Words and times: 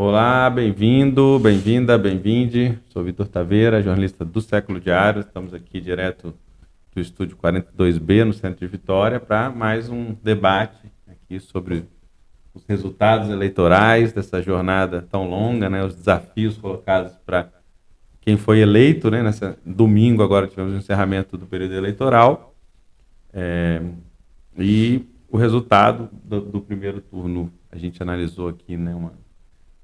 Olá, 0.00 0.48
bem-vindo, 0.48 1.40
bem-vinda, 1.40 1.98
bem-vinde. 1.98 2.78
Sou 2.88 3.02
Vitor 3.02 3.26
Taveira, 3.26 3.82
jornalista 3.82 4.24
do 4.24 4.40
Século 4.40 4.78
Diário. 4.78 5.22
Estamos 5.22 5.52
aqui 5.52 5.80
direto 5.80 6.32
do 6.94 7.00
estúdio 7.00 7.36
42B, 7.36 8.22
no 8.22 8.32
centro 8.32 8.60
de 8.60 8.66
Vitória, 8.68 9.18
para 9.18 9.50
mais 9.50 9.88
um 9.88 10.14
debate 10.22 10.88
aqui 11.04 11.40
sobre 11.40 11.84
os 12.54 12.64
resultados 12.68 13.28
eleitorais 13.28 14.12
dessa 14.12 14.40
jornada 14.40 15.02
tão 15.02 15.28
longa, 15.28 15.68
né, 15.68 15.82
os 15.82 15.96
desafios 15.96 16.56
colocados 16.56 17.16
para 17.26 17.48
quem 18.20 18.36
foi 18.36 18.60
eleito, 18.60 19.10
né, 19.10 19.20
nesse 19.20 19.52
domingo 19.66 20.22
agora 20.22 20.46
tivemos 20.46 20.74
o 20.74 20.76
encerramento 20.76 21.36
do 21.36 21.44
período 21.44 21.74
eleitoral 21.74 22.54
é, 23.32 23.82
e 24.56 25.04
o 25.28 25.36
resultado 25.36 26.08
do, 26.22 26.40
do, 26.40 26.60
primeiro 26.60 27.00
turno 27.00 27.52
a 27.68 27.76
gente 27.76 28.00
analisou 28.00 28.48
aqui, 28.48 28.76
né, 28.76 28.94
uma 28.94 29.12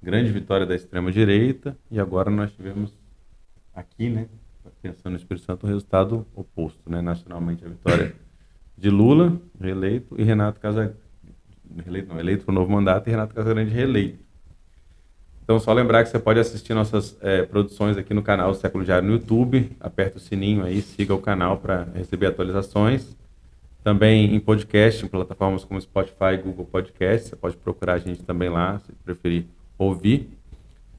grande 0.05 0.31
vitória 0.31 0.67
da 0.67 0.75
extrema 0.75 1.11
direita 1.11 1.77
e 1.91 1.99
agora 1.99 2.31
nós 2.31 2.53
tivemos 2.53 2.93
aqui, 3.75 4.11
né, 4.11 4.29
pensando 4.83 5.13
no 5.13 5.19
Espírito 5.19 5.45
Santo, 5.45 5.65
o 5.65 5.67
resultado 5.67 6.27
oposto, 6.35 6.89
né, 6.89 7.01
nacionalmente 7.01 7.65
a 7.65 7.69
vitória 7.69 8.15
de 8.77 8.91
Lula 8.91 9.41
reeleito 9.59 10.15
e 10.21 10.23
Renato 10.23 10.61
Casagrande 10.61 11.05
eleito, 11.87 12.09
não, 12.09 12.21
eleito 12.21 12.45
para 12.45 12.53
o 12.53 12.55
novo 12.55 12.71
mandato 12.71 13.09
e 13.09 13.11
Renato 13.11 13.35
Casagrande 13.35 13.71
reeleito. 13.71 14.23
Então, 15.43 15.59
só 15.59 15.73
lembrar 15.73 16.03
que 16.05 16.11
você 16.11 16.19
pode 16.19 16.41
assistir 16.41 16.73
nossas 16.73 17.19
é, 17.21 17.43
produções 17.43 17.99
aqui 17.99 18.15
no 18.15 18.23
canal 18.23 18.55
Século 18.55 18.83
Diário 18.83 19.07
no 19.07 19.15
YouTube. 19.15 19.71
Aperta 19.79 20.17
o 20.17 20.21
sininho 20.21 20.65
aí, 20.65 20.81
siga 20.81 21.15
o 21.15 21.21
canal 21.21 21.59
para 21.59 21.85
receber 21.95 22.27
atualizações. 22.27 23.15
Também 23.83 24.35
em 24.35 24.41
podcast, 24.41 25.05
em 25.05 25.09
plataformas 25.09 25.63
como 25.63 25.79
Spotify 25.79 26.39
Google 26.43 26.65
Podcast. 26.65 27.29
Você 27.29 27.37
pode 27.37 27.57
procurar 27.59 27.95
a 27.95 27.99
gente 27.99 28.23
também 28.23 28.49
lá, 28.49 28.79
se 28.79 28.93
preferir 29.05 29.45
ouvir. 29.79 30.31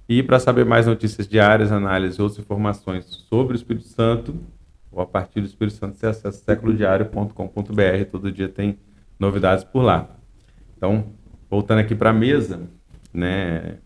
E 0.08 0.22
para 0.22 0.40
saber 0.40 0.66
mais 0.66 0.86
notícias 0.86 1.28
diárias, 1.28 1.72
análises 1.72 2.18
e 2.18 2.22
outras 2.22 2.40
informações 2.40 3.06
sobre 3.30 3.54
o 3.54 3.58
Espírito 3.58 3.88
Santo, 3.88 4.36
ou 4.92 5.02
a 5.02 5.06
partir 5.06 5.42
do 5.42 5.48
Espírito 5.48 5.78
Santo, 5.78 5.98
você 5.98 6.08
acessa 6.08 6.32
séculodiário.com.br. 6.32 8.06
Todo 8.12 8.32
dia 8.32 8.48
tem 8.48 8.78
novidades 9.20 9.64
por 9.64 9.82
lá. 9.82 10.10
Então, 10.78 11.06
voltando 11.50 11.80
aqui 11.80 11.96
para 11.96 12.12
a 12.12 12.14
mesa, 12.14 12.62
né? 13.14 13.78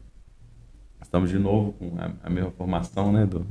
Estamos 1.01 1.29
de 1.29 1.39
novo 1.39 1.73
com 1.73 1.93
a, 1.97 2.11
a, 2.23 2.29
mesma 2.29 2.51
formação, 2.51 3.11
né, 3.11 3.25
do 3.25 3.43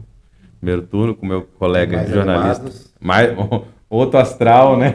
primeiro 0.60 0.82
turno, 0.82 1.14
com 1.14 1.26
meu 1.26 1.42
colega 1.42 1.96
mais 1.96 2.10
jornalista, 2.10 2.90
mais 3.00 3.30
outro 3.90 4.16
astral, 4.18 4.78
né, 4.78 4.94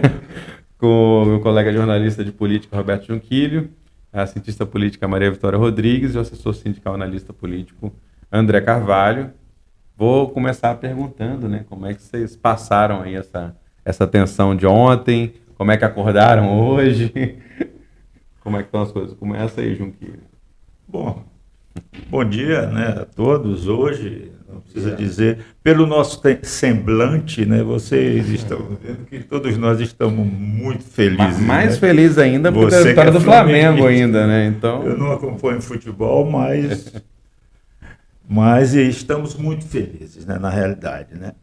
com 0.78 1.24
o 1.24 1.26
meu 1.26 1.40
colega 1.42 1.74
jornalista 1.74 2.24
de 2.24 2.32
política 2.32 2.78
Roberto 2.78 3.08
Junquilho, 3.08 3.70
a 4.14 4.28
cientista 4.28 4.66
política 4.66 5.08
Maria 5.08 5.32
Vitória 5.32 5.58
Rodrigues 5.58 6.14
e 6.14 6.18
o 6.18 6.22
assessor 6.22 6.54
sindical 6.54 6.94
analista 6.94 7.34
político 7.34 7.92
André 8.32 8.62
Carvalho. 8.62 9.32
Vou 9.98 10.30
começar 10.30 10.76
perguntando, 10.76 11.50
né, 11.50 11.66
como 11.68 11.88
é 11.88 11.94
que 11.94 12.02
vocês 12.02 12.36
passaram 12.36 13.02
aí 13.02 13.16
essa 13.16 13.56
essa 13.86 14.08
tensão 14.08 14.56
de 14.56 14.66
ontem, 14.66 15.34
como 15.56 15.72
é 15.72 15.78
que 15.78 15.84
acordaram 15.84 16.58
hoje? 16.58 17.12
Como 18.40 18.58
é 18.58 18.60
que 18.60 18.68
estão 18.68 18.82
as 18.82 18.92
coisas? 18.92 19.14
Começa 19.18 19.62
aí, 19.62 19.74
Junquilho. 19.74 20.20
Bom, 20.86 21.24
bom 22.10 22.26
dia 22.26 22.68
né, 22.68 22.88
a 22.90 23.06
todos. 23.06 23.70
Hoje, 23.70 24.33
precisa 24.74 24.96
dizer, 24.96 25.46
pelo 25.64 25.86
nosso 25.86 26.22
semblante, 26.42 27.46
né, 27.46 27.62
vocês 27.64 28.28
estão 28.30 28.78
vendo 28.82 29.06
que 29.06 29.20
todos 29.20 29.56
nós 29.58 29.80
estamos 29.80 30.26
muito 30.26 30.84
felizes. 30.84 31.40
Mais 31.40 31.72
né? 31.72 31.78
feliz 31.78 32.18
ainda 32.18 32.52
por 32.52 32.74
a 32.74 32.82
vitória 32.82 33.10
é 33.10 33.12
do 33.12 33.22
Flamengo 33.22 33.86
ainda, 33.86 34.26
né? 34.26 34.48
Então... 34.48 34.84
Eu 34.84 34.98
não 34.98 35.12
acompanho 35.12 35.62
futebol, 35.62 36.30
mas, 36.30 36.92
mas 38.28 38.74
estamos 38.74 39.36
muito 39.36 39.66
felizes, 39.66 40.26
né, 40.26 40.40
na 40.40 40.50
realidade. 40.50 41.16
Né? 41.16 41.34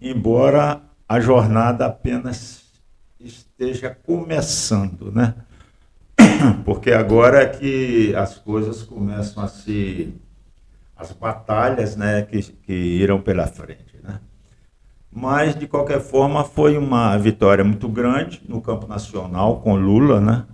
Embora 0.00 0.80
a 1.08 1.20
jornada 1.20 1.86
apenas 1.86 2.62
esteja 3.20 3.96
começando, 4.04 5.12
né? 5.12 5.34
porque 6.64 6.92
agora 6.92 7.42
é 7.42 7.46
que 7.46 8.14
as 8.14 8.38
coisas 8.38 8.82
começam 8.82 9.42
a 9.42 9.48
se. 9.48 10.14
As 11.02 11.12
batalhas 11.12 11.96
né, 11.96 12.22
que, 12.22 12.40
que 12.42 12.72
irão 12.72 13.20
pela 13.20 13.46
frente. 13.46 13.98
Né? 14.02 14.20
Mas, 15.10 15.54
de 15.54 15.66
qualquer 15.66 16.00
forma, 16.00 16.44
foi 16.44 16.78
uma 16.78 17.16
vitória 17.18 17.64
muito 17.64 17.88
grande 17.88 18.42
no 18.48 18.60
campo 18.60 18.86
nacional 18.86 19.60
com 19.60 19.74
Lula, 19.74 20.20
né? 20.20 20.46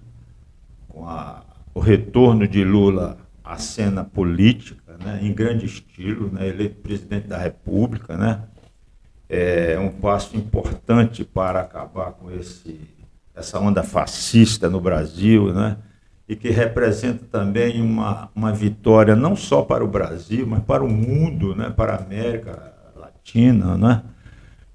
com 0.88 1.06
a, 1.06 1.42
o 1.74 1.80
retorno 1.80 2.48
de 2.48 2.64
Lula 2.64 3.18
à 3.44 3.56
cena 3.58 4.02
política, 4.02 4.96
né? 5.04 5.20
em 5.22 5.32
grande 5.32 5.66
estilo, 5.66 6.30
né? 6.32 6.48
eleito 6.48 6.76
presidente 6.80 7.28
da 7.28 7.38
República. 7.38 8.16
Né? 8.16 8.42
É 9.28 9.78
um 9.78 9.90
passo 9.90 10.36
importante 10.36 11.24
para 11.24 11.60
acabar 11.60 12.12
com 12.12 12.30
esse 12.30 12.98
essa 13.38 13.60
onda 13.60 13.84
fascista 13.84 14.68
no 14.68 14.80
Brasil, 14.80 15.54
né? 15.54 15.76
E 16.28 16.36
que 16.36 16.50
representa 16.50 17.24
também 17.30 17.80
uma, 17.80 18.28
uma 18.34 18.52
vitória 18.52 19.16
não 19.16 19.34
só 19.34 19.62
para 19.62 19.82
o 19.82 19.88
Brasil, 19.88 20.46
mas 20.46 20.62
para 20.62 20.84
o 20.84 20.88
mundo, 20.88 21.54
né? 21.56 21.70
para 21.70 21.94
a 21.94 22.02
América 22.02 22.74
Latina, 22.94 23.78
né? 23.78 24.02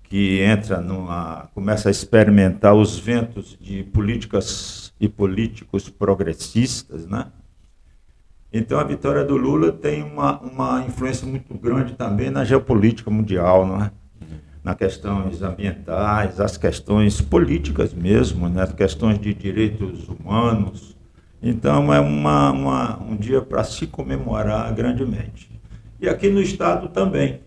que 0.03 0.41
entra 0.41 0.81
numa, 0.81 1.49
começa 1.53 1.89
a 1.89 1.91
experimentar 1.91 2.73
os 2.73 2.97
ventos 2.97 3.57
de 3.59 3.83
políticas 3.83 4.93
e 4.99 5.07
políticos 5.09 5.89
progressistas, 5.89 7.07
né? 7.07 7.27
Então 8.51 8.79
a 8.79 8.83
vitória 8.83 9.23
do 9.23 9.35
Lula 9.35 9.71
tem 9.71 10.03
uma, 10.03 10.39
uma 10.39 10.85
influência 10.85 11.25
muito 11.25 11.55
grande 11.55 11.93
também 11.93 12.29
na 12.29 12.45
geopolítica 12.45 13.09
mundial, 13.09 13.65
não 13.65 13.83
é? 13.83 13.91
questões 14.75 15.41
ambientais, 15.41 16.39
as 16.39 16.57
questões 16.57 17.19
políticas 17.19 17.93
mesmo, 17.93 18.47
né, 18.47 18.65
questões 18.67 19.19
de 19.19 19.33
direitos 19.33 20.07
humanos. 20.07 20.95
Então 21.45 21.93
é 21.93 21.99
uma, 21.99 22.51
uma 22.51 23.03
um 23.03 23.17
dia 23.17 23.41
para 23.41 23.65
se 23.65 23.85
comemorar 23.85 24.73
grandemente. 24.73 25.51
E 25.99 26.07
aqui 26.07 26.29
no 26.29 26.41
Estado 26.41 26.87
também. 26.87 27.41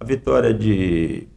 A 0.00 0.04
vitória 0.04 0.52
de, 0.52 1.28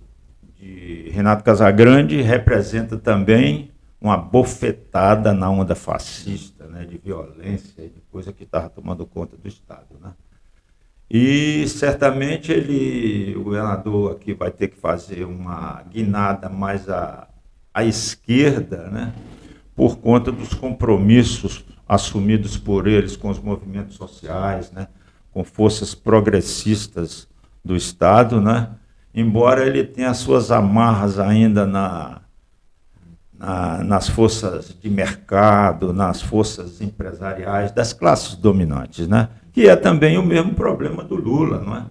de 0.58 1.10
Renato 1.12 1.44
Casagrande 1.44 2.20
representa 2.22 2.98
também 2.98 3.70
uma 4.02 4.18
bofetada 4.18 5.34
na 5.34 5.50
onda 5.52 5.76
fascista, 5.76 6.66
né, 6.66 6.84
de 6.84 6.98
violência, 6.98 7.84
de 7.84 8.02
coisa 8.12 8.34
que 8.34 8.44
estava 8.44 8.70
tomando 8.70 9.06
conta 9.06 9.38
do 9.38 9.48
Estado. 9.48 9.96
Né? 10.02 10.14
E 11.10 11.68
certamente 11.68 12.52
ele, 12.52 13.36
o 13.36 13.44
governador 13.44 14.14
aqui 14.14 14.34
vai 14.34 14.50
ter 14.50 14.70
que 14.70 14.78
fazer 14.78 15.26
uma 15.26 15.84
guinada 15.92 16.50
mais 16.50 16.90
à, 16.90 17.28
à 17.72 17.84
esquerda, 17.84 18.90
né? 18.90 19.14
por 19.76 19.98
conta 19.98 20.32
dos 20.32 20.54
compromissos 20.54 21.64
assumidos 21.94 22.58
por 22.58 22.88
eles 22.88 23.16
com 23.16 23.30
os 23.30 23.40
movimentos 23.40 23.96
sociais, 23.96 24.72
né? 24.72 24.88
com 25.32 25.44
forças 25.44 25.96
progressistas 25.96 27.28
do 27.64 27.76
Estado, 27.76 28.42
né? 28.42 28.70
embora 29.14 29.66
ele 29.66 29.84
tenha 29.84 30.14
suas 30.14 30.52
amarras 30.52 31.20
ainda 31.20 31.66
na, 31.66 32.22
na, 33.34 33.84
nas 33.84 34.10
forças 34.10 34.76
de 34.80 34.90
mercado, 34.90 35.94
nas 35.94 36.22
forças 36.22 36.82
empresariais 36.82 37.72
das 37.72 37.94
classes 37.94 38.36
dominantes. 38.36 39.08
Né? 39.08 39.30
que 39.54 39.68
é 39.68 39.76
também 39.76 40.18
o 40.18 40.24
mesmo 40.24 40.56
problema 40.56 41.04
do 41.04 41.16
Lula, 41.16 41.62
não 41.62 41.78
é? 41.78 41.86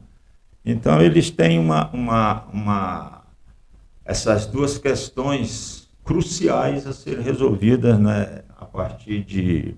Então 0.65 1.01
eles 1.01 1.31
têm 1.31 1.59
uma, 1.59 1.89
uma, 1.93 2.45
uma 2.53 3.23
essas 4.05 4.47
duas 4.47 4.77
questões 4.79 5.89
cruciais 6.05 6.87
a 6.87 6.93
serem 6.93 7.23
resolvidas 7.23 7.99
né, 7.99 8.43
a 8.59 8.65
partir 8.65 9.23
de, 9.25 9.77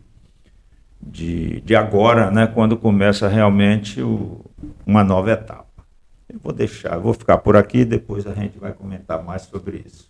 de, 1.07 1.61
de 1.61 1.77
agora, 1.77 2.31
né, 2.31 2.47
quando 2.47 2.77
começa 2.77 3.29
realmente 3.29 4.01
o, 4.01 4.41
uma 4.87 5.05
nova 5.05 5.31
etapa. 5.31 5.65
Eu 6.29 6.39
vou 6.43 6.53
deixar, 6.53 6.99
vou 6.99 7.13
ficar 7.13 7.39
por 7.39 7.57
aqui, 7.57 7.85
depois 7.85 8.27
a 8.27 8.35
gente 8.35 8.59
vai 8.59 8.73
comentar 8.73 9.23
mais 9.23 9.43
sobre 9.43 9.83
isso. 9.87 10.09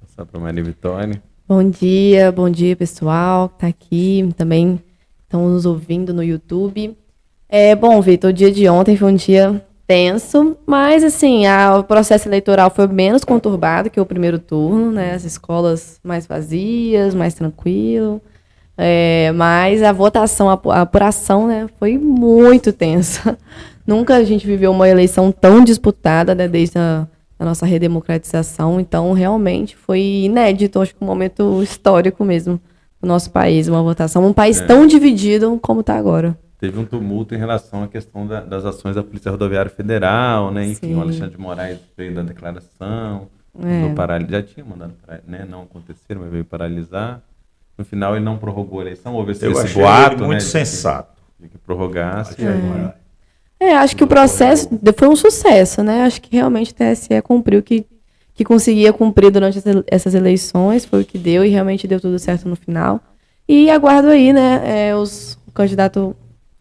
Passar 0.00 0.26
para 0.26 0.38
a 0.38 0.42
Maria 0.42 0.62
Vitória. 0.62 1.22
Bom 1.48 1.68
dia, 1.68 2.30
bom 2.30 2.50
dia 2.50 2.76
pessoal 2.76 3.48
que 3.48 3.54
está 3.56 3.66
aqui, 3.66 4.28
também 4.36 4.80
estão 5.22 5.48
nos 5.48 5.64
ouvindo 5.64 6.12
no 6.12 6.22
YouTube. 6.22 6.96
É, 7.48 7.74
bom, 7.74 8.00
Vitor, 8.00 8.30
o 8.30 8.32
dia 8.32 8.52
de 8.52 8.68
ontem 8.68 8.96
foi 8.96 9.12
um 9.12 9.16
dia 9.16 9.64
tenso, 9.86 10.56
mas 10.64 11.02
assim, 11.02 11.46
a, 11.46 11.78
o 11.78 11.82
processo 11.82 12.28
eleitoral 12.28 12.70
foi 12.70 12.86
menos 12.86 13.24
conturbado 13.24 13.90
que 13.90 14.00
o 14.00 14.06
primeiro 14.06 14.38
turno, 14.38 14.92
né? 14.92 15.14
As 15.14 15.24
escolas 15.24 15.98
mais 16.04 16.26
vazias, 16.28 17.12
mais 17.12 17.34
tranquilo. 17.34 18.22
É, 18.82 19.30
mas 19.32 19.82
a 19.82 19.92
votação, 19.92 20.48
a, 20.48 20.80
apuração, 20.80 21.46
né, 21.46 21.68
foi 21.78 21.98
muito 21.98 22.72
tensa. 22.72 23.36
Nunca 23.86 24.16
a 24.16 24.24
gente 24.24 24.46
viveu 24.46 24.70
uma 24.70 24.88
eleição 24.88 25.30
tão 25.30 25.62
disputada, 25.62 26.34
né, 26.34 26.48
desde 26.48 26.78
a, 26.78 27.06
a 27.38 27.44
nossa 27.44 27.66
redemocratização. 27.66 28.80
Então, 28.80 29.12
realmente 29.12 29.76
foi 29.76 30.00
inédito, 30.00 30.80
acho 30.80 30.94
que 30.94 31.04
um 31.04 31.06
momento 31.06 31.62
histórico 31.62 32.24
mesmo 32.24 32.58
no 33.02 33.08
nosso 33.08 33.30
país, 33.30 33.68
uma 33.68 33.82
votação. 33.82 34.24
Um 34.24 34.32
país 34.32 34.62
é. 34.62 34.64
tão 34.64 34.86
dividido 34.86 35.58
como 35.60 35.80
está 35.80 35.96
agora. 35.96 36.34
teve 36.58 36.78
um 36.78 36.86
tumulto 36.86 37.34
em 37.34 37.38
relação 37.38 37.82
à 37.82 37.88
questão 37.88 38.26
da, 38.26 38.40
das 38.40 38.64
ações 38.64 38.96
da 38.96 39.02
Polícia 39.02 39.30
Rodoviária 39.30 39.70
Federal, 39.70 40.50
né? 40.50 40.64
Enfim, 40.64 40.88
Sim. 40.88 40.94
o 40.94 41.02
Alexandre 41.02 41.32
de 41.32 41.38
Moraes 41.38 41.78
veio 41.94 42.14
da 42.14 42.22
declaração, 42.22 43.28
é. 43.62 44.30
já 44.30 44.42
tinha 44.42 44.64
mandado, 44.64 44.94
né? 45.26 45.46
Não 45.46 45.64
acontecer, 45.64 46.18
mas 46.18 46.30
veio 46.30 46.46
paralisar. 46.46 47.20
No 47.80 47.84
final 47.86 48.14
ele 48.14 48.22
não 48.22 48.36
prorrogou 48.36 48.80
a 48.80 48.82
eleição, 48.82 49.14
houve 49.14 49.32
esse, 49.32 49.46
Eu 49.46 49.52
esse 49.52 49.72
boato, 49.72 50.18
muito 50.18 50.32
né, 50.34 50.40
sensato. 50.40 51.14
De 51.38 51.48
que, 51.48 51.54
de 51.54 51.58
que 51.58 51.58
prorrogasse. 51.64 52.36
É. 53.58 53.68
é, 53.68 53.74
acho 53.74 53.96
que 53.96 54.04
o 54.04 54.06
processo 54.06 54.68
foi 54.98 55.08
um 55.08 55.16
sucesso, 55.16 55.82
né? 55.82 56.02
Acho 56.02 56.20
que 56.20 56.36
realmente 56.36 56.72
o 56.72 56.74
TSE 56.74 57.22
cumpriu 57.22 57.60
o 57.60 57.62
que, 57.62 57.86
que 58.34 58.44
conseguia 58.44 58.92
cumprir 58.92 59.30
durante 59.30 59.62
essas 59.86 60.14
eleições, 60.14 60.84
foi 60.84 61.00
o 61.00 61.04
que 61.06 61.16
deu 61.16 61.42
e 61.42 61.48
realmente 61.48 61.88
deu 61.88 61.98
tudo 61.98 62.18
certo 62.18 62.46
no 62.46 62.54
final. 62.54 63.00
E 63.48 63.70
aguardo 63.70 64.08
aí, 64.08 64.30
né, 64.30 64.60
é, 64.62 64.94
os, 64.94 65.38
o 65.48 65.50
candidato 65.50 66.14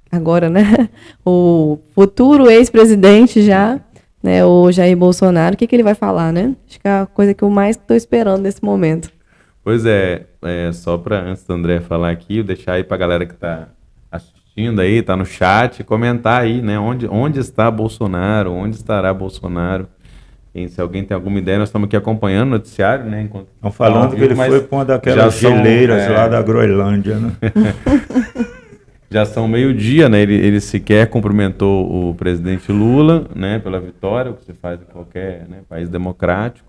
agora, 0.10 0.50
né, 0.50 0.88
o 1.25 1.80
futuro 1.94 2.50
ex-presidente 2.50 3.42
já, 3.42 3.77
né, 4.24 4.45
o 4.45 4.71
Jair 4.71 4.95
Bolsonaro, 4.95 5.56
o 5.56 5.57
que, 5.57 5.68
que 5.68 5.75
ele 5.75 5.83
vai 5.83 5.95
falar, 5.95 6.31
né? 6.31 6.56
Acho 6.66 6.80
que 6.80 6.88
é 6.88 6.92
a 6.92 7.06
coisa 7.06 7.33
que 7.33 7.44
eu 7.44 7.50
mais 7.50 7.75
estou 7.75 7.98
esperando 7.98 8.44
nesse 8.44 8.63
momento. 8.63 9.19
Pois 9.63 9.85
é, 9.85 10.25
é 10.41 10.71
só 10.71 10.97
para 10.97 11.19
antes 11.19 11.44
do 11.44 11.53
André 11.53 11.79
falar 11.79 12.11
aqui, 12.11 12.38
eu 12.38 12.44
deixar 12.44 12.73
aí 12.73 12.83
para 12.83 12.95
a 12.95 13.00
galera 13.00 13.25
que 13.25 13.33
está 13.33 13.67
assistindo 14.11 14.79
aí, 14.79 14.95
está 14.95 15.15
no 15.15 15.25
chat, 15.25 15.83
comentar 15.83 16.41
aí, 16.41 16.61
né, 16.61 16.79
onde, 16.79 17.07
onde 17.07 17.39
está 17.39 17.69
Bolsonaro, 17.69 18.51
onde 18.51 18.75
estará 18.75 19.13
Bolsonaro. 19.13 19.88
E 20.53 20.67
se 20.67 20.81
alguém 20.81 21.03
tem 21.03 21.13
alguma 21.13 21.38
ideia, 21.38 21.59
nós 21.59 21.69
estamos 21.69 21.88
aqui 21.88 21.95
acompanhando 21.95 22.47
o 22.47 22.51
noticiário, 22.51 23.06
né? 23.06 23.29
Estão 23.56 23.71
falando 23.71 24.15
que 24.15 24.21
ele 24.21 24.35
foi 24.35 24.61
com 24.61 24.77
uma 24.77 24.85
daquelas 24.85 25.38
geleiras 25.38 26.03
são, 26.03 26.13
é... 26.13 26.17
lá 26.17 26.27
da 26.27 26.41
Groenlândia, 26.41 27.17
né? 27.17 27.31
já 29.11 29.25
são 29.25 29.47
meio-dia, 29.47 30.09
né? 30.09 30.21
Ele, 30.21 30.35
ele 30.35 30.59
sequer 30.59 31.07
cumprimentou 31.07 32.09
o 32.09 32.15
presidente 32.15 32.71
Lula, 32.71 33.27
né? 33.35 33.59
Pela 33.59 33.79
vitória, 33.79 34.31
o 34.31 34.35
que 34.35 34.44
se 34.44 34.53
faz 34.53 34.81
em 34.81 34.85
qualquer 34.85 35.47
né, 35.47 35.59
país 35.67 35.88
democrático. 35.88 36.69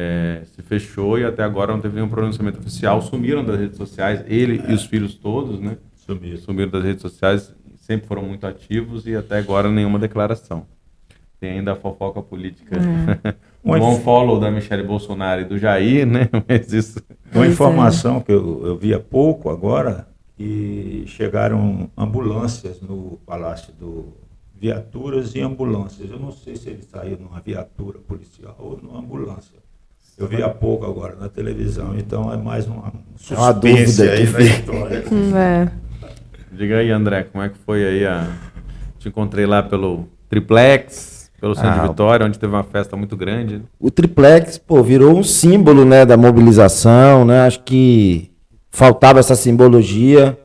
É, 0.00 0.42
se 0.54 0.62
fechou 0.62 1.18
e 1.18 1.24
até 1.24 1.42
agora 1.42 1.72
não 1.72 1.80
teve 1.80 1.96
nenhum 1.96 2.08
pronunciamento 2.08 2.60
oficial. 2.60 3.02
Sumiram 3.02 3.44
das 3.44 3.58
redes 3.58 3.76
sociais, 3.76 4.22
ele 4.28 4.62
é. 4.64 4.70
e 4.70 4.74
os 4.74 4.84
filhos 4.84 5.14
todos, 5.14 5.58
né? 5.58 5.76
Sumiram. 5.96 6.38
Sumiram 6.38 6.70
das 6.70 6.84
redes 6.84 7.02
sociais, 7.02 7.52
sempre 7.76 8.06
foram 8.06 8.22
muito 8.22 8.46
ativos 8.46 9.06
e 9.06 9.16
até 9.16 9.38
agora 9.38 9.68
nenhuma 9.68 9.98
declaração. 9.98 10.66
Tem 11.40 11.50
ainda 11.50 11.72
a 11.72 11.74
fofoca 11.74 12.22
política. 12.22 12.76
É. 13.24 13.34
um 13.64 13.78
bom 13.78 13.96
follow 14.00 14.38
da 14.38 14.50
Michelle 14.52 14.84
Bolsonaro 14.84 15.40
e 15.40 15.44
do 15.44 15.58
Jair, 15.58 16.06
né? 16.06 16.28
Mas 16.48 16.72
isso. 16.72 17.02
Uma 17.34 17.46
é. 17.46 17.48
informação 17.48 18.20
que 18.20 18.30
eu, 18.30 18.66
eu 18.66 18.76
vi 18.76 18.94
há 18.94 19.00
pouco 19.00 19.50
agora, 19.50 20.06
e 20.38 21.02
chegaram 21.06 21.90
ambulâncias 21.96 22.80
no 22.80 23.18
Palácio 23.26 23.72
do 23.72 24.16
viaturas 24.54 25.34
e 25.34 25.40
ambulâncias. 25.40 26.10
Eu 26.10 26.18
não 26.18 26.30
sei 26.30 26.56
se 26.56 26.68
ele 26.68 26.82
saiu 26.82 27.16
numa 27.18 27.40
viatura 27.40 27.98
policial 27.98 28.56
ou 28.58 28.76
numa 28.80 28.98
ambulância. 28.98 29.57
Eu 30.18 30.26
vi 30.26 30.42
há 30.42 30.48
pouco 30.48 30.84
agora 30.84 31.14
na 31.14 31.28
televisão, 31.28 31.94
então 31.96 32.32
é 32.32 32.36
mais 32.36 32.66
uma 32.66 32.92
suspense 33.16 33.34
é 33.34 33.36
uma 33.36 33.52
dúvida 33.52 34.02
aí 34.10 34.26
na 34.26 34.40
história. 34.40 35.04
É. 35.36 35.68
Diga 36.50 36.78
aí, 36.78 36.90
André, 36.90 37.22
como 37.24 37.44
é 37.44 37.48
que 37.48 37.58
foi 37.58 37.86
aí 37.86 38.04
a... 38.04 38.26
Te 38.98 39.08
encontrei 39.08 39.46
lá 39.46 39.62
pelo 39.62 40.08
Triplex, 40.28 41.30
pelo 41.40 41.54
Centro 41.54 41.70
ah, 41.70 41.82
de 41.82 41.88
Vitória, 41.88 42.26
onde 42.26 42.36
teve 42.36 42.52
uma 42.52 42.64
festa 42.64 42.96
muito 42.96 43.16
grande. 43.16 43.62
O 43.78 43.92
Triplex, 43.92 44.58
pô, 44.58 44.82
virou 44.82 45.16
um 45.16 45.22
símbolo, 45.22 45.84
né, 45.84 46.04
da 46.04 46.16
mobilização, 46.16 47.24
né? 47.24 47.46
Acho 47.46 47.62
que 47.62 48.28
faltava 48.70 49.20
essa 49.20 49.36
simbologia 49.36 50.36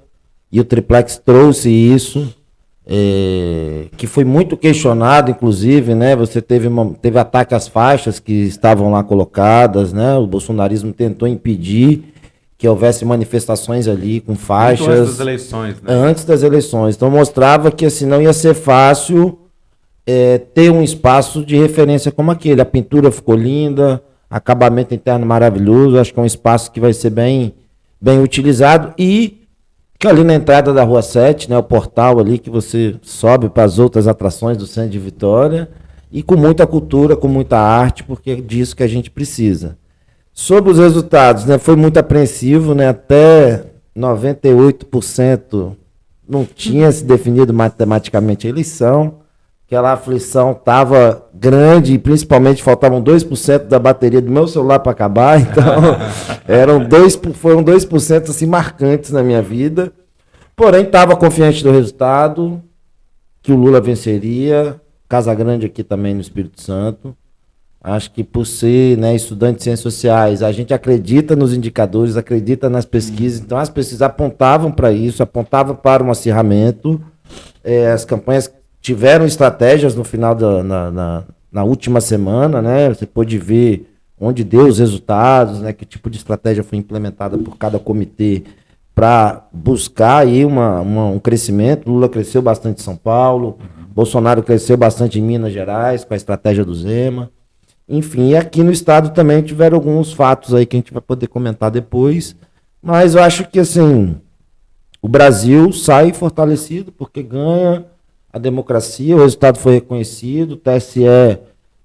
e 0.51 0.59
o 0.59 0.63
triplex 0.63 1.17
trouxe 1.17 1.69
isso, 1.69 2.31
é, 2.85 3.85
que 3.95 4.05
foi 4.05 4.25
muito 4.25 4.57
questionado, 4.57 5.31
inclusive, 5.31 5.95
né? 5.95 6.15
Você 6.15 6.41
teve, 6.41 6.67
uma, 6.67 6.93
teve 7.01 7.17
ataque 7.17 7.55
às 7.55 7.67
faixas 7.67 8.19
que 8.19 8.33
estavam 8.33 8.91
lá 8.91 9.03
colocadas, 9.03 9.93
né? 9.93 10.15
O 10.15 10.27
bolsonarismo 10.27 10.91
tentou 10.91 11.27
impedir 11.27 12.13
que 12.57 12.67
houvesse 12.67 13.05
manifestações 13.05 13.87
ali 13.87 14.19
com 14.21 14.35
faixas. 14.35 14.87
Muito 14.87 14.99
antes 15.01 15.11
das 15.11 15.19
eleições, 15.19 15.81
né? 15.81 15.93
Antes 15.93 16.25
das 16.25 16.43
eleições. 16.43 16.95
Então 16.95 17.09
mostrava 17.09 17.71
que 17.71 17.85
assim 17.85 18.05
não 18.05 18.21
ia 18.21 18.33
ser 18.33 18.53
fácil 18.53 19.39
é, 20.05 20.37
ter 20.37 20.69
um 20.69 20.83
espaço 20.83 21.45
de 21.45 21.57
referência 21.57 22.11
como 22.11 22.31
aquele. 22.31 22.61
A 22.61 22.65
pintura 22.65 23.11
ficou 23.11 23.35
linda, 23.35 24.03
acabamento 24.29 24.93
interno 24.93 25.25
maravilhoso. 25.25 25.97
Acho 25.97 26.13
que 26.13 26.19
é 26.19 26.23
um 26.23 26.25
espaço 26.25 26.71
que 26.71 26.79
vai 26.79 26.93
ser 26.93 27.09
bem 27.09 27.53
bem 27.99 28.21
utilizado 28.21 28.93
e 28.99 29.42
que 30.03 30.07
ali 30.09 30.21
na 30.21 30.33
entrada 30.33 30.73
da 30.73 30.83
Rua 30.83 31.01
7, 31.01 31.49
né, 31.49 31.57
o 31.57 31.63
portal 31.63 32.19
ali 32.19 32.37
que 32.37 32.49
você 32.49 32.93
sobe 33.01 33.47
para 33.47 33.63
as 33.63 33.79
outras 33.79 34.05
atrações 34.05 34.57
do 34.57 34.67
Centro 34.67 34.89
de 34.89 34.99
Vitória 34.99 35.69
e 36.11 36.21
com 36.21 36.35
muita 36.35 36.67
cultura, 36.67 37.15
com 37.15 37.29
muita 37.29 37.57
arte, 37.57 38.03
porque 38.03 38.31
é 38.31 38.35
disso 38.35 38.75
que 38.75 38.83
a 38.83 38.87
gente 38.87 39.09
precisa. 39.09 39.77
Sobre 40.33 40.71
os 40.71 40.77
resultados, 40.77 41.45
né, 41.45 41.57
foi 41.57 41.77
muito 41.77 41.99
apreensivo, 41.99 42.75
né, 42.75 42.89
até 42.89 43.63
98% 43.97 45.71
não 46.27 46.43
tinha 46.43 46.91
se 46.91 47.05
definido 47.05 47.53
matematicamente 47.53 48.45
a 48.45 48.49
eleição 48.49 49.19
aquela 49.73 49.93
aflição 49.93 50.51
estava 50.51 51.27
grande, 51.33 51.97
principalmente 51.97 52.61
faltavam 52.61 53.03
2% 53.03 53.67
da 53.67 53.79
bateria 53.79 54.21
do 54.21 54.31
meu 54.31 54.47
celular 54.47 54.79
para 54.79 54.91
acabar, 54.91 55.41
então 55.41 55.97
eram 56.47 56.87
dois, 56.87 57.19
foram 57.33 57.63
2% 57.63 58.29
assim 58.29 58.45
marcantes 58.45 59.09
na 59.09 59.23
minha 59.23 59.41
vida. 59.41 59.91
Porém, 60.55 60.83
estava 60.83 61.15
confiante 61.15 61.63
do 61.63 61.71
resultado, 61.71 62.61
que 63.41 63.51
o 63.51 63.55
Lula 63.55 63.81
venceria, 63.81 64.79
Casa 65.09 65.33
Grande 65.33 65.65
aqui 65.65 65.83
também 65.83 66.13
no 66.13 66.21
Espírito 66.21 66.61
Santo. 66.61 67.17
Acho 67.83 68.11
que 68.11 68.23
por 68.23 68.45
ser 68.45 68.97
né, 68.97 69.15
estudante 69.15 69.57
de 69.57 69.63
ciências 69.63 69.93
sociais, 69.93 70.43
a 70.43 70.51
gente 70.51 70.71
acredita 70.73 71.35
nos 71.35 71.51
indicadores, 71.51 72.15
acredita 72.15 72.69
nas 72.69 72.85
pesquisas, 72.85 73.39
então 73.39 73.57
as 73.57 73.69
pesquisas 73.69 74.03
apontavam 74.03 74.71
para 74.71 74.91
isso, 74.91 75.23
apontavam 75.23 75.75
para 75.75 76.03
um 76.03 76.11
acirramento. 76.11 77.01
É, 77.63 77.91
as 77.91 78.05
campanhas 78.05 78.47
tiveram 78.83 79.25
estratégias 79.25 79.95
no 79.95 80.03
final 80.03 80.35
da 80.35 80.61
na, 80.61 80.91
na, 80.91 81.23
na, 81.49 81.63
última 81.63 82.01
semana, 82.01 82.61
né? 82.61 82.89
Você 82.89 83.07
pôde 83.07 83.39
ver 83.39 83.89
onde 84.19 84.43
deu 84.43 84.67
os 84.67 84.77
resultados, 84.77 85.61
né? 85.61 85.71
Que 85.71 85.85
tipo 85.85 86.09
de 86.09 86.17
estratégia 86.17 86.63
foi 86.63 86.77
implementada 86.77 87.37
por 87.37 87.57
cada 87.57 87.79
comitê 87.79 88.43
para 88.93 89.47
buscar 89.53 90.17
aí 90.17 90.43
uma, 90.43 90.81
uma, 90.81 91.05
um 91.05 91.17
crescimento. 91.17 91.89
Lula 91.89 92.09
cresceu 92.09 92.41
bastante 92.41 92.81
em 92.81 92.83
São 92.83 92.97
Paulo. 92.97 93.57
Bolsonaro 93.95 94.43
cresceu 94.43 94.75
bastante 94.75 95.17
em 95.17 95.21
Minas 95.21 95.53
Gerais 95.53 96.03
com 96.03 96.13
a 96.13 96.17
estratégia 96.17 96.65
do 96.65 96.75
Zema. 96.75 97.31
Enfim, 97.87 98.31
e 98.31 98.35
aqui 98.35 98.63
no 98.63 98.71
estado 98.71 99.11
também 99.11 99.41
tiveram 99.41 99.77
alguns 99.77 100.11
fatos 100.11 100.53
aí 100.53 100.65
que 100.65 100.75
a 100.75 100.79
gente 100.79 100.91
vai 100.91 101.01
poder 101.01 101.27
comentar 101.27 101.71
depois. 101.71 102.35
Mas 102.81 103.15
eu 103.15 103.23
acho 103.23 103.47
que 103.47 103.59
assim, 103.59 104.17
o 105.01 105.07
Brasil 105.07 105.71
sai 105.71 106.11
fortalecido 106.11 106.91
porque 106.91 107.23
ganha 107.23 107.85
a 108.33 108.39
democracia, 108.39 109.15
o 109.15 109.19
resultado 109.19 109.59
foi 109.59 109.75
reconhecido, 109.75 110.53
o 110.53 110.57
TSE 110.57 111.05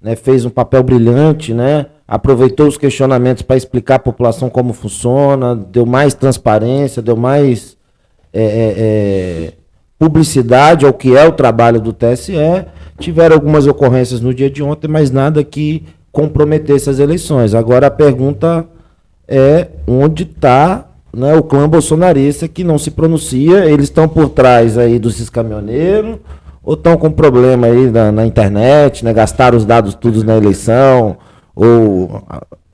né, 0.00 0.16
fez 0.16 0.46
um 0.46 0.50
papel 0.50 0.82
brilhante, 0.82 1.52
né, 1.52 1.86
aproveitou 2.06 2.66
os 2.66 2.78
questionamentos 2.78 3.42
para 3.42 3.58
explicar 3.58 3.96
à 3.96 3.98
população 3.98 4.48
como 4.48 4.72
funciona, 4.72 5.54
deu 5.54 5.84
mais 5.84 6.14
transparência, 6.14 7.02
deu 7.02 7.16
mais 7.16 7.76
é, 8.32 8.42
é, 8.42 8.74
é, 8.78 9.52
publicidade 9.98 10.86
ao 10.86 10.94
que 10.94 11.14
é 11.14 11.26
o 11.28 11.32
trabalho 11.32 11.80
do 11.82 11.92
TSE. 11.92 12.32
Tiveram 12.98 13.34
algumas 13.34 13.66
ocorrências 13.66 14.22
no 14.22 14.32
dia 14.32 14.48
de 14.48 14.62
ontem, 14.62 14.88
mas 14.88 15.10
nada 15.10 15.44
que 15.44 15.84
comprometesse 16.10 16.88
as 16.88 16.98
eleições. 16.98 17.54
Agora 17.54 17.88
a 17.88 17.90
pergunta 17.90 18.66
é 19.26 19.68
onde 19.86 20.22
está 20.22 20.87
né, 21.12 21.34
o 21.34 21.42
clã 21.42 21.68
bolsonarista 21.68 22.46
que 22.48 22.62
não 22.62 22.78
se 22.78 22.90
pronuncia, 22.90 23.64
eles 23.64 23.84
estão 23.84 24.08
por 24.08 24.28
trás 24.28 24.76
aí 24.76 24.98
dos 24.98 25.28
caminhoneiros, 25.30 26.18
ou 26.62 26.74
estão 26.74 26.96
com 26.96 27.10
problema 27.10 27.66
aí 27.66 27.90
na, 27.90 28.12
na, 28.12 28.26
internet, 28.26 29.04
né, 29.04 29.12
gastaram 29.12 29.56
os 29.56 29.64
dados 29.64 29.94
todos 29.94 30.22
na 30.22 30.36
eleição, 30.36 31.16
ou 31.54 32.22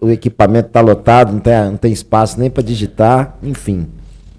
o 0.01 0.11
equipamento 0.11 0.69
está 0.69 0.81
lotado, 0.81 1.33
não 1.33 1.41
tem, 1.41 1.55
não 1.65 1.77
tem 1.77 1.93
espaço 1.93 2.39
nem 2.39 2.51
para 2.51 2.63
digitar, 2.63 3.37
enfim. 3.43 3.87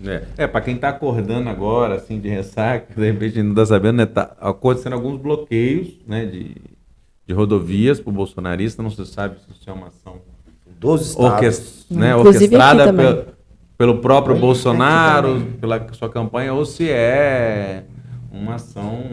É, 0.05 0.23
é 0.37 0.47
para 0.47 0.61
quem 0.61 0.75
está 0.75 0.89
acordando 0.89 1.49
agora, 1.49 1.95
assim, 1.95 2.19
de 2.19 2.29
ressaca, 2.29 2.93
de 2.95 3.11
repente 3.11 3.41
não 3.41 3.51
está 3.51 3.65
sabendo, 3.65 3.97
né, 3.97 4.05
tá 4.05 4.35
acontecendo 4.39 4.93
alguns 4.93 5.19
bloqueios, 5.19 5.95
né, 6.05 6.25
de, 6.25 6.55
de 7.25 7.33
rodovias 7.33 7.99
para 7.99 8.09
o 8.09 8.13
bolsonarista, 8.13 8.83
não 8.83 8.91
se 8.91 9.05
sabe 9.05 9.37
se 9.39 9.51
isso 9.51 9.69
é 9.69 9.73
uma 9.73 9.87
ação 9.87 10.17
dos 10.79 11.09
estados, 11.09 11.85
né, 11.89 12.15
orquestrada 12.15 12.93
pelo, 12.93 13.35
pelo 13.77 14.00
próprio 14.00 14.38
Bolsonaro, 14.38 15.41
pela 15.60 15.94
sua 15.94 16.10
campanha, 16.10 16.53
ou 16.53 16.65
se 16.65 16.89
é 16.89 17.86
uma 18.32 18.55
ação, 18.55 19.03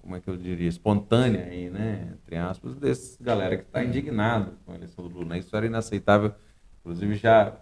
como 0.00 0.16
é 0.16 0.20
que 0.20 0.28
eu 0.28 0.36
diria, 0.36 0.68
espontânea 0.68 1.44
aí, 1.44 1.68
né? 1.68 2.08
Entre 2.14 2.36
aspas, 2.36 2.76
desse 2.76 3.22
galera 3.22 3.56
que 3.56 3.64
está 3.64 3.84
indignado 3.84 4.52
com 4.64 4.72
a 4.72 4.74
eleição 4.74 5.06
do 5.06 5.18
Lula. 5.18 5.36
Isso 5.36 5.54
era 5.54 5.66
inaceitável. 5.66 6.32
Inclusive 6.80 7.14
já 7.16 7.52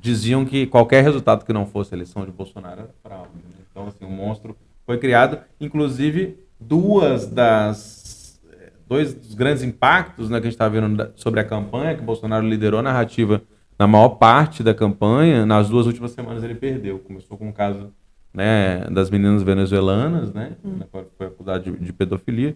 diziam 0.00 0.44
que 0.44 0.66
qualquer 0.66 1.02
resultado 1.02 1.44
que 1.44 1.52
não 1.52 1.66
fosse 1.66 1.94
eleição 1.94 2.24
de 2.24 2.32
Bolsonaro 2.32 2.82
era 2.82 2.90
fraude. 3.02 3.30
Né? 3.34 3.64
Então, 3.70 3.86
assim, 3.86 4.04
o 4.04 4.10
monstro 4.10 4.56
foi 4.84 4.98
criado. 4.98 5.38
Inclusive, 5.60 6.38
duas 6.58 7.26
das 7.26 8.40
dois 8.88 9.14
dos 9.14 9.34
grandes 9.34 9.62
impactos 9.62 10.28
né, 10.28 10.40
que 10.40 10.48
a 10.48 10.50
gente 10.50 10.54
está 10.54 10.68
vendo 10.68 11.12
sobre 11.14 11.38
a 11.38 11.44
campanha, 11.44 11.94
que 11.94 12.02
Bolsonaro 12.02 12.44
liderou 12.44 12.80
a 12.80 12.82
narrativa 12.82 13.40
na 13.80 13.86
maior 13.86 14.10
parte 14.10 14.62
da 14.62 14.74
campanha, 14.74 15.46
nas 15.46 15.70
duas 15.70 15.86
últimas 15.86 16.10
semanas 16.10 16.44
ele 16.44 16.54
perdeu. 16.54 16.98
Começou 16.98 17.38
com 17.38 17.48
o 17.48 17.52
caso 17.52 17.90
né, 18.30 18.84
das 18.90 19.08
meninas 19.08 19.42
venezuelanas, 19.42 20.34
né, 20.34 20.52
hum. 20.62 20.80
foi 21.16 21.26
acusada 21.26 21.60
de, 21.60 21.70
de, 21.72 21.90
pedofilia, 21.90 22.54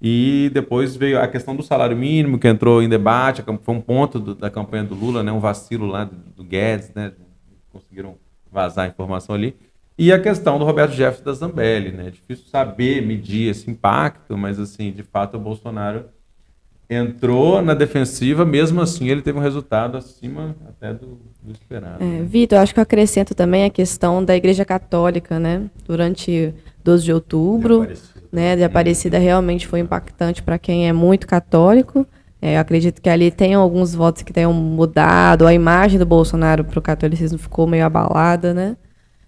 e 0.00 0.50
depois 0.52 0.94
veio 0.94 1.18
a 1.22 1.26
questão 1.26 1.56
do 1.56 1.62
salário 1.62 1.96
mínimo, 1.96 2.38
que 2.38 2.46
entrou 2.46 2.82
em 2.82 2.88
debate, 2.88 3.42
foi 3.62 3.74
um 3.74 3.80
ponto 3.80 4.20
do, 4.20 4.34
da 4.34 4.50
campanha 4.50 4.84
do 4.84 4.94
Lula, 4.94 5.22
né, 5.22 5.32
um 5.32 5.40
vacilo 5.40 5.86
lá 5.86 6.04
do, 6.04 6.16
do 6.36 6.44
Guedes, 6.44 6.92
né, 6.94 7.12
conseguiram 7.72 8.16
vazar 8.52 8.84
a 8.84 8.88
informação 8.88 9.34
ali. 9.34 9.56
E 9.96 10.12
a 10.12 10.20
questão 10.20 10.58
do 10.58 10.66
Roberto 10.66 10.92
Jefferson 10.92 11.24
da 11.24 11.32
Zambelli, 11.32 11.90
né? 11.90 12.06
É 12.06 12.10
difícil 12.10 12.44
saber 12.46 13.04
medir 13.04 13.50
esse 13.50 13.68
impacto, 13.68 14.38
mas 14.38 14.60
assim, 14.60 14.92
de 14.92 15.02
fato 15.02 15.36
o 15.36 15.40
Bolsonaro 15.40 16.04
entrou 16.88 17.60
na 17.60 17.74
defensiva, 17.74 18.44
mesmo 18.44 18.80
assim 18.80 19.08
ele 19.08 19.20
teve 19.20 19.38
um 19.38 19.42
resultado 19.42 19.98
acima 19.98 20.56
até 20.66 20.92
do, 20.94 21.18
do 21.42 21.52
esperado. 21.52 22.02
É, 22.02 22.22
Vitor, 22.22 22.58
acho 22.58 22.72
que 22.72 22.80
eu 22.80 22.82
acrescento 22.82 23.34
também 23.34 23.64
a 23.64 23.70
questão 23.70 24.24
da 24.24 24.34
Igreja 24.34 24.64
Católica, 24.64 25.38
né? 25.38 25.68
Durante 25.86 26.54
12 26.82 27.04
de 27.04 27.12
outubro, 27.12 27.80
de 27.80 27.82
Aparecida, 27.82 28.22
né? 28.32 28.56
De 28.56 28.64
Aparecida 28.64 29.18
realmente 29.18 29.66
foi 29.66 29.80
impactante 29.80 30.42
para 30.42 30.58
quem 30.58 30.88
é 30.88 30.92
muito 30.92 31.26
católico. 31.26 32.06
É, 32.40 32.56
eu 32.56 32.60
acredito 32.60 33.02
que 33.02 33.10
ali 33.10 33.30
tem 33.30 33.54
alguns 33.54 33.94
votos 33.94 34.22
que 34.22 34.32
tenham 34.32 34.52
mudado, 34.52 35.46
a 35.46 35.52
imagem 35.52 35.98
do 35.98 36.06
Bolsonaro 36.06 36.64
para 36.64 36.78
o 36.78 36.82
catolicismo 36.82 37.36
ficou 37.36 37.66
meio 37.66 37.84
abalada, 37.84 38.54
né? 38.54 38.76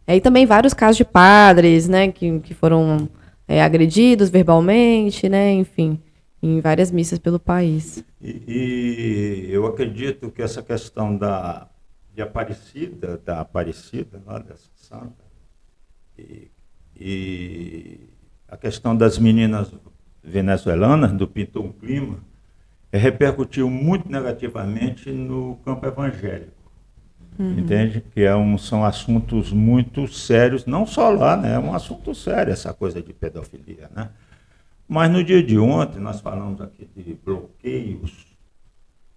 É, 0.07 0.17
e 0.17 0.21
também 0.21 0.47
vários 0.47 0.73
casos 0.73 0.97
de 0.97 1.05
padres, 1.05 1.89
né, 1.89 2.11
que, 2.11 2.41
que 2.41 2.55
foram 2.55 3.09
é, 3.47 3.63
agredidos 3.63 4.29
verbalmente, 4.29 5.29
né, 5.29 5.53
enfim, 5.53 6.01
em 6.43 6.61
várias 6.61 6.91
missas 6.91 7.19
pelo 7.19 7.39
país. 7.39 8.05
E, 8.21 9.47
e, 9.49 9.53
eu 9.53 9.67
acredito 9.67 10.31
que 10.31 10.43
essa 10.43 10.63
questão 10.63 11.17
da 11.17 11.69
de 12.15 12.23
Aparecida, 12.23 13.19
da 13.25 13.41
Aparecida, 13.41 14.21
lá 14.27 14.39
dessa 14.39 14.69
santa, 14.75 15.25
e, 16.19 16.51
e 16.97 18.01
a 18.49 18.57
questão 18.57 18.97
das 18.97 19.19
meninas 19.19 19.73
venezuelanas 20.23 21.13
do 21.13 21.27
Pintou 21.27 21.65
um 21.65 21.73
Clima, 21.73 22.19
repercutiu 22.93 23.71
muito 23.71 24.11
negativamente 24.11 25.11
no 25.11 25.57
campo 25.65 25.87
evangélico. 25.87 26.61
Uhum. 27.39 27.59
Entende? 27.59 28.03
Que 28.13 28.23
é 28.23 28.35
um, 28.35 28.59
são 28.59 28.85
assuntos 28.85 29.53
muito 29.53 30.09
sérios, 30.09 30.67
não 30.67 30.85
só 30.85 31.11
lá, 31.11 31.37
né? 31.37 31.55
É 31.55 31.59
um 31.59 31.73
assunto 31.73 32.15
sério 32.15 32.53
essa 32.53 32.75
coisa 32.75 33.01
de 33.01 33.13
pedofilia, 33.13 33.89
né? 33.95 34.11
Mas 34.93 35.09
no 35.09 35.23
dia 35.23 35.41
de 35.41 35.57
ontem, 35.57 36.01
nós 36.01 36.21
falamos 36.21 36.61
aqui 36.61 36.85
de 36.97 37.15
bloqueios. 37.15 38.27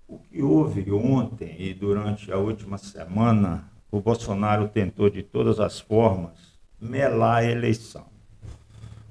O 0.08 0.20
que 0.20 0.39
houve 0.39 0.92
ontem 0.92 1.56
e 1.58 1.74
durante 1.74 2.32
a 2.32 2.38
última 2.38 2.77
semana, 2.77 3.72
o 3.89 4.00
Bolsonaro 4.00 4.68
tentou 4.68 5.10
de 5.10 5.24
todas 5.24 5.60
as 5.60 5.80
formas 5.80 6.60
melar 6.80 7.38
a 7.38 7.46
eleição. 7.46 8.06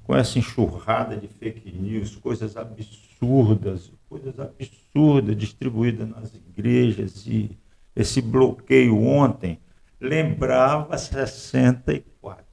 Com 0.05 0.15
essa 0.15 0.39
enxurrada 0.39 1.17
de 1.17 1.27
fake 1.27 1.69
news, 1.69 2.15
coisas 2.15 2.55
absurdas, 2.55 3.91
coisas 4.07 4.39
absurdas 4.39 5.35
distribuídas 5.35 6.07
nas 6.07 6.33
igrejas 6.33 7.27
e 7.27 7.57
esse 7.93 8.21
bloqueio 8.21 9.03
ontem 9.03 9.59
lembrava 9.99 10.97
64. 10.97 12.52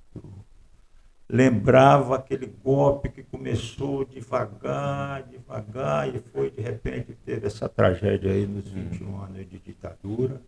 Lembrava 1.32 2.16
aquele 2.16 2.52
golpe 2.62 3.08
que 3.08 3.22
começou 3.22 4.04
devagar, 4.04 5.22
devagar, 5.30 6.08
e 6.08 6.20
foi, 6.32 6.50
de 6.50 6.60
repente, 6.60 7.16
teve 7.24 7.46
essa 7.46 7.68
tragédia 7.68 8.32
aí 8.32 8.46
nos 8.46 8.68
21 8.68 9.06
hum. 9.06 9.22
anos 9.22 9.48
de 9.48 9.58
ditadura. 9.58 10.40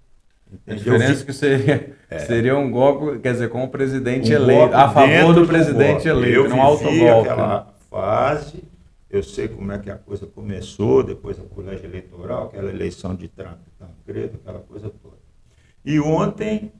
A 0.67 0.75
diferença 0.75 1.23
é 1.23 1.25
que 1.25 1.33
seria, 1.33 1.97
é. 2.11 2.19
seria 2.19 2.59
um 2.59 2.71
golpe, 2.71 3.21
quer 3.21 3.33
dizer, 3.33 3.49
com 3.49 3.63
o 3.63 3.69
presidente 3.69 4.33
um 4.33 4.35
eleito, 4.35 4.75
a 4.75 4.91
favor 4.91 5.33
do 5.33 5.47
presidente 5.47 6.03
do 6.03 6.09
eleito, 6.09 6.49
não 6.49 6.61
autogolpe. 6.61 7.29
aquela 7.29 7.75
fase, 7.89 8.65
eu 9.09 9.23
sei 9.23 9.47
como 9.47 9.71
é 9.71 9.79
que 9.79 9.91
a 9.91 9.97
coisa 9.97 10.27
começou, 10.27 11.05
depois 11.05 11.39
a 11.39 11.43
colégio 11.43 11.87
eleitoral, 11.87 12.47
aquela 12.47 12.71
eleição 12.71 13.15
de 13.15 13.29
Trump, 13.29 13.59
Tancredo, 13.79 14.41
aquela 14.43 14.61
coisa 14.61 14.91
toda. 14.91 15.17
E 15.85 16.01
ontem 16.01 16.73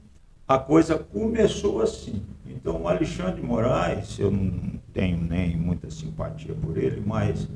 a 0.47 0.57
coisa 0.57 0.97
começou 0.97 1.81
assim. 1.81 2.21
Então 2.45 2.81
o 2.81 2.87
Alexandre 2.87 3.41
Moraes, 3.41 4.17
eu 4.19 4.31
não 4.31 4.79
tenho 4.93 5.17
nem 5.17 5.55
muita 5.57 5.89
simpatia 5.89 6.53
por 6.55 6.77
ele, 6.77 7.01
mas 7.05 7.47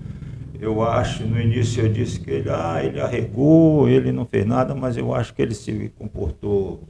eu 0.60 0.82
acho, 0.82 1.25
no 1.25 1.39
início 1.39 1.84
eu 1.84 1.94
disse 1.94 2.20
que 2.20 2.32
ele, 2.32 2.50
ah, 2.50 2.84
ele 2.84 3.00
arregou, 3.00 3.88
ele 3.88 4.12
não 4.12 4.25
fez 4.25 4.46
nada, 4.46 4.74
mas 4.74 4.98
eu 4.98 5.13
acho 5.13 5.34
que 5.34 5.41
ele 5.41 5.53
se 5.53 5.91
comportou 5.98 6.84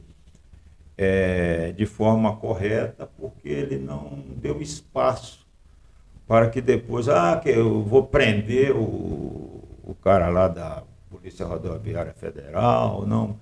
é, 0.96 1.72
de 1.72 1.86
forma 1.86 2.34
correta, 2.36 3.08
porque 3.18 3.48
ele 3.48 3.78
não 3.78 4.18
deu 4.36 4.60
espaço 4.60 5.46
para 6.26 6.48
que 6.50 6.60
depois, 6.60 7.08
ah, 7.08 7.38
que 7.42 7.50
eu 7.50 7.82
vou 7.82 8.04
prender 8.04 8.72
o, 8.74 9.62
o 9.84 9.96
cara 10.02 10.28
lá 10.28 10.48
da 10.48 10.82
Polícia 11.10 11.46
Rodoviária 11.46 12.12
Federal, 12.12 13.06
não. 13.06 13.36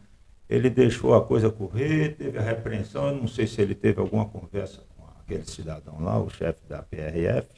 Ele 0.49 0.71
deixou 0.71 1.15
a 1.15 1.25
coisa 1.25 1.51
correr, 1.51 2.17
teve 2.17 2.39
a 2.39 2.43
repreensão, 2.43 3.09
eu 3.09 3.17
não 3.17 3.27
sei 3.27 3.47
se 3.47 3.61
ele 3.61 3.75
teve 3.75 4.01
alguma 4.01 4.27
conversa 4.27 4.83
com 4.97 5.05
aquele 5.21 5.45
cidadão 5.45 6.01
lá, 6.01 6.21
o 6.21 6.31
chefe 6.31 6.61
da 6.69 6.83
PRF, 6.83 7.49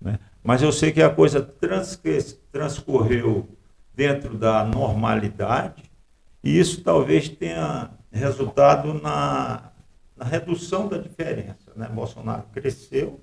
né? 0.00 0.18
mas 0.42 0.62
eu 0.62 0.70
sei 0.70 0.92
que 0.92 1.02
a 1.02 1.08
coisa 1.08 1.40
trans, 1.40 2.00
transcorreu 2.52 3.48
dentro 3.94 4.36
da 4.36 4.62
normalidade 4.64 5.90
e 6.42 6.58
isso 6.58 6.82
talvez 6.82 7.28
tenha 7.28 7.90
resultado 8.12 8.94
na, 8.94 9.70
na 10.16 10.24
redução 10.24 10.88
da 10.88 10.98
diferença. 10.98 11.72
Né? 11.74 11.88
Bolsonaro 11.88 12.44
cresceu 12.52 13.20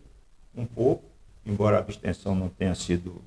um 0.56 0.66
pouco, 0.66 1.04
embora 1.46 1.78
a 1.78 1.80
abstenção 1.80 2.36
não 2.36 2.50
tenha 2.50 2.76
sido. 2.76 3.22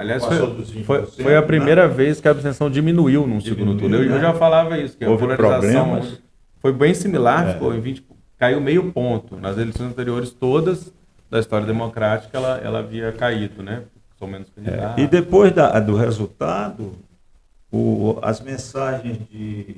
Aliás, 0.00 0.24
foi, 0.24 0.64
foi, 0.82 1.06
foi, 1.06 1.36
a 1.36 1.42
primeira 1.42 1.86
né? 1.86 1.92
vez 1.92 2.22
que 2.22 2.26
a 2.26 2.30
abstenção 2.30 2.70
diminuiu 2.70 3.26
no 3.26 3.38
segundo 3.38 3.76
turno. 3.76 3.96
Eu, 3.96 4.08
né? 4.08 4.16
eu, 4.16 4.18
já 4.18 4.32
falava 4.32 4.78
isso, 4.78 4.96
que 4.96 5.04
Houve 5.04 5.30
a 5.30 5.36
polarização 5.36 5.90
problemas. 5.90 6.22
foi 6.58 6.72
bem 6.72 6.94
similar, 6.94 7.46
é. 7.46 7.52
ficou 7.52 7.74
em 7.74 7.80
20, 7.82 8.06
caiu 8.38 8.62
meio 8.62 8.90
ponto. 8.92 9.36
Nas 9.36 9.58
eleições 9.58 9.90
anteriores, 9.90 10.30
todas 10.30 10.90
da 11.30 11.38
história 11.38 11.66
democrática, 11.66 12.34
ela, 12.38 12.56
ela 12.64 12.78
havia 12.78 13.12
caído, 13.12 13.62
né? 13.62 13.82
São 14.18 14.26
menos 14.26 14.48
candidatos. 14.48 14.96
É. 14.96 15.04
E 15.04 15.06
depois 15.06 15.52
da, 15.52 15.78
do 15.78 15.94
resultado, 15.94 16.94
o, 17.70 18.18
as 18.22 18.40
mensagens 18.40 19.18
de, 19.30 19.76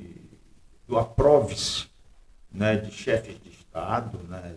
do 0.86 0.98
aprove 0.98 1.56
né, 2.54 2.76
de 2.76 2.92
chefes 2.92 3.34
de 3.42 3.50
Estado, 3.50 4.20
né, 4.28 4.52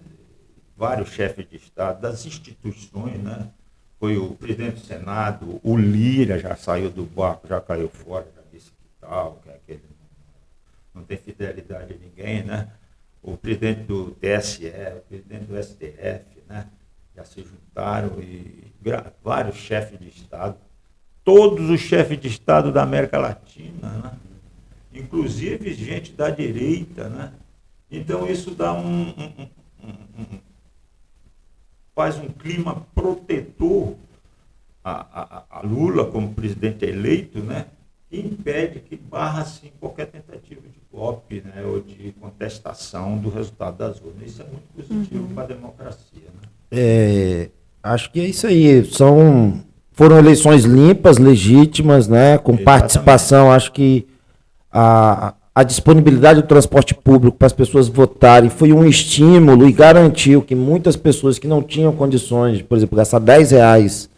vários 0.77 1.09
chefes 1.09 1.49
de 1.49 1.55
Estado, 1.55 2.01
das 2.01 2.23
instituições, 2.23 3.17
né? 3.17 3.47
Foi 4.05 4.19
o 4.19 4.35
presidente 4.35 4.81
do 4.81 4.85
Senado, 4.85 5.59
o 5.63 5.75
Lira 5.75 6.37
já 6.37 6.55
saiu 6.55 6.91
do 6.91 7.05
barco, 7.05 7.47
já 7.47 7.59
caiu 7.59 7.89
fora, 7.89 8.27
já 8.35 8.41
disse 8.53 8.69
que 8.69 8.87
tal, 9.01 9.41
que 9.43 9.49
aquele 9.49 9.81
não 10.93 11.01
tem 11.01 11.17
fidelidade 11.17 11.91
a 11.91 11.97
ninguém, 11.97 12.43
né? 12.43 12.69
O 13.23 13.35
presidente 13.35 13.81
do 13.81 14.11
TSE, 14.11 14.67
o 14.95 15.01
presidente 15.09 15.45
do 15.45 15.57
STF, 15.57 16.23
né? 16.47 16.67
Já 17.15 17.25
se 17.25 17.41
juntaram 17.41 18.21
e 18.21 18.71
vários 19.23 19.55
chefes 19.55 19.97
de 19.99 20.09
Estado, 20.09 20.55
todos 21.23 21.67
os 21.71 21.79
chefes 21.79 22.19
de 22.19 22.27
Estado 22.27 22.71
da 22.71 22.83
América 22.83 23.17
Latina, 23.17 23.89
né? 23.89 24.11
inclusive 24.93 25.73
gente 25.73 26.11
da 26.11 26.29
direita, 26.29 27.09
né? 27.09 27.33
Então 27.89 28.27
isso 28.29 28.51
dá 28.51 28.71
um, 28.71 29.09
um, 29.09 29.49
um, 29.83 30.39
faz 31.95 32.17
um 32.17 32.27
clima 32.27 32.85
protetor 32.93 33.95
a, 34.83 35.43
a, 35.49 35.59
a 35.59 35.61
Lula 35.61 36.05
como 36.05 36.33
presidente 36.33 36.85
eleito, 36.85 37.39
né? 37.39 37.65
que 38.09 38.19
impede 38.19 38.79
que 38.79 38.95
barra-se 38.95 39.73
qualquer 39.79 40.05
tentativa 40.05 40.61
de 40.61 40.79
golpe 40.91 41.41
né? 41.43 41.63
ou 41.65 41.81
de 41.81 42.13
contestação 42.19 43.17
do 43.17 43.29
resultado 43.29 43.77
das 43.77 43.99
urnas. 43.99 44.27
Isso 44.27 44.41
é 44.43 44.45
muito 44.45 44.67
positivo 44.75 45.23
uhum. 45.23 45.33
para 45.33 45.43
a 45.43 45.47
democracia. 45.47 46.21
Né? 46.21 46.49
É, 46.71 47.49
acho 47.81 48.11
que 48.11 48.19
é 48.19 48.25
isso 48.25 48.45
aí. 48.45 48.85
São, 48.85 49.63
foram 49.91 50.19
eleições 50.19 50.65
limpas, 50.65 51.17
legítimas, 51.17 52.07
né? 52.07 52.37
com 52.37 52.51
Exatamente. 52.51 52.63
participação. 52.65 53.51
Acho 53.51 53.71
que 53.71 54.05
a, 54.71 55.33
a 55.55 55.63
disponibilidade 55.63 56.41
do 56.41 56.47
transporte 56.47 56.93
público 56.93 57.37
para 57.37 57.45
as 57.45 57.53
pessoas 57.53 57.87
votarem 57.87 58.49
foi 58.49 58.73
um 58.73 58.83
estímulo 58.83 59.65
e 59.65 59.71
garantiu 59.71 60.41
que 60.41 60.53
muitas 60.53 60.97
pessoas 60.97 61.39
que 61.39 61.47
não 61.47 61.63
tinham 61.63 61.93
condições, 61.93 62.61
por 62.61 62.77
exemplo, 62.77 62.97
gastar 62.97 63.19
10 63.19 63.51
reais 63.51 64.09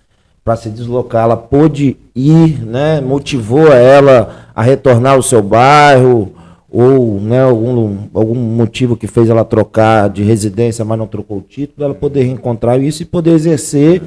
para 0.43 0.55
se 0.55 0.69
deslocar, 0.69 1.25
ela 1.25 1.37
pôde 1.37 1.95
ir, 2.15 2.65
né, 2.65 2.99
motivou 3.01 3.67
ela 3.67 4.47
a 4.55 4.63
retornar 4.63 5.13
ao 5.13 5.21
seu 5.21 5.43
bairro, 5.43 6.33
ou 6.69 7.19
né, 7.21 7.43
algum, 7.43 7.97
algum 8.13 8.35
motivo 8.35 8.97
que 8.97 9.07
fez 9.07 9.29
ela 9.29 9.45
trocar 9.45 10.09
de 10.09 10.23
residência, 10.23 10.83
mas 10.83 10.97
não 10.97 11.07
trocou 11.07 11.37
o 11.37 11.41
título, 11.41 11.85
ela 11.85 11.93
poder 11.93 12.23
reencontrar 12.23 12.81
isso 12.81 13.03
e 13.03 13.05
poder 13.05 13.31
exercer 13.31 14.01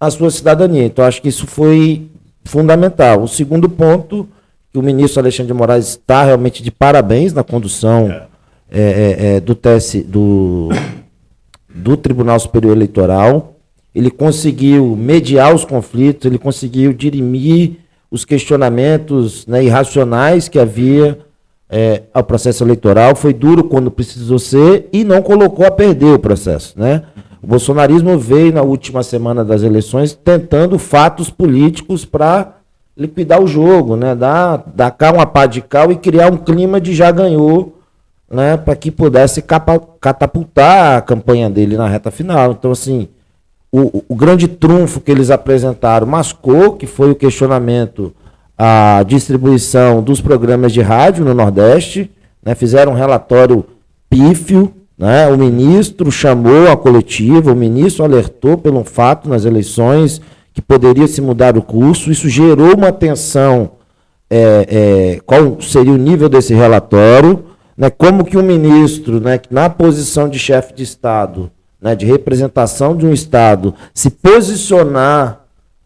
a 0.00 0.10
sua 0.10 0.30
cidadania. 0.30 0.84
Então, 0.84 1.04
acho 1.04 1.20
que 1.20 1.28
isso 1.28 1.46
foi 1.46 2.08
fundamental. 2.44 3.22
O 3.22 3.28
segundo 3.28 3.68
ponto, 3.68 4.26
o 4.74 4.82
ministro 4.82 5.20
Alexandre 5.20 5.52
de 5.52 5.58
Moraes 5.58 5.88
está 5.88 6.24
realmente 6.24 6.62
de 6.62 6.70
parabéns 6.70 7.32
na 7.32 7.44
condução 7.44 8.10
é. 8.10 8.26
É, 8.70 8.80
é, 8.80 9.36
é 9.36 9.40
do, 9.40 9.54
TS, 9.54 10.02
do, 10.06 10.70
do 11.68 11.96
Tribunal 11.96 12.40
Superior 12.40 12.74
Eleitoral. 12.74 13.56
Ele 13.94 14.10
conseguiu 14.10 14.96
mediar 14.96 15.54
os 15.54 15.64
conflitos, 15.64 16.24
ele 16.24 16.38
conseguiu 16.38 16.94
dirimir 16.94 17.76
os 18.10 18.24
questionamentos 18.24 19.46
né, 19.46 19.62
irracionais 19.62 20.48
que 20.48 20.58
havia 20.58 21.18
é, 21.68 22.02
ao 22.12 22.24
processo 22.24 22.64
eleitoral. 22.64 23.14
Foi 23.14 23.34
duro 23.34 23.64
quando 23.64 23.90
precisou 23.90 24.38
ser 24.38 24.88
e 24.92 25.04
não 25.04 25.20
colocou 25.20 25.66
a 25.66 25.70
perder 25.70 26.14
o 26.14 26.18
processo. 26.18 26.78
Né? 26.78 27.02
O 27.42 27.46
bolsonarismo 27.46 28.18
veio 28.18 28.52
na 28.52 28.62
última 28.62 29.02
semana 29.02 29.44
das 29.44 29.62
eleições 29.62 30.14
tentando 30.14 30.78
fatos 30.78 31.28
políticos 31.28 32.04
para 32.04 32.61
liquidar 32.96 33.42
o 33.42 33.46
jogo, 33.46 33.96
né? 33.96 34.14
dar, 34.14 34.62
dar 34.74 34.90
cá 34.90 35.12
uma 35.12 35.26
pá 35.26 35.46
de 35.46 35.60
cal 35.60 35.90
e 35.90 35.96
criar 35.96 36.30
um 36.30 36.36
clima 36.36 36.80
de 36.80 36.94
já 36.94 37.10
ganhou, 37.10 37.78
né? 38.30 38.56
para 38.56 38.76
que 38.76 38.90
pudesse 38.90 39.42
capa, 39.42 39.80
catapultar 40.00 40.98
a 40.98 41.00
campanha 41.00 41.48
dele 41.48 41.76
na 41.76 41.88
reta 41.88 42.10
final. 42.10 42.52
Então, 42.52 42.70
assim, 42.70 43.08
o, 43.72 44.04
o 44.08 44.14
grande 44.14 44.46
trunfo 44.46 45.00
que 45.00 45.10
eles 45.10 45.30
apresentaram 45.30 46.06
mascou, 46.06 46.74
que 46.74 46.86
foi 46.86 47.10
o 47.10 47.14
questionamento 47.14 48.14
à 48.56 49.02
distribuição 49.02 50.02
dos 50.02 50.20
programas 50.20 50.72
de 50.72 50.82
rádio 50.82 51.24
no 51.24 51.32
Nordeste, 51.32 52.10
né, 52.44 52.54
fizeram 52.54 52.92
um 52.92 52.94
relatório 52.94 53.64
pífio, 54.10 54.72
né, 54.98 55.26
o 55.28 55.38
ministro 55.38 56.12
chamou 56.12 56.70
a 56.70 56.76
coletiva, 56.76 57.50
o 57.50 57.56
ministro 57.56 58.04
alertou 58.04 58.58
pelo 58.58 58.84
fato 58.84 59.28
nas 59.28 59.46
eleições 59.46 60.20
que 60.52 60.60
poderia 60.60 61.06
se 61.06 61.20
mudar 61.20 61.56
o 61.56 61.62
curso, 61.62 62.10
isso 62.10 62.28
gerou 62.28 62.74
uma 62.76 62.92
tensão, 62.92 63.72
é, 64.28 64.66
é, 65.16 65.20
qual 65.24 65.60
seria 65.60 65.92
o 65.92 65.98
nível 65.98 66.28
desse 66.28 66.54
relatório, 66.54 67.44
né, 67.76 67.90
como 67.90 68.24
que 68.24 68.36
o 68.36 68.42
ministro, 68.42 69.20
né, 69.20 69.40
na 69.50 69.70
posição 69.70 70.28
de 70.28 70.38
chefe 70.38 70.74
de 70.74 70.82
Estado, 70.82 71.50
né, 71.80 71.94
de 71.94 72.06
representação 72.06 72.96
de 72.96 73.06
um 73.06 73.12
Estado, 73.12 73.74
se 73.94 74.10
posicionar 74.10 75.40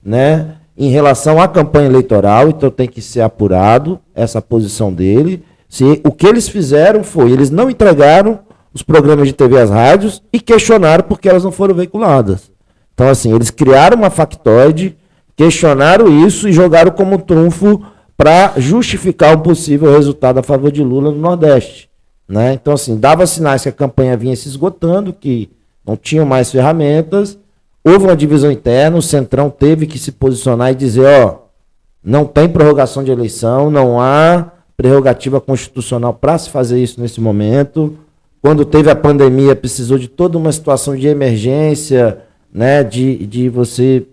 né, 0.05 0.57
em 0.77 0.91
relação 0.91 1.41
à 1.41 1.49
campanha 1.49 1.87
eleitoral, 1.87 2.49
então 2.49 2.71
tem 2.71 2.89
que 2.89 3.01
ser 3.01 3.23
apurado 3.23 3.99
essa 4.15 4.43
posição 4.43 4.93
dele. 4.93 5.43
Se, 5.69 6.01
o 6.05 6.13
que 6.13 6.27
eles 6.27 6.49
fizeram 6.49 7.03
foi, 7.03 7.31
eles 7.31 7.51
não 7.51 7.71
entregaram 7.71 8.41
os 8.75 8.83
programas 8.83 9.27
de 9.27 9.33
TV 9.33 9.59
às 9.59 9.71
rádios 9.71 10.23
e 10.33 10.39
questionaram 10.39 11.05
porque 11.05 11.29
elas 11.29 11.45
não 11.45 11.51
foram 11.51 11.75
veiculadas. 11.75 12.51
Então, 12.97 13.11
assim, 13.11 13.35
eles 13.35 13.51
criaram 13.51 13.99
uma 13.99 14.09
factoide, 14.09 14.97
questionaram 15.37 16.09
isso 16.27 16.49
e 16.49 16.53
jogaram 16.53 16.91
como 16.91 17.19
trunfo 17.19 17.83
para 18.17 18.55
justificar 18.57 19.37
um 19.37 19.43
possível 19.43 19.93
resultado 19.93 20.39
a 20.39 20.43
favor 20.43 20.73
de 20.73 20.83
Lula 20.83 21.11
no 21.11 21.19
Nordeste. 21.19 21.91
Né? 22.27 22.55
Então, 22.55 22.73
assim, 22.73 22.97
dava 22.97 23.27
sinais 23.27 23.63
que 23.63 23.69
a 23.69 23.73
campanha 23.73 24.17
vinha 24.17 24.35
se 24.35 24.49
esgotando, 24.49 25.13
que 25.13 25.51
não 25.87 25.95
tinham 25.95 26.25
mais 26.25 26.51
ferramentas. 26.51 27.39
Houve 27.85 28.07
uma 28.07 28.17
divisão 28.17 28.51
interna, 28.51 28.97
o 28.97 29.03
Centrão 29.03 29.51
teve 29.51 29.87
que 29.87 29.99
se 29.99 30.11
posicionar 30.11 30.73
e 30.73 30.75
dizer, 30.75 31.05
ó, 31.05 31.41
não 32.03 32.25
tem 32.25 32.49
prorrogação 32.49 33.05
de 33.05 33.11
eleição, 33.11 33.71
não 33.71 34.01
há 34.01 34.53
prerrogativa 34.75 35.39
constitucional 35.39 36.15
para 36.15 36.39
se 36.39 36.49
fazer 36.49 36.83
isso 36.83 36.99
nesse 36.99 37.21
momento. 37.21 37.95
Quando 38.41 38.65
teve 38.65 38.91
a 38.91 38.97
pandemia, 38.97 39.55
precisou 39.55 39.99
de 39.99 40.09
toda 40.09 40.39
uma 40.39 40.51
situação 40.51 40.97
de 40.97 41.07
emergência, 41.07 42.23
né, 42.57 42.83
de, 42.83 43.27
de 43.27 43.51
você 43.51 44.07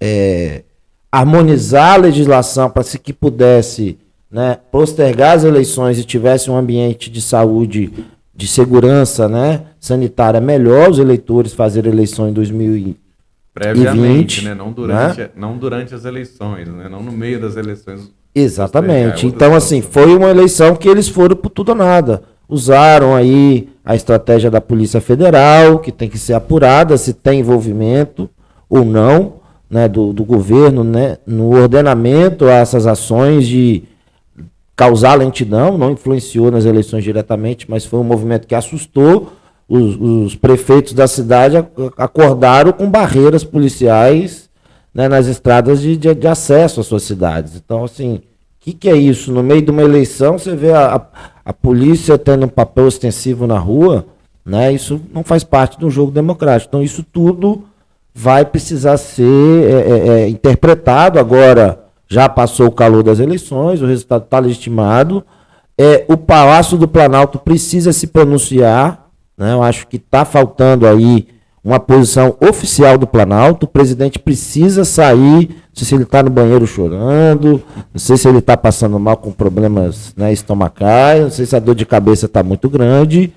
é, 0.00 0.62
harmonizar 1.10 1.94
a 1.94 1.96
legislação 1.96 2.70
para 2.70 2.84
que 2.84 3.12
pudesse 3.12 3.98
né, 4.30 4.56
postergar 4.70 5.36
as 5.36 5.42
eleições 5.42 5.98
e 5.98 6.04
tivesse 6.04 6.48
um 6.48 6.56
ambiente 6.56 7.10
de 7.10 7.20
saúde 7.20 7.92
de 8.32 8.46
segurança 8.46 9.28
né, 9.28 9.62
sanitária 9.80 10.40
melhor, 10.40 10.90
os 10.90 11.00
eleitores 11.00 11.52
fazerem 11.52 11.92
eleição 11.92 12.28
em 12.28 12.32
2020. 12.32 12.96
Previamente, 13.52 14.44
né? 14.44 14.54
Não, 14.54 14.70
durante, 14.70 15.20
né? 15.20 15.30
não 15.34 15.58
durante 15.58 15.92
as 15.92 16.04
eleições, 16.04 16.68
né? 16.68 16.88
não 16.88 17.02
no 17.02 17.10
meio 17.10 17.40
das 17.40 17.56
eleições. 17.56 18.12
Exatamente. 18.32 19.26
É 19.26 19.28
então, 19.28 19.56
assim, 19.56 19.82
foi 19.82 20.14
uma 20.14 20.30
eleição 20.30 20.76
que 20.76 20.88
eles 20.88 21.08
foram 21.08 21.34
por 21.34 21.50
tudo 21.50 21.70
ou 21.70 21.74
nada. 21.74 22.22
Usaram 22.50 23.14
aí 23.14 23.68
a 23.84 23.94
estratégia 23.94 24.50
da 24.50 24.60
Polícia 24.60 25.00
Federal, 25.00 25.78
que 25.78 25.92
tem 25.92 26.08
que 26.08 26.18
ser 26.18 26.34
apurada 26.34 26.96
se 26.98 27.14
tem 27.14 27.40
envolvimento 27.40 28.28
ou 28.68 28.84
não 28.84 29.40
né, 29.70 29.88
do, 29.88 30.12
do 30.12 30.24
governo 30.24 30.82
né, 30.82 31.18
no 31.24 31.56
ordenamento 31.56 32.46
a 32.46 32.54
essas 32.54 32.86
ações 32.86 33.46
de 33.46 33.84
causar 34.74 35.14
lentidão, 35.14 35.78
não 35.78 35.92
influenciou 35.92 36.50
nas 36.50 36.64
eleições 36.64 37.04
diretamente, 37.04 37.70
mas 37.70 37.84
foi 37.84 38.00
um 38.00 38.04
movimento 38.04 38.48
que 38.48 38.54
assustou. 38.54 39.32
Os, 39.68 39.94
os 40.00 40.34
prefeitos 40.34 40.94
da 40.94 41.06
cidade 41.06 41.56
acordaram 41.96 42.72
com 42.72 42.90
barreiras 42.90 43.44
policiais 43.44 44.50
né, 44.92 45.06
nas 45.08 45.26
estradas 45.26 45.80
de, 45.80 45.96
de, 45.96 46.12
de, 46.12 46.26
acesso 46.26 46.80
às 46.80 46.86
suas 46.86 47.04
cidades. 47.04 47.54
Então, 47.54 47.84
assim, 47.84 48.14
o 48.14 48.22
que, 48.58 48.72
que, 48.72 48.88
é 48.88 48.96
isso? 48.96 49.30
No 49.30 49.44
meio 49.44 49.62
de 49.62 49.70
uma 49.70 49.82
eleição, 49.82 50.38
você 50.38 50.56
vê 50.56 50.72
a, 50.72 50.96
a, 50.96 51.06
a, 51.50 51.52
polícia 51.52 52.16
tendo 52.16 52.46
um 52.46 52.48
papel 52.48 52.86
ostensivo 52.86 53.46
na 53.46 53.58
rua, 53.58 54.06
né? 54.44 54.72
Isso 54.72 55.00
não 55.12 55.22
faz 55.22 55.44
parte 55.44 55.78
do 55.78 55.90
jogo 55.90 56.10
democrático. 56.10 56.68
Então, 56.70 56.82
isso 56.82 57.02
tudo 57.02 57.64
vai 58.14 58.44
precisar 58.44 58.96
ser 58.96 59.24
é, 59.24 59.90
é, 59.90 60.08
é 60.08 60.28
interpretado 60.28 61.18
agora 61.18 61.84
já 62.08 62.28
passou 62.28 62.66
o 62.66 62.72
calor 62.72 63.04
das 63.04 63.20
eleições, 63.20 63.80
o 63.80 63.86
resultado 63.86 64.24
está 64.24 64.40
legitimado. 64.40 65.24
É, 65.78 66.04
o 66.08 66.16
Palácio 66.16 66.76
do 66.76 66.88
Planalto 66.88 67.38
precisa 67.38 67.92
se 67.92 68.08
pronunciar. 68.08 69.08
Né? 69.38 69.52
Eu 69.52 69.62
acho 69.62 69.86
que 69.86 69.96
está 69.96 70.24
faltando 70.24 70.86
aí 70.86 71.28
uma 71.62 71.78
posição 71.78 72.36
oficial 72.40 72.96
do 72.96 73.06
Planalto. 73.06 73.66
O 73.66 73.68
presidente 73.68 74.18
precisa 74.18 74.84
sair. 74.84 75.48
Não 75.48 75.74
sei 75.74 75.86
se 75.86 75.94
ele 75.94 76.02
está 76.04 76.22
no 76.22 76.30
banheiro 76.30 76.66
chorando, 76.66 77.62
não 77.92 77.98
sei 77.98 78.16
se 78.16 78.28
ele 78.28 78.38
está 78.38 78.56
passando 78.56 78.98
mal 78.98 79.16
com 79.16 79.30
problemas 79.30 80.12
né, 80.16 80.32
estomacais, 80.32 81.22
não 81.22 81.30
sei 81.30 81.46
se 81.46 81.54
a 81.54 81.60
dor 81.60 81.74
de 81.74 81.86
cabeça 81.86 82.26
está 82.26 82.42
muito 82.42 82.68
grande. 82.68 83.32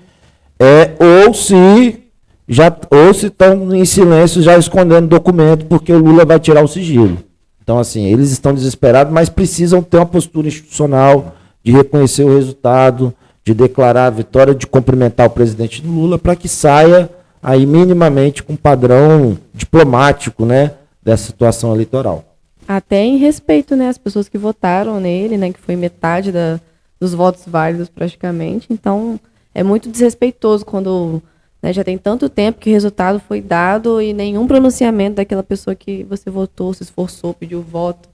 É, 0.58 0.92
ou 0.98 1.32
se 1.32 2.00
já 2.46 2.74
ou 2.90 3.14
se 3.14 3.26
estão 3.26 3.74
em 3.74 3.84
silêncio 3.84 4.42
já 4.42 4.58
escondendo 4.58 5.08
documento 5.08 5.64
porque 5.66 5.92
o 5.92 5.98
Lula 5.98 6.24
vai 6.24 6.38
tirar 6.38 6.62
o 6.62 6.68
sigilo. 6.68 7.18
Então, 7.62 7.78
assim, 7.78 8.04
eles 8.04 8.30
estão 8.30 8.52
desesperados, 8.52 9.10
mas 9.10 9.30
precisam 9.30 9.82
ter 9.82 9.96
uma 9.96 10.04
postura 10.04 10.48
institucional 10.48 11.34
de 11.62 11.72
reconhecer 11.72 12.22
o 12.22 12.34
resultado, 12.34 13.14
de 13.42 13.54
declarar 13.54 14.06
a 14.06 14.10
vitória, 14.10 14.54
de 14.54 14.66
cumprimentar 14.66 15.26
o 15.26 15.30
presidente 15.30 15.82
Lula, 15.84 16.18
para 16.18 16.36
que 16.36 16.46
saia 16.46 17.08
aí 17.44 17.66
minimamente 17.66 18.42
com 18.42 18.56
padrão 18.56 19.38
diplomático, 19.52 20.44
né, 20.44 20.72
dessa 21.02 21.26
situação 21.26 21.74
eleitoral. 21.74 22.24
Até 22.66 23.04
em 23.04 23.18
respeito, 23.18 23.76
né, 23.76 23.88
às 23.88 23.98
pessoas 23.98 24.28
que 24.28 24.38
votaram 24.38 24.98
nele, 24.98 25.36
né, 25.36 25.52
que 25.52 25.60
foi 25.60 25.76
metade 25.76 26.32
da, 26.32 26.58
dos 26.98 27.14
votos 27.14 27.44
válidos 27.46 27.88
praticamente. 27.88 28.66
Então, 28.70 29.20
é 29.54 29.62
muito 29.62 29.88
desrespeitoso 29.88 30.64
quando 30.64 31.22
né? 31.64 31.72
Já 31.72 31.82
tem 31.82 31.96
tanto 31.96 32.28
tempo 32.28 32.60
que 32.60 32.68
o 32.68 32.72
resultado 32.74 33.18
foi 33.18 33.40
dado 33.40 34.02
e 34.02 34.12
nenhum 34.12 34.46
pronunciamento 34.46 35.16
daquela 35.16 35.42
pessoa 35.42 35.74
que 35.74 36.04
você 36.04 36.28
votou, 36.28 36.74
se 36.74 36.82
esforçou, 36.82 37.32
pediu 37.32 37.62
voto. 37.62 38.06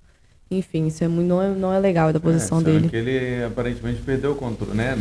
Enfim, 0.49 0.87
isso 0.87 1.03
é 1.03 1.09
muito, 1.09 1.27
não, 1.27 1.43
é, 1.43 1.49
não 1.49 1.75
é 1.75 1.81
legal 1.81 2.13
da 2.13 2.21
posição 2.21 2.61
é, 2.61 2.63
dele. 2.63 2.89
Que 2.89 2.95
ele 2.95 3.43
aparentemente 3.43 4.01
perdeu 4.03 4.33
o 4.33 4.35
controle, 4.37 4.77
né? 4.77 4.97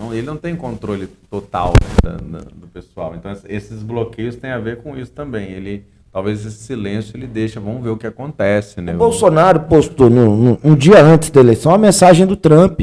Não, 0.00 0.14
ele 0.14 0.26
não 0.26 0.36
tem 0.38 0.56
controle 0.56 1.06
total 1.30 1.74
né, 1.74 1.88
da, 2.02 2.16
da, 2.16 2.44
do 2.44 2.66
pessoal. 2.72 3.14
Então, 3.14 3.30
esses 3.46 3.82
bloqueios 3.82 4.34
têm 4.34 4.50
a 4.50 4.58
ver 4.58 4.78
com 4.78 4.96
isso 4.96 5.12
também. 5.12 5.50
Ele 5.50 5.84
talvez 6.10 6.44
esse 6.44 6.64
silêncio 6.64 7.16
ele 7.16 7.26
deixa, 7.26 7.60
vamos 7.60 7.82
ver 7.82 7.90
o 7.90 7.96
que 7.96 8.06
acontece, 8.06 8.80
né? 8.80 8.94
O 8.94 8.98
Bolsonaro 8.98 9.60
postou 9.60 10.10
no, 10.10 10.36
no, 10.36 10.58
um 10.64 10.74
dia 10.74 11.02
antes 11.02 11.30
da 11.30 11.40
eleição 11.40 11.72
a 11.72 11.78
mensagem 11.78 12.26
do 12.26 12.34
Trump 12.34 12.80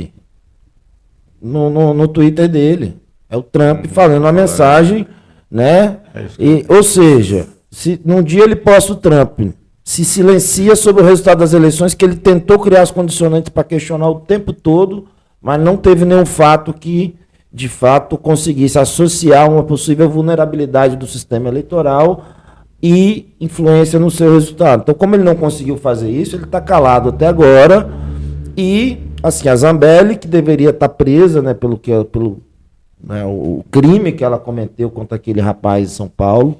no, 1.42 1.70
no, 1.70 1.94
no 1.94 2.08
Twitter 2.08 2.48
dele. 2.48 2.96
É 3.30 3.36
o 3.36 3.44
Trump 3.44 3.86
uhum. 3.86 3.92
falando 3.92 4.24
uma 4.24 4.32
mensagem, 4.32 5.06
né? 5.50 5.98
É 6.14 6.26
e, 6.40 6.66
ou 6.70 6.84
seja, 6.84 7.48
se 7.70 8.00
num 8.06 8.24
dia 8.24 8.44
ele 8.44 8.56
posta 8.56 8.94
o 8.94 8.96
Trump, 8.96 9.40
se 9.84 10.06
silencia 10.06 10.76
sobre 10.76 11.02
o 11.02 11.06
resultado 11.06 11.40
das 11.40 11.54
eleições, 11.54 11.94
que 11.94 12.06
ele 12.06 12.16
tentou 12.16 12.60
criar 12.60 12.82
as 12.82 12.92
condicionantes 12.92 13.50
para 13.50 13.64
questionar 13.64 14.10
o 14.10 14.20
tempo 14.22 14.54
todo, 14.54 15.08
mas 15.48 15.62
não 15.62 15.78
teve 15.78 16.04
nenhum 16.04 16.26
fato 16.26 16.74
que, 16.74 17.16
de 17.54 17.70
fato, 17.70 18.18
conseguisse 18.18 18.78
associar 18.78 19.50
uma 19.50 19.64
possível 19.64 20.10
vulnerabilidade 20.10 20.98
do 20.98 21.08
sistema 21.08 21.48
eleitoral 21.48 22.26
e 22.84 23.34
influência 23.40 23.98
no 23.98 24.12
seu 24.12 24.34
resultado. 24.34 24.82
Então, 24.82 24.94
como 24.94 25.16
ele 25.16 25.24
não 25.24 25.38
conseguiu 25.38 25.78
fazer 25.78 26.12
isso, 26.12 26.36
ele 26.36 26.44
está 26.44 26.60
calado 26.60 27.08
até 27.08 27.28
agora 27.28 27.90
e 28.58 28.98
assim, 29.24 29.48
a 29.48 29.56
Zambelli, 29.56 30.18
que 30.18 30.28
deveria 30.28 30.72
estar 30.72 30.90
presa, 30.90 31.42
né, 31.42 31.54
pelo 31.54 31.78
que 31.78 31.94
pelo 32.12 32.42
né, 33.02 33.24
o 33.24 33.64
crime 33.72 34.12
que 34.12 34.26
ela 34.26 34.38
cometeu 34.38 34.90
contra 34.90 35.16
aquele 35.16 35.40
rapaz 35.40 35.90
em 35.90 35.96
São 35.96 36.10
Paulo, 36.10 36.60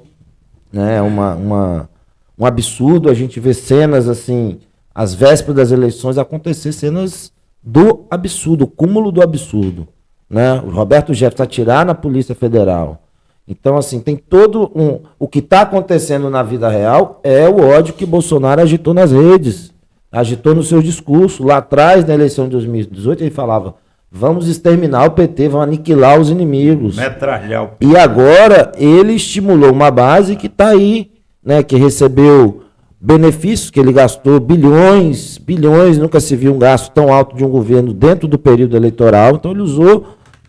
né, 0.72 0.96
é 0.96 1.02
uma, 1.02 1.34
uma, 1.34 1.90
um 2.38 2.46
absurdo 2.46 3.10
a 3.10 3.14
gente 3.14 3.38
ver 3.38 3.52
cenas 3.52 4.08
assim, 4.08 4.60
às 4.94 5.12
vésperas 5.12 5.56
das 5.56 5.72
eleições 5.72 6.16
acontecer 6.16 6.72
cenas 6.72 7.36
do 7.68 8.06
absurdo, 8.10 8.64
o 8.64 8.66
cúmulo 8.66 9.12
do 9.12 9.22
absurdo, 9.22 9.86
né? 10.28 10.54
O 10.64 10.70
Roberto 10.70 11.12
Jefferson 11.12 11.42
atirar 11.42 11.84
na 11.84 11.94
Polícia 11.94 12.34
Federal. 12.34 13.02
Então, 13.46 13.76
assim, 13.76 14.00
tem 14.00 14.16
todo 14.16 14.70
um. 14.74 15.00
O 15.18 15.28
que 15.28 15.40
está 15.40 15.62
acontecendo 15.62 16.30
na 16.30 16.42
vida 16.42 16.68
real 16.68 17.20
é 17.22 17.46
o 17.46 17.60
ódio 17.60 17.92
que 17.92 18.06
Bolsonaro 18.06 18.62
agitou 18.62 18.94
nas 18.94 19.12
redes, 19.12 19.72
agitou 20.10 20.54
no 20.54 20.62
seu 20.62 20.80
discurso. 20.80 21.44
Lá 21.44 21.58
atrás, 21.58 22.06
na 22.06 22.14
eleição 22.14 22.46
de 22.46 22.52
2018, 22.52 23.22
ele 23.22 23.30
falava: 23.30 23.74
vamos 24.10 24.48
exterminar 24.48 25.04
o 25.04 25.10
PT, 25.10 25.48
vamos 25.48 25.66
aniquilar 25.66 26.18
os 26.18 26.30
inimigos. 26.30 26.96
Metralhar 26.96 27.64
o 27.64 27.68
PT. 27.68 27.92
E 27.92 27.96
agora 27.98 28.72
ele 28.76 29.12
estimulou 29.12 29.72
uma 29.72 29.90
base 29.90 30.36
que 30.36 30.46
está 30.46 30.68
aí, 30.68 31.10
né, 31.44 31.62
que 31.62 31.76
recebeu 31.76 32.62
benefícios, 33.00 33.70
que 33.70 33.78
ele 33.78 33.92
gastou 33.92 34.40
bilhões, 34.40 35.38
bilhões, 35.38 35.98
nunca 35.98 36.18
se 36.20 36.34
viu 36.34 36.54
um 36.54 36.58
gasto 36.58 36.92
tão 36.92 37.12
alto 37.12 37.36
de 37.36 37.44
um 37.44 37.48
governo 37.48 37.92
dentro 37.92 38.26
do 38.26 38.38
período 38.38 38.76
eleitoral. 38.76 39.36
Então 39.36 39.52
ele 39.52 39.62
usou 39.62 40.06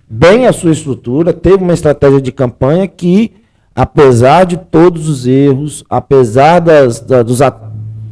bem 0.10 0.48
a 0.48 0.54
sua 0.54 0.72
estrutura, 0.72 1.32
teve 1.32 1.64
uma 1.64 1.74
estratégia 1.74 2.20
de 2.20 2.32
campanha 2.32 2.88
que, 2.88 3.34
apesar 3.76 4.46
de 4.46 4.58
todos 4.58 5.08
os 5.08 5.28
erros, 5.28 5.84
apesar 5.90 6.60
das, 6.60 7.00
da, 7.00 7.22
dos, 7.22 7.40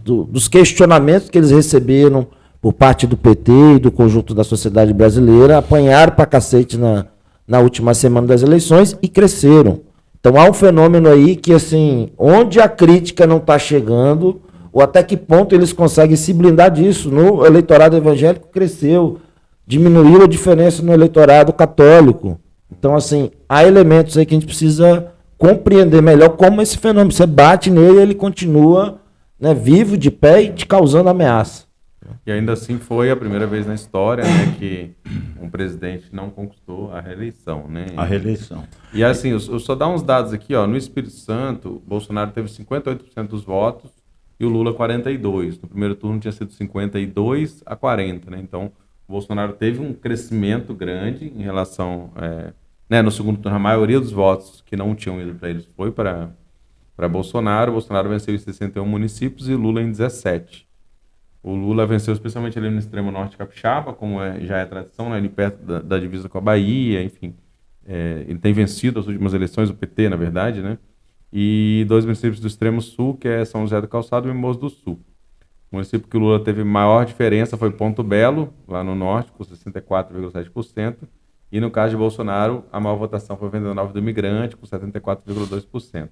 do, 0.03 0.23
dos 0.25 0.47
questionamentos 0.47 1.29
que 1.29 1.37
eles 1.37 1.51
receberam 1.51 2.27
por 2.61 2.73
parte 2.73 3.07
do 3.07 3.17
PT 3.17 3.51
e 3.75 3.79
do 3.79 3.91
conjunto 3.91 4.35
da 4.35 4.43
sociedade 4.43 4.93
brasileira, 4.93 5.57
apanharam 5.57 6.13
para 6.13 6.25
cacete 6.25 6.77
na, 6.77 7.07
na 7.47 7.59
última 7.59 7.93
semana 7.93 8.27
das 8.27 8.43
eleições 8.43 8.95
e 9.01 9.07
cresceram. 9.07 9.86
Então 10.27 10.41
há 10.41 10.49
um 10.49 10.53
fenômeno 10.53 11.07
aí 11.07 11.37
que, 11.37 11.53
assim, 11.53 12.09
onde 12.17 12.59
a 12.59 12.67
crítica 12.67 13.25
não 13.25 13.37
está 13.37 13.57
chegando, 13.57 14.41
ou 14.73 14.81
até 14.81 15.01
que 15.01 15.15
ponto 15.15 15.55
eles 15.55 15.71
conseguem 15.71 16.17
se 16.17 16.33
blindar 16.33 16.69
disso. 16.69 17.09
No 17.09 17.45
eleitorado 17.45 17.95
evangélico 17.95 18.49
cresceu, 18.49 19.19
diminuiu 19.65 20.23
a 20.23 20.27
diferença 20.27 20.83
no 20.83 20.91
eleitorado 20.91 21.53
católico. 21.53 22.37
Então, 22.69 22.93
assim, 22.93 23.31
há 23.47 23.63
elementos 23.63 24.17
aí 24.17 24.25
que 24.25 24.35
a 24.35 24.37
gente 24.37 24.47
precisa 24.47 25.13
compreender 25.37 26.01
melhor 26.01 26.31
como 26.31 26.61
esse 26.61 26.77
fenômeno. 26.77 27.13
Você 27.13 27.25
bate 27.25 27.69
nele, 27.69 28.01
ele 28.01 28.13
continua 28.13 28.99
né, 29.39 29.53
vivo, 29.53 29.97
de 29.97 30.11
pé 30.11 30.41
e 30.41 30.49
te 30.51 30.65
causando 30.65 31.07
ameaça. 31.07 31.66
E 32.25 32.31
ainda 32.31 32.53
assim 32.53 32.77
foi 32.77 33.09
a 33.11 33.15
primeira 33.15 33.47
vez 33.47 33.65
na 33.65 33.73
história 33.73 34.23
né, 34.23 34.55
que 34.57 34.91
um 35.41 35.49
presidente 35.49 36.07
não 36.11 36.29
conquistou 36.29 36.91
a 36.91 37.01
reeleição. 37.01 37.67
Né? 37.67 37.87
A 37.95 38.03
reeleição. 38.03 38.63
E 38.93 39.03
assim, 39.03 39.29
eu, 39.29 39.39
só 39.39 39.75
dar 39.75 39.87
uns 39.87 40.01
dados 40.01 40.33
aqui, 40.33 40.53
ó, 40.55 40.67
no 40.67 40.77
Espírito 40.77 41.13
Santo, 41.13 41.81
Bolsonaro 41.85 42.31
teve 42.31 42.47
58% 42.49 43.27
dos 43.27 43.43
votos 43.43 43.91
e 44.39 44.45
o 44.45 44.49
Lula 44.49 44.73
42. 44.73 45.59
No 45.61 45.67
primeiro 45.67 45.95
turno 45.95 46.19
tinha 46.19 46.31
sido 46.31 46.51
52 46.51 47.63
a 47.65 47.75
40, 47.75 48.31
né? 48.31 48.39
Então, 48.41 48.71
o 49.07 49.11
Bolsonaro 49.13 49.53
teve 49.53 49.79
um 49.79 49.93
crescimento 49.93 50.73
grande 50.73 51.31
em 51.35 51.41
relação. 51.41 52.11
É, 52.17 52.53
né, 52.89 53.01
no 53.01 53.11
segundo 53.11 53.39
turno, 53.39 53.55
a 53.55 53.59
maioria 53.59 53.99
dos 53.99 54.11
votos 54.11 54.63
que 54.65 54.75
não 54.75 54.93
tinham 54.95 55.21
ido 55.21 55.35
para 55.35 55.49
eles 55.49 55.67
foi 55.75 55.91
para 55.91 56.29
Bolsonaro. 57.09 57.71
O 57.71 57.73
Bolsonaro 57.73 58.09
venceu 58.09 58.33
em 58.33 58.37
61 58.37 58.85
municípios 58.85 59.49
e 59.49 59.55
Lula 59.55 59.81
em 59.81 59.91
17. 59.91 60.66
O 61.47 61.55
Lula 61.55 61.85
venceu 61.85 62.13
especialmente 62.13 62.59
ali 62.59 62.69
no 62.69 62.77
extremo 62.77 63.09
norte 63.09 63.37
capixaba, 63.37 63.93
como 63.93 64.21
é, 64.21 64.41
já 64.41 64.57
é 64.57 64.65
tradição, 64.65 65.09
né, 65.09 65.15
ali 65.15 65.29
perto 65.29 65.63
da, 65.63 65.79
da 65.79 65.97
divisa 65.97 66.27
com 66.27 66.37
a 66.37 66.41
Bahia, 66.41 67.01
enfim. 67.01 67.33
É, 67.85 68.25
ele 68.27 68.37
tem 68.37 68.51
vencido 68.51 68.99
as 68.99 69.07
últimas 69.07 69.33
eleições, 69.33 69.69
o 69.69 69.73
PT, 69.73 70.09
na 70.09 70.17
verdade, 70.17 70.61
né? 70.61 70.77
E 71.31 71.85
dois 71.87 72.03
municípios 72.03 72.41
do 72.41 72.47
extremo 72.47 72.81
sul, 72.81 73.15
que 73.15 73.29
é 73.29 73.45
São 73.45 73.61
José 73.61 73.79
do 73.79 73.87
Calçado 73.87 74.27
e 74.27 74.33
Mimoso 74.33 74.59
do 74.59 74.69
Sul. 74.69 74.99
O 75.71 75.77
município 75.77 76.05
que 76.09 76.17
o 76.17 76.19
Lula 76.19 76.43
teve 76.43 76.65
maior 76.65 77.05
diferença 77.05 77.55
foi 77.55 77.71
Ponto 77.71 78.03
Belo, 78.03 78.53
lá 78.67 78.83
no 78.83 78.93
norte, 78.93 79.31
com 79.31 79.41
64,7%. 79.41 80.97
E 81.49 81.61
no 81.61 81.71
caso 81.71 81.91
de 81.91 81.97
Bolsonaro, 81.97 82.65
a 82.73 82.79
maior 82.79 82.97
votação 82.97 83.37
foi 83.37 83.49
Venda 83.49 83.73
Nova 83.73 83.93
do 83.93 83.99
Imigrante, 83.99 84.57
com 84.57 84.67
74,2%. 84.67 86.09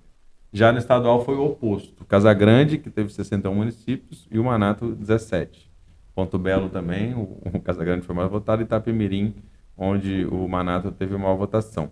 Já 0.52 0.72
no 0.72 0.78
estadual 0.78 1.24
foi 1.24 1.36
o 1.36 1.46
oposto. 1.46 2.06
Casa 2.06 2.34
Grande, 2.34 2.78
que 2.78 2.90
teve 2.90 3.12
61 3.12 3.54
municípios, 3.54 4.28
e 4.32 4.40
o 4.40 4.44
Manato, 4.44 4.96
17. 4.96 5.72
Ponto 6.14 6.40
Belo 6.40 6.70
também, 6.70 7.14
o, 7.14 7.38
o 7.54 7.60
Casa 7.60 7.84
Grande 7.84 8.06
foi 8.06 8.16
mais 8.16 8.30
votado, 8.30 8.62
e 8.62 8.66
Itapemirim, 8.66 9.36
onde 9.78 10.26
o 10.26 10.48
Manato 10.48 10.92
teve 10.92 11.18
maior 11.18 11.36
votação. 11.36 11.92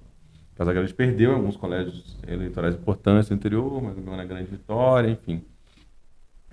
Casa 0.55 0.71
Grande 0.71 0.93
perdeu 0.93 1.33
alguns 1.33 1.57
colégios 1.57 2.17
eleitorais 2.27 2.75
importantes 2.75 3.29
no 3.29 3.35
interior, 3.35 3.81
mas 3.81 3.95
ganhou 3.95 4.15
na 4.15 4.25
grande 4.25 4.49
vitória, 4.49 5.09
enfim 5.09 5.43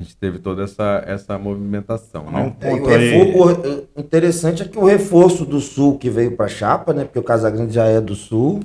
a 0.00 0.02
gente 0.02 0.16
teve 0.16 0.38
toda 0.38 0.64
essa, 0.64 1.04
essa 1.06 1.38
movimentação. 1.38 2.30
Né? 2.30 2.56
Um 2.62 2.66
é, 2.66 2.72
o 2.72 2.86
reforço, 2.86 3.88
o 3.94 4.00
interessante 4.00 4.62
é 4.62 4.64
que 4.66 4.78
o 4.78 4.86
reforço 4.86 5.44
do 5.44 5.60
Sul 5.60 5.98
que 5.98 6.08
veio 6.08 6.34
para 6.36 6.46
a 6.46 6.48
chapa, 6.48 6.94
né, 6.94 7.04
porque 7.04 7.18
o 7.18 7.22
Casagrande 7.22 7.74
já 7.74 7.84
é 7.84 8.00
do 8.00 8.14
Sul, 8.14 8.60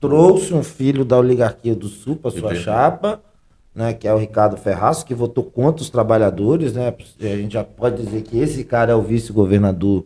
trouxe 0.00 0.54
um 0.54 0.62
filho 0.62 1.04
da 1.04 1.18
oligarquia 1.18 1.74
do 1.74 1.88
Sul 1.88 2.16
para 2.16 2.30
sua 2.30 2.54
chapa, 2.54 3.20
né, 3.74 3.92
que 3.92 4.08
é 4.08 4.14
o 4.14 4.18
Ricardo 4.18 4.56
Ferraz, 4.56 5.02
que 5.02 5.14
votou 5.14 5.44
contra 5.44 5.82
os 5.82 5.90
trabalhadores. 5.90 6.72
Né, 6.72 6.94
a 7.20 7.24
gente 7.36 7.52
já 7.52 7.64
pode 7.64 8.02
dizer 8.02 8.22
que 8.22 8.38
esse 8.38 8.64
cara 8.64 8.92
é 8.92 8.94
o 8.94 9.02
vice-governador 9.02 10.04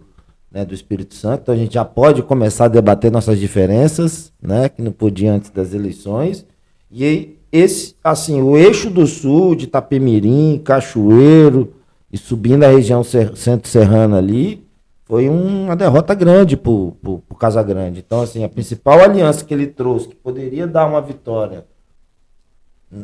né, 0.51 0.65
do 0.65 0.75
Espírito 0.75 1.15
Santo, 1.15 1.43
então 1.43 1.55
a 1.55 1.59
gente 1.59 1.75
já 1.75 1.85
pode 1.85 2.23
começar 2.23 2.65
a 2.65 2.69
debater 2.69 3.11
nossas 3.11 3.39
diferenças, 3.39 4.33
né, 4.43 4.69
que 4.69 4.83
não 4.83 4.91
podia 4.91 5.33
antes 5.33 5.51
das 5.51 5.73
eleições. 5.73 6.45
E 6.91 7.05
aí, 7.05 7.39
esse, 7.53 7.95
assim, 8.03 8.43
o 8.43 8.57
eixo 8.57 8.91
do 8.91 9.07
sul, 9.07 9.55
de 9.55 9.65
Itapemirim, 9.65 10.61
Cachoeiro, 10.65 11.73
e 12.13 12.19
subindo 12.19 12.65
a 12.65 12.69
região 12.69 13.05
centro-serrana 13.05 14.19
ali, 14.19 14.65
foi 15.11 15.29
uma 15.29 15.75
derrota 15.75 16.15
grande 16.15 16.57
para 16.57 16.71
o 16.71 17.21
Casa 17.37 17.61
Grande. 17.65 17.99
Então, 17.99 18.23
assim, 18.23 18.45
a 18.45 18.49
principal 18.49 19.01
aliança 19.01 19.45
que 19.45 19.53
ele 19.53 19.67
trouxe, 19.67 20.07
que 20.07 20.15
poderia 20.15 20.69
dar 20.69 20.87
uma 20.87 21.03
vitória 21.03 21.65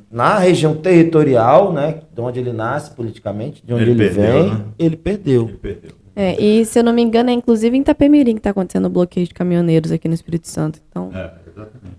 na 0.08 0.38
região 0.38 0.76
territorial, 0.76 1.72
né, 1.72 2.02
de 2.14 2.20
onde 2.20 2.38
ele 2.38 2.52
nasce 2.52 2.92
politicamente, 2.92 3.60
de 3.66 3.74
onde 3.74 3.82
ele, 3.82 3.90
ele 3.90 3.98
perdeu, 3.98 4.32
vem, 4.32 4.50
né? 4.50 4.64
ele 4.78 4.96
perdeu. 4.96 5.48
Ele 5.48 5.58
perdeu. 5.58 5.90
É, 6.14 6.40
e 6.40 6.64
se 6.64 6.78
eu 6.78 6.84
não 6.84 6.92
me 6.92 7.02
engano, 7.02 7.28
é 7.28 7.32
inclusive 7.32 7.76
em 7.76 7.80
Itapemirim 7.80 8.34
que 8.34 8.38
está 8.38 8.50
acontecendo 8.50 8.84
o 8.84 8.90
bloqueio 8.90 9.26
de 9.26 9.34
caminhoneiros 9.34 9.90
aqui 9.90 10.06
no 10.06 10.14
Espírito 10.14 10.46
Santo. 10.46 10.78
Então, 10.88 11.10
é, 11.12 11.30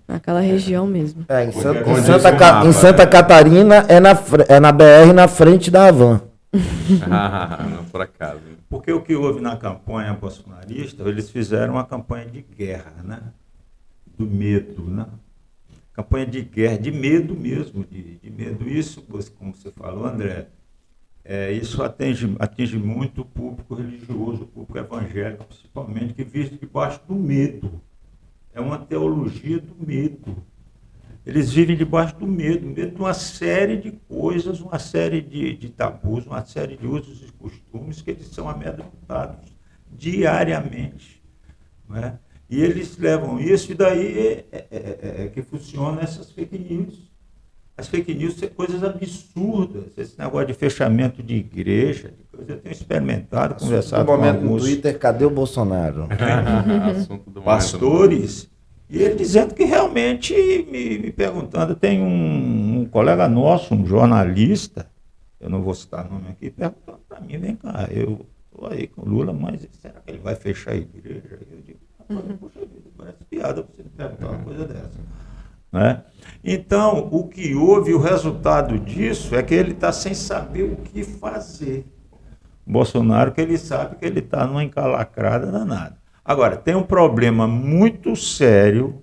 naquela 0.08 0.40
região 0.40 0.86
mesmo. 0.86 1.26
É, 1.28 1.44
em, 1.44 1.52
Santa, 1.52 1.90
em, 1.90 2.02
Santa, 2.02 2.32
Ca... 2.34 2.64
em 2.64 2.72
Santa 2.72 3.06
Catarina 3.06 3.84
é 3.88 4.00
na, 4.00 4.18
é 4.48 4.58
na 4.58 4.72
BR 4.72 5.12
na 5.14 5.28
frente 5.28 5.70
da 5.70 5.86
Havan. 5.86 6.22
ah, 7.10 7.84
por 7.90 8.00
acaso. 8.00 8.40
Porque 8.68 8.90
o 8.92 9.02
que 9.02 9.14
houve 9.14 9.40
na 9.40 9.56
campanha 9.56 10.14
bolsonarista, 10.14 11.02
eles 11.02 11.30
fizeram 11.30 11.74
uma 11.74 11.84
campanha 11.84 12.26
de 12.26 12.42
guerra, 12.42 13.02
né? 13.02 13.20
Do 14.16 14.26
medo, 14.26 14.82
né? 14.84 15.06
Campanha 15.92 16.26
de 16.26 16.42
guerra, 16.42 16.78
de 16.78 16.90
medo 16.90 17.36
mesmo, 17.36 17.84
de, 17.84 18.16
de 18.16 18.30
medo. 18.30 18.68
Isso, 18.68 19.02
como 19.36 19.54
você 19.54 19.70
falou, 19.70 20.06
André, 20.06 20.48
é, 21.24 21.52
isso 21.52 21.82
atinge, 21.82 22.34
atinge 22.38 22.78
muito 22.78 23.20
o 23.20 23.24
público 23.24 23.74
religioso, 23.74 24.44
o 24.44 24.46
público 24.46 24.78
evangélico, 24.78 25.44
principalmente, 25.44 26.14
que 26.14 26.24
vive 26.24 26.56
debaixo 26.56 27.00
do 27.06 27.14
medo. 27.14 27.82
É 28.54 28.60
uma 28.60 28.78
teologia 28.78 29.60
do 29.60 29.74
medo. 29.86 30.42
Eles 31.28 31.52
vivem 31.52 31.76
debaixo 31.76 32.16
do 32.16 32.26
medo, 32.26 32.66
medo 32.66 32.94
de 32.94 33.00
uma 33.00 33.12
série 33.12 33.76
de 33.76 33.92
coisas, 34.08 34.60
uma 34.60 34.78
série 34.78 35.20
de, 35.20 35.54
de 35.58 35.68
tabus, 35.68 36.26
uma 36.26 36.42
série 36.46 36.74
de 36.74 36.86
usos 36.86 37.28
e 37.28 37.32
costumes 37.32 38.00
que 38.00 38.12
eles 38.12 38.28
são 38.28 38.48
amedrontados 38.48 39.54
diariamente. 39.92 41.22
Não 41.86 41.98
é? 41.98 42.18
E 42.48 42.62
eles 42.62 42.96
levam 42.96 43.38
isso, 43.38 43.70
e 43.72 43.74
daí 43.74 44.18
é, 44.18 44.46
é, 44.50 44.66
é, 44.70 45.24
é 45.24 45.28
que 45.28 45.42
funcionam 45.42 46.00
essas 46.00 46.30
fake 46.30 46.58
news 46.58 47.08
as 47.78 47.86
fake 47.86 48.12
news 48.12 48.34
são 48.34 48.48
coisas 48.48 48.82
absurdas. 48.82 49.96
Esse 49.96 50.18
negócio 50.18 50.48
de 50.48 50.54
fechamento 50.54 51.22
de 51.22 51.36
igreja, 51.36 52.08
de 52.08 52.24
coisa, 52.24 52.52
eu 52.54 52.58
tenho 52.58 52.72
experimentado, 52.72 53.54
Assunto 53.54 53.68
conversado 53.68 54.04
do 54.04 54.10
momento 54.10 54.38
com 54.38 54.44
alguns... 54.46 54.62
no 54.62 54.68
Twitter, 54.68 54.98
cadê 54.98 55.24
o 55.24 55.30
Bolsonaro? 55.30 56.08
Pastores. 57.44 58.50
E 58.90 59.02
ele 59.02 59.16
dizendo 59.16 59.54
que 59.54 59.64
realmente, 59.64 60.32
me, 60.70 60.98
me 60.98 61.12
perguntando, 61.12 61.74
tem 61.74 62.00
um, 62.00 62.80
um, 62.80 62.84
colega 62.86 63.28
nosso, 63.28 63.74
um 63.74 63.84
jornalista, 63.84 64.90
eu 65.38 65.50
não 65.50 65.62
vou 65.62 65.74
citar 65.74 66.08
nome 66.10 66.28
aqui, 66.30 66.50
perguntando 66.50 67.00
para 67.06 67.20
mim, 67.20 67.38
vem 67.38 67.54
cá, 67.54 67.86
eu 67.90 68.24
estou 68.50 68.70
aí 68.70 68.86
com 68.86 69.02
o 69.02 69.08
Lula, 69.08 69.32
mas 69.32 69.68
será 69.80 70.00
que 70.00 70.10
ele 70.10 70.20
vai 70.20 70.34
fechar 70.34 70.72
a 70.72 70.76
igreja? 70.76 71.38
Eu 71.50 71.60
digo, 71.60 71.78
poxa 72.38 72.60
vida, 72.60 72.90
parece 72.96 73.24
piada 73.28 73.62
você 73.62 73.82
me 73.82 73.90
perguntar 73.90 74.30
uma 74.30 74.38
coisa 74.44 74.64
dessa. 74.64 74.98
Né? 75.70 76.02
Então, 76.42 77.08
o 77.12 77.28
que 77.28 77.54
houve, 77.54 77.92
o 77.92 77.98
resultado 77.98 78.78
disso 78.78 79.34
é 79.34 79.42
que 79.42 79.54
ele 79.54 79.72
está 79.72 79.92
sem 79.92 80.14
saber 80.14 80.62
o 80.62 80.76
que 80.76 81.04
fazer. 81.04 81.84
Bolsonaro, 82.66 83.32
que 83.32 83.40
ele 83.40 83.58
sabe 83.58 83.96
que 83.96 84.06
ele 84.06 84.20
está 84.20 84.46
numa 84.46 84.64
encalacrada 84.64 85.50
danada. 85.50 85.97
Agora, 86.28 86.58
tem 86.58 86.74
um 86.74 86.82
problema 86.82 87.48
muito 87.48 88.14
sério 88.14 89.02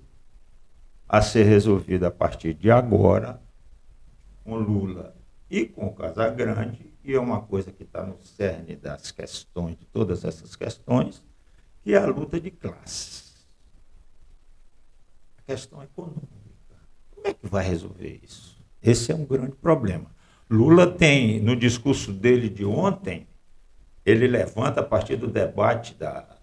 a 1.08 1.20
ser 1.20 1.42
resolvido 1.42 2.06
a 2.06 2.10
partir 2.12 2.54
de 2.54 2.70
agora, 2.70 3.42
com 4.44 4.54
Lula 4.54 5.12
e 5.50 5.66
com 5.66 5.92
Casagrande, 5.92 6.88
e 7.02 7.14
é 7.14 7.18
uma 7.18 7.40
coisa 7.42 7.72
que 7.72 7.82
está 7.82 8.04
no 8.04 8.16
cerne 8.22 8.76
das 8.76 9.10
questões, 9.10 9.76
de 9.76 9.84
todas 9.86 10.24
essas 10.24 10.54
questões, 10.54 11.20
que 11.82 11.94
é 11.94 11.98
a 11.98 12.06
luta 12.06 12.40
de 12.40 12.52
classes. 12.52 13.44
A 15.36 15.42
questão 15.42 15.82
econômica. 15.82 16.28
Como 17.12 17.26
é 17.26 17.34
que 17.34 17.48
vai 17.48 17.66
resolver 17.66 18.20
isso? 18.22 18.64
Esse 18.80 19.10
é 19.10 19.16
um 19.16 19.24
grande 19.24 19.56
problema. 19.56 20.14
Lula 20.48 20.86
tem, 20.86 21.40
no 21.40 21.56
discurso 21.56 22.12
dele 22.12 22.48
de 22.48 22.64
ontem, 22.64 23.26
ele 24.04 24.28
levanta 24.28 24.78
a 24.78 24.84
partir 24.84 25.16
do 25.16 25.26
debate, 25.26 25.92
da, 25.94 26.35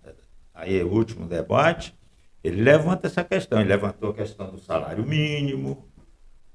aí 0.53 0.79
é 0.79 0.83
o 0.83 0.91
último 0.91 1.27
debate, 1.27 1.95
ele 2.43 2.61
levanta 2.61 3.07
essa 3.07 3.23
questão. 3.23 3.59
Ele 3.59 3.69
levantou 3.69 4.11
a 4.11 4.13
questão 4.13 4.51
do 4.51 4.59
salário 4.59 5.05
mínimo, 5.05 5.87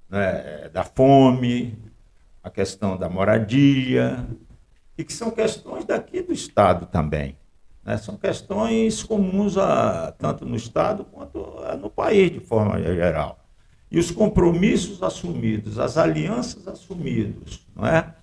né, 0.08 0.68
da 0.68 0.84
fome, 0.84 1.78
a 2.42 2.50
questão 2.50 2.96
da 2.96 3.08
moradia, 3.08 4.26
e 4.96 5.04
que 5.04 5.12
são 5.12 5.30
questões 5.30 5.84
daqui 5.84 6.20
do 6.22 6.32
Estado 6.32 6.86
também. 6.86 7.36
Né? 7.84 7.96
São 7.96 8.16
questões 8.16 9.02
comuns 9.02 9.56
a, 9.56 10.12
tanto 10.12 10.44
no 10.44 10.56
Estado 10.56 11.04
quanto 11.04 11.38
no 11.80 11.88
país, 11.88 12.30
de 12.30 12.40
forma 12.40 12.78
geral. 12.80 13.38
E 13.90 13.98
os 13.98 14.10
compromissos 14.10 15.02
assumidos, 15.02 15.78
as 15.78 15.96
alianças 15.96 16.68
assumidas, 16.68 17.66
não 17.74 17.86
é? 17.86 18.14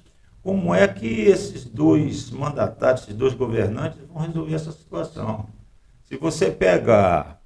Como 0.44 0.76
é 0.76 0.88
que 0.88 1.22
esses 1.22 1.66
dois 1.66 2.30
mandatários, 2.30 3.02
esses 3.02 3.16
dois 3.16 3.34
governantes 3.34 4.00
vão 4.08 4.22
resolver 4.22 4.54
essa 4.54 4.72
situação? 4.72 5.50
Se 6.06 6.16
você 6.18 6.50
pegar 6.52 7.42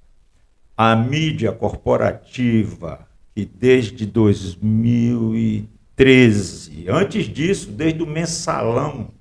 a 0.76 0.94
mídia 0.94 1.54
corporativa, 1.54 3.08
que 3.34 3.46
desde 3.46 4.06
2013, 4.06 6.90
antes 6.90 7.24
disso, 7.26 7.72
desde 7.72 8.04
o 8.04 8.08
mensalão, 8.08 9.12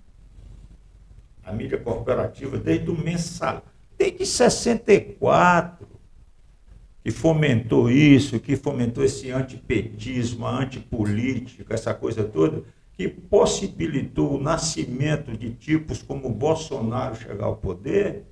a 1.44 1.52
mídia 1.52 1.78
corporativa, 1.78 2.58
desde 2.58 2.90
o 2.90 2.98
mensalão, 2.98 3.62
desde 3.96 4.26
64, 4.26 5.86
que 7.04 7.12
fomentou 7.12 7.88
isso, 7.88 8.40
que 8.40 8.56
fomentou 8.56 9.04
esse 9.04 9.30
antipetismo, 9.30 10.46
a 10.46 10.62
antipolítica, 10.62 11.74
essa 11.74 11.94
coisa 11.94 12.24
toda, 12.24 12.64
que 12.92 13.06
possibilitou 13.08 14.34
o 14.34 14.42
nascimento 14.42 15.36
de 15.36 15.52
tipos 15.52 16.02
como 16.02 16.28
Bolsonaro 16.28 17.14
chegar 17.14 17.46
ao 17.46 17.56
poder, 17.56 18.24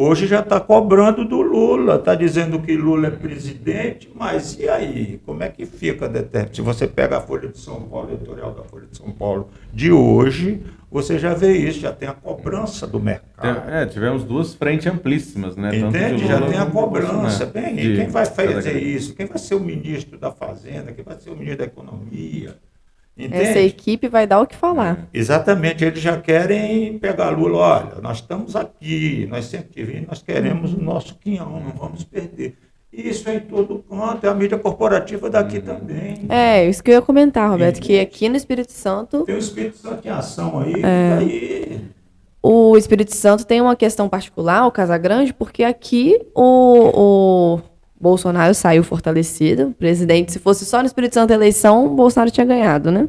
Hoje 0.00 0.28
já 0.28 0.38
está 0.38 0.60
cobrando 0.60 1.24
do 1.24 1.42
Lula, 1.42 1.96
está 1.96 2.14
dizendo 2.14 2.60
que 2.60 2.76
Lula 2.76 3.08
é 3.08 3.10
presidente, 3.10 4.08
mas 4.14 4.56
e 4.56 4.68
aí? 4.68 5.20
Como 5.26 5.42
é 5.42 5.48
que 5.48 5.66
fica 5.66 6.08
determinado? 6.08 6.54
Se 6.54 6.62
você 6.62 6.86
pega 6.86 7.16
a 7.16 7.20
Folha 7.20 7.48
de 7.48 7.58
São 7.58 7.82
Paulo, 7.82 8.12
editorial 8.12 8.52
da 8.52 8.62
Folha 8.62 8.86
de 8.88 8.96
São 8.96 9.10
Paulo 9.10 9.48
de 9.74 9.90
hoje, 9.90 10.62
você 10.88 11.18
já 11.18 11.34
vê 11.34 11.56
isso, 11.56 11.80
já 11.80 11.92
tem 11.92 12.08
a 12.08 12.12
cobrança 12.12 12.86
do 12.86 13.00
mercado. 13.00 13.68
É, 13.68 13.86
tivemos 13.86 14.22
duas 14.22 14.54
frentes 14.54 14.86
amplíssimas, 14.86 15.56
né? 15.56 15.76
Entende? 15.76 16.28
Já 16.28 16.42
tem 16.42 16.60
a 16.60 16.66
cobrança. 16.66 17.44
Bem, 17.46 17.74
de, 17.74 17.96
quem 17.96 18.06
vai 18.06 18.24
fazer 18.24 18.80
isso? 18.80 19.16
Quem 19.16 19.26
vai 19.26 19.38
ser 19.38 19.56
o 19.56 19.60
ministro 19.60 20.16
da 20.16 20.30
Fazenda? 20.30 20.92
Quem 20.92 21.04
vai 21.04 21.18
ser 21.18 21.30
o 21.30 21.34
ministro 21.34 21.58
da 21.58 21.64
Economia? 21.64 22.54
Entende? 23.18 23.34
Essa 23.34 23.58
equipe 23.58 24.06
vai 24.06 24.28
dar 24.28 24.40
o 24.40 24.46
que 24.46 24.54
falar. 24.54 25.08
Exatamente, 25.12 25.84
eles 25.84 26.00
já 26.00 26.20
querem 26.20 26.96
pegar 26.98 27.30
Lula, 27.30 27.58
olha, 27.58 28.00
nós 28.00 28.18
estamos 28.18 28.54
aqui, 28.54 29.26
nós 29.28 29.46
sempre 29.46 29.70
tivemos, 29.72 30.06
nós 30.06 30.22
queremos 30.22 30.72
o 30.72 30.80
nosso 30.80 31.16
quinhão, 31.16 31.60
não 31.60 31.72
vamos 31.72 32.04
perder. 32.04 32.56
Isso 32.92 33.28
é 33.28 33.36
em 33.36 33.40
todo 33.40 33.84
canto, 33.88 34.24
é 34.24 34.28
a 34.28 34.34
mídia 34.34 34.56
corporativa 34.56 35.28
daqui 35.28 35.58
uhum. 35.58 35.62
também. 35.62 36.26
É, 36.28 36.68
isso 36.68 36.82
que 36.82 36.90
eu 36.90 36.94
ia 36.94 37.02
comentar, 37.02 37.50
Roberto, 37.50 37.80
que 37.80 37.98
aqui 37.98 38.28
no 38.28 38.36
Espírito 38.36 38.72
Santo. 38.72 39.24
Tem 39.24 39.34
o 39.34 39.38
Espírito 39.38 39.76
Santo 39.78 40.06
em 40.06 40.10
ação 40.10 40.60
aí, 40.60 40.82
é... 40.82 41.12
aí. 41.18 41.80
O 42.40 42.76
Espírito 42.76 43.14
Santo 43.14 43.44
tem 43.44 43.60
uma 43.60 43.74
questão 43.74 44.08
particular, 44.08 44.66
o 44.66 44.70
Casagrande, 44.70 45.34
porque 45.34 45.64
aqui 45.64 46.18
o, 46.34 47.56
o 47.56 47.60
Bolsonaro 48.00 48.54
saiu 48.54 48.84
fortalecido. 48.84 49.74
Presidente, 49.78 50.32
se 50.32 50.38
fosse 50.38 50.64
só 50.64 50.80
no 50.80 50.86
Espírito 50.86 51.14
Santo 51.14 51.32
a 51.32 51.34
eleição, 51.34 51.94
Bolsonaro 51.94 52.30
tinha 52.30 52.46
ganhado, 52.46 52.90
né? 52.90 53.08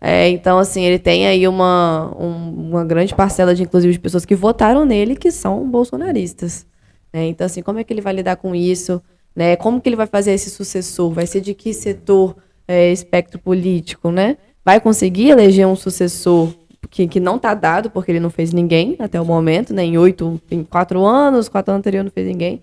É, 0.00 0.28
então, 0.28 0.58
assim, 0.58 0.82
ele 0.82 0.98
tem 0.98 1.26
aí 1.26 1.48
uma, 1.48 2.14
um, 2.18 2.68
uma 2.68 2.84
grande 2.84 3.14
parcela, 3.14 3.54
de, 3.54 3.62
inclusive, 3.62 3.92
de 3.92 3.98
pessoas 3.98 4.24
que 4.24 4.34
votaram 4.34 4.84
nele 4.84 5.16
que 5.16 5.30
são 5.30 5.66
bolsonaristas. 5.68 6.66
Né? 7.12 7.28
Então, 7.28 7.46
assim, 7.46 7.62
como 7.62 7.78
é 7.78 7.84
que 7.84 7.92
ele 7.92 8.02
vai 8.02 8.12
lidar 8.12 8.36
com 8.36 8.54
isso? 8.54 9.00
Né? 9.34 9.56
Como 9.56 9.80
que 9.80 9.88
ele 9.88 9.96
vai 9.96 10.06
fazer 10.06 10.32
esse 10.32 10.50
sucessor? 10.50 11.10
Vai 11.10 11.26
ser 11.26 11.40
de 11.40 11.54
que 11.54 11.72
setor 11.72 12.36
é, 12.68 12.92
espectro 12.92 13.38
político, 13.38 14.10
né? 14.10 14.36
Vai 14.64 14.80
conseguir 14.80 15.30
eleger 15.30 15.66
um 15.66 15.76
sucessor 15.76 16.52
que, 16.90 17.06
que 17.06 17.20
não 17.20 17.36
está 17.36 17.54
dado, 17.54 17.90
porque 17.90 18.12
ele 18.12 18.20
não 18.20 18.30
fez 18.30 18.52
ninguém 18.52 18.96
até 18.98 19.20
o 19.20 19.24
momento, 19.24 19.72
né? 19.72 19.84
Em 19.84 19.96
oito, 19.96 20.40
em 20.50 20.62
quatro 20.62 21.04
anos, 21.04 21.48
quatro 21.48 21.72
anos 21.72 21.80
anteriores 21.80 22.04
não 22.04 22.12
fez 22.12 22.26
ninguém. 22.26 22.62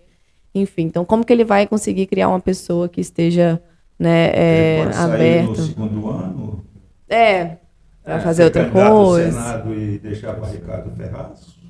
Enfim, 0.54 0.84
então 0.84 1.06
como 1.06 1.26
que 1.26 1.32
ele 1.32 1.46
vai 1.46 1.66
conseguir 1.66 2.08
criar 2.08 2.30
uma 2.30 2.40
pessoa 2.40 2.90
que 2.90 3.00
esteja 3.00 3.62
né, 3.98 4.32
é, 4.34 4.82
ele 4.82 4.96
aberta? 4.96 5.50
no 5.50 5.56
segundo 5.56 6.10
ano? 6.10 6.66
É, 7.10 7.58
para 8.04 8.16
é, 8.16 8.20
fazer 8.20 8.44
outra 8.44 8.70
coisa. 8.70 9.32
Senado 9.32 9.74
e 9.74 10.00
deixar 10.00 10.34
barricado 10.34 10.92
Ferraz? 10.92 11.62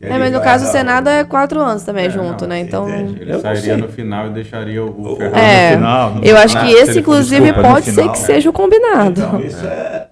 É, 0.00 0.16
mas 0.16 0.32
no 0.32 0.40
caso 0.40 0.64
o 0.64 0.68
Senado 0.68 1.08
é 1.08 1.24
quatro 1.24 1.60
anos 1.60 1.82
também 1.82 2.06
é, 2.06 2.10
junto, 2.10 2.42
não, 2.42 2.48
né? 2.50 2.60
Então. 2.60 2.88
Ele 2.88 3.32
eu 3.32 3.40
sairia 3.40 3.76
no 3.76 3.88
final 3.88 4.28
e 4.28 4.30
deixaria 4.30 4.84
o, 4.84 5.16
Ferraz 5.16 5.42
é, 5.42 5.70
no 5.70 5.76
final. 5.76 6.10
No 6.10 6.16
eu 6.18 6.22
final, 6.22 6.42
acho 6.42 6.60
que 6.60 6.72
esse, 6.72 6.98
inclusive, 7.00 7.52
pode 7.52 7.86
ser 7.86 7.92
final, 7.92 8.12
que 8.12 8.18
seja 8.18 8.48
o 8.48 8.52
combinado. 8.52 9.20
Então, 9.20 9.40
isso 9.40 9.66
é. 9.66 10.08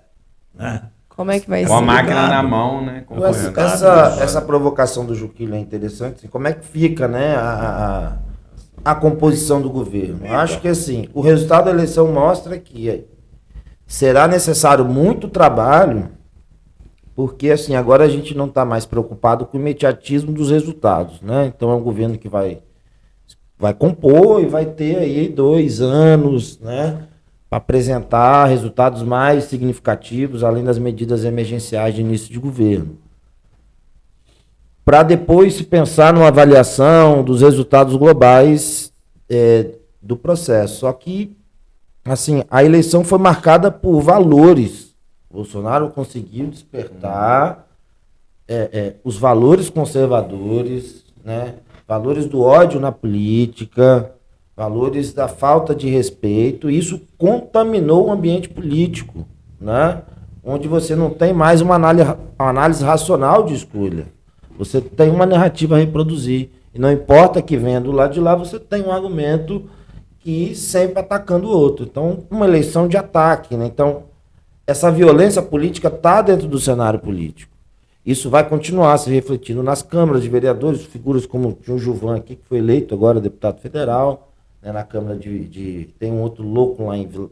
Né? 0.54 0.82
Como 1.16 1.30
é 1.30 1.40
que 1.40 1.48
vai 1.48 1.62
Com 1.62 1.68
ser? 1.68 1.72
Com 1.72 1.78
a 1.78 1.82
máquina 1.82 2.28
na 2.28 2.42
mão, 2.42 2.84
né? 2.84 3.04
Essa, 3.24 3.60
essa, 3.60 4.18
essa, 4.22 4.42
provocação 4.42 5.06
do 5.06 5.14
Juquila 5.14 5.56
é 5.56 5.58
interessante. 5.58 6.16
Assim, 6.18 6.28
como 6.28 6.46
é 6.46 6.52
que 6.52 6.66
fica 6.66 7.08
né, 7.08 7.34
a, 7.34 8.18
a, 8.84 8.90
a 8.92 8.94
composição 8.94 9.62
do 9.62 9.70
governo? 9.70 10.20
Eita. 10.22 10.36
Acho 10.36 10.60
que 10.60 10.68
assim, 10.68 11.08
o 11.14 11.22
resultado 11.22 11.64
da 11.64 11.70
eleição 11.70 12.12
mostra 12.12 12.58
que 12.58 13.06
será 13.86 14.28
necessário 14.28 14.84
muito 14.84 15.26
trabalho, 15.28 16.10
porque 17.14 17.50
assim, 17.50 17.74
agora 17.74 18.04
a 18.04 18.08
gente 18.08 18.36
não 18.36 18.46
está 18.46 18.66
mais 18.66 18.84
preocupado 18.84 19.46
com 19.46 19.56
o 19.56 19.60
imediatismo 19.60 20.32
dos 20.32 20.50
resultados. 20.50 21.22
Né? 21.22 21.46
Então 21.46 21.70
é 21.70 21.74
um 21.74 21.82
governo 21.82 22.18
que 22.18 22.28
vai, 22.28 22.58
vai 23.58 23.72
compor 23.72 24.42
e 24.42 24.46
vai 24.46 24.66
ter 24.66 24.98
aí 24.98 25.30
dois 25.30 25.80
anos, 25.80 26.60
né? 26.60 27.08
Para 27.48 27.58
apresentar 27.58 28.46
resultados 28.46 29.02
mais 29.02 29.44
significativos, 29.44 30.42
além 30.42 30.64
das 30.64 30.78
medidas 30.78 31.24
emergenciais 31.24 31.94
de 31.94 32.00
início 32.00 32.32
de 32.32 32.38
governo. 32.38 32.98
Para 34.84 35.02
depois 35.02 35.54
se 35.54 35.64
pensar 35.64 36.12
numa 36.12 36.28
avaliação 36.28 37.22
dos 37.22 37.42
resultados 37.42 37.96
globais 37.96 38.92
é, 39.28 39.70
do 40.00 40.16
processo. 40.16 40.80
Só 40.80 40.92
que, 40.92 41.36
assim, 42.04 42.44
a 42.50 42.64
eleição 42.64 43.04
foi 43.04 43.18
marcada 43.18 43.70
por 43.70 44.00
valores. 44.00 44.94
Bolsonaro 45.30 45.90
conseguiu 45.90 46.46
despertar 46.46 47.66
é, 48.48 48.70
é, 48.72 48.94
os 49.02 49.16
valores 49.18 49.68
conservadores, 49.68 51.04
né? 51.24 51.56
valores 51.86 52.26
do 52.26 52.40
ódio 52.40 52.80
na 52.80 52.90
política, 52.90 54.12
valores 54.56 55.12
da 55.12 55.28
falta 55.28 55.74
de 55.74 55.88
respeito, 55.88 56.70
isso 56.70 57.02
contaminou 57.18 58.06
o 58.06 58.10
ambiente 58.10 58.48
político, 58.48 59.26
né? 59.60 60.02
onde 60.42 60.66
você 60.66 60.96
não 60.96 61.10
tem 61.10 61.32
mais 61.32 61.60
uma 61.60 61.74
análise, 61.74 62.08
uma 62.38 62.48
análise 62.48 62.82
racional 62.82 63.42
de 63.42 63.54
escolha. 63.54 64.06
Você 64.56 64.80
tem 64.80 65.10
uma 65.10 65.26
narrativa 65.26 65.74
a 65.74 65.78
reproduzir. 65.78 66.50
E 66.72 66.78
não 66.78 66.90
importa 66.90 67.42
que 67.42 67.56
venha 67.56 67.80
do 67.80 67.92
lado 67.92 68.14
de 68.14 68.20
lá, 68.20 68.34
você 68.34 68.58
tem 68.58 68.82
um 68.82 68.92
argumento 68.92 69.64
que 70.20 70.54
sempre 70.54 71.00
atacando 71.00 71.48
o 71.48 71.50
outro. 71.50 71.84
Então, 71.84 72.24
uma 72.30 72.46
eleição 72.46 72.88
de 72.88 72.96
ataque. 72.96 73.56
Né? 73.56 73.66
Então, 73.66 74.04
essa 74.66 74.90
violência 74.90 75.42
política 75.42 75.88
está 75.88 76.22
dentro 76.22 76.46
do 76.46 76.58
cenário 76.58 76.98
político. 76.98 77.54
Isso 78.04 78.30
vai 78.30 78.48
continuar 78.48 78.96
se 78.98 79.10
refletindo 79.10 79.62
nas 79.62 79.82
câmaras 79.82 80.22
de 80.22 80.28
vereadores, 80.28 80.84
figuras 80.84 81.26
como 81.26 81.48
o 81.48 81.58
João 81.60 81.78
Gilvan 81.78 82.16
aqui, 82.16 82.36
que 82.36 82.46
foi 82.46 82.58
eleito 82.58 82.94
agora 82.94 83.20
deputado 83.20 83.60
federal, 83.60 84.32
né, 84.62 84.72
na 84.72 84.82
Câmara 84.82 85.16
de, 85.16 85.40
de, 85.44 85.88
Tem 85.98 86.12
um 86.12 86.20
outro 86.20 86.42
louco 86.44 86.86
lá 86.86 86.96
em, 86.96 87.06
Vila, 87.06 87.28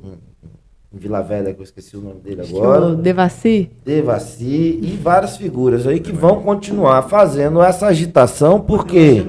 em 0.92 0.98
Vila 0.98 1.22
Velha, 1.22 1.52
que 1.52 1.60
eu 1.60 1.64
esqueci 1.64 1.96
o 1.96 2.00
nome 2.00 2.20
dele 2.20 2.42
agora. 2.42 2.87
O 2.87 2.96
Devaci. 2.96 3.70
Devaci 3.84 4.78
e 4.82 4.98
várias 5.02 5.37
figuras 5.37 5.87
aí 5.87 6.00
que 6.00 6.12
vão 6.12 6.42
continuar 6.42 7.02
fazendo 7.02 7.62
essa 7.62 7.87
agitação, 7.87 8.60
porque. 8.60 9.26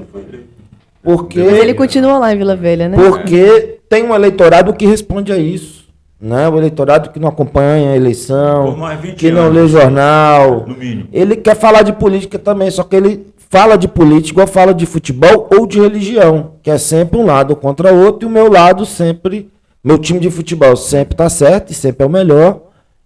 Porque. 1.03 1.41
Mas 1.41 1.60
ele 1.60 1.73
continua 1.73 2.17
lá 2.17 2.34
em 2.34 2.38
Vila 2.38 2.55
Velha, 2.55 2.89
né? 2.89 2.97
Porque 2.97 3.79
tem 3.89 4.03
um 4.03 4.13
eleitorado 4.13 4.73
que 4.73 4.86
responde 4.86 5.31
a 5.31 5.38
isso. 5.38 5.86
né? 6.19 6.49
O 6.49 6.58
eleitorado 6.58 7.10
que 7.12 7.19
não 7.19 7.29
acompanha 7.29 7.91
a 7.91 7.95
eleição, 7.95 8.71
Por 8.71 8.77
mais 8.77 8.99
20 8.99 9.15
que 9.15 9.31
não 9.31 9.43
anos, 9.43 9.55
lê 9.55 9.67
jornal. 9.67 10.65
Ele 11.13 11.36
quer 11.36 11.55
falar 11.55 11.84
de 11.84 11.93
política 11.93 12.39
também, 12.39 12.71
só 12.71 12.84
que 12.84 12.95
ele 12.95 13.27
fala 13.55 13.77
de 13.77 13.87
política 13.87 14.31
igual 14.41 14.47
fala 14.47 14.73
de 14.73 14.85
futebol 14.85 15.47
ou 15.49 15.65
de 15.65 15.79
religião, 15.79 16.55
que 16.61 16.69
é 16.69 16.77
sempre 16.77 17.17
um 17.17 17.25
lado 17.25 17.55
contra 17.55 17.93
o 17.93 18.05
outro, 18.05 18.27
e 18.27 18.29
o 18.29 18.33
meu 18.33 18.51
lado 18.51 18.85
sempre, 18.85 19.49
meu 19.81 19.97
time 19.97 20.19
de 20.19 20.29
futebol 20.29 20.75
sempre 20.75 21.13
está 21.13 21.29
certo 21.29 21.71
e 21.71 21.73
sempre 21.73 22.03
é 22.03 22.05
o 22.05 22.09
melhor, 22.09 22.63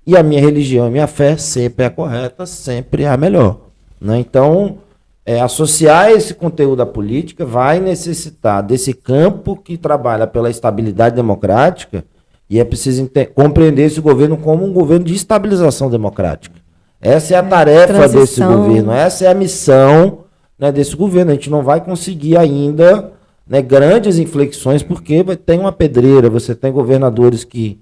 e 0.07 0.17
a 0.17 0.23
minha 0.23 0.41
religião 0.41 0.87
e 0.87 0.91
minha 0.91 1.05
fé 1.05 1.37
sempre 1.37 1.83
é 1.83 1.87
a 1.87 1.91
correta, 1.91 2.47
sempre 2.47 3.03
é 3.03 3.09
a 3.09 3.15
melhor. 3.15 3.59
Né? 4.01 4.17
Então, 4.17 4.79
é, 5.23 5.39
associar 5.39 6.09
esse 6.09 6.33
conteúdo 6.33 6.81
à 6.81 6.85
política 6.85 7.45
vai 7.45 7.79
necessitar 7.79 8.63
desse 8.63 8.91
campo 8.91 9.55
que 9.55 9.77
trabalha 9.77 10.25
pela 10.25 10.49
estabilidade 10.49 11.15
democrática, 11.15 12.03
e 12.49 12.59
é 12.59 12.63
preciso 12.63 13.07
compreender 13.35 13.83
esse 13.83 14.01
governo 14.01 14.35
como 14.35 14.65
um 14.65 14.73
governo 14.73 15.05
de 15.05 15.13
estabilização 15.13 15.91
democrática. 15.91 16.55
Essa 16.99 17.35
é 17.35 17.37
a 17.37 17.43
tarefa 17.43 17.93
desse 17.93 18.37
transição. 18.41 18.63
governo, 18.63 18.91
essa 18.91 19.25
é 19.25 19.27
a 19.27 19.35
missão 19.35 20.27
né, 20.59 20.71
desse 20.71 20.95
governo. 20.95 21.31
A 21.31 21.33
gente 21.35 21.49
não 21.49 21.63
vai 21.63 21.81
conseguir 21.81 22.37
ainda 22.37 23.13
né, 23.47 23.61
grandes 23.61 24.19
inflexões, 24.19 24.83
porque 24.83 25.23
tem 25.37 25.59
uma 25.59 25.71
pedreira, 25.71 26.29
você 26.29 26.53
tem 26.53 26.71
governadores 26.71 27.43
que 27.43 27.79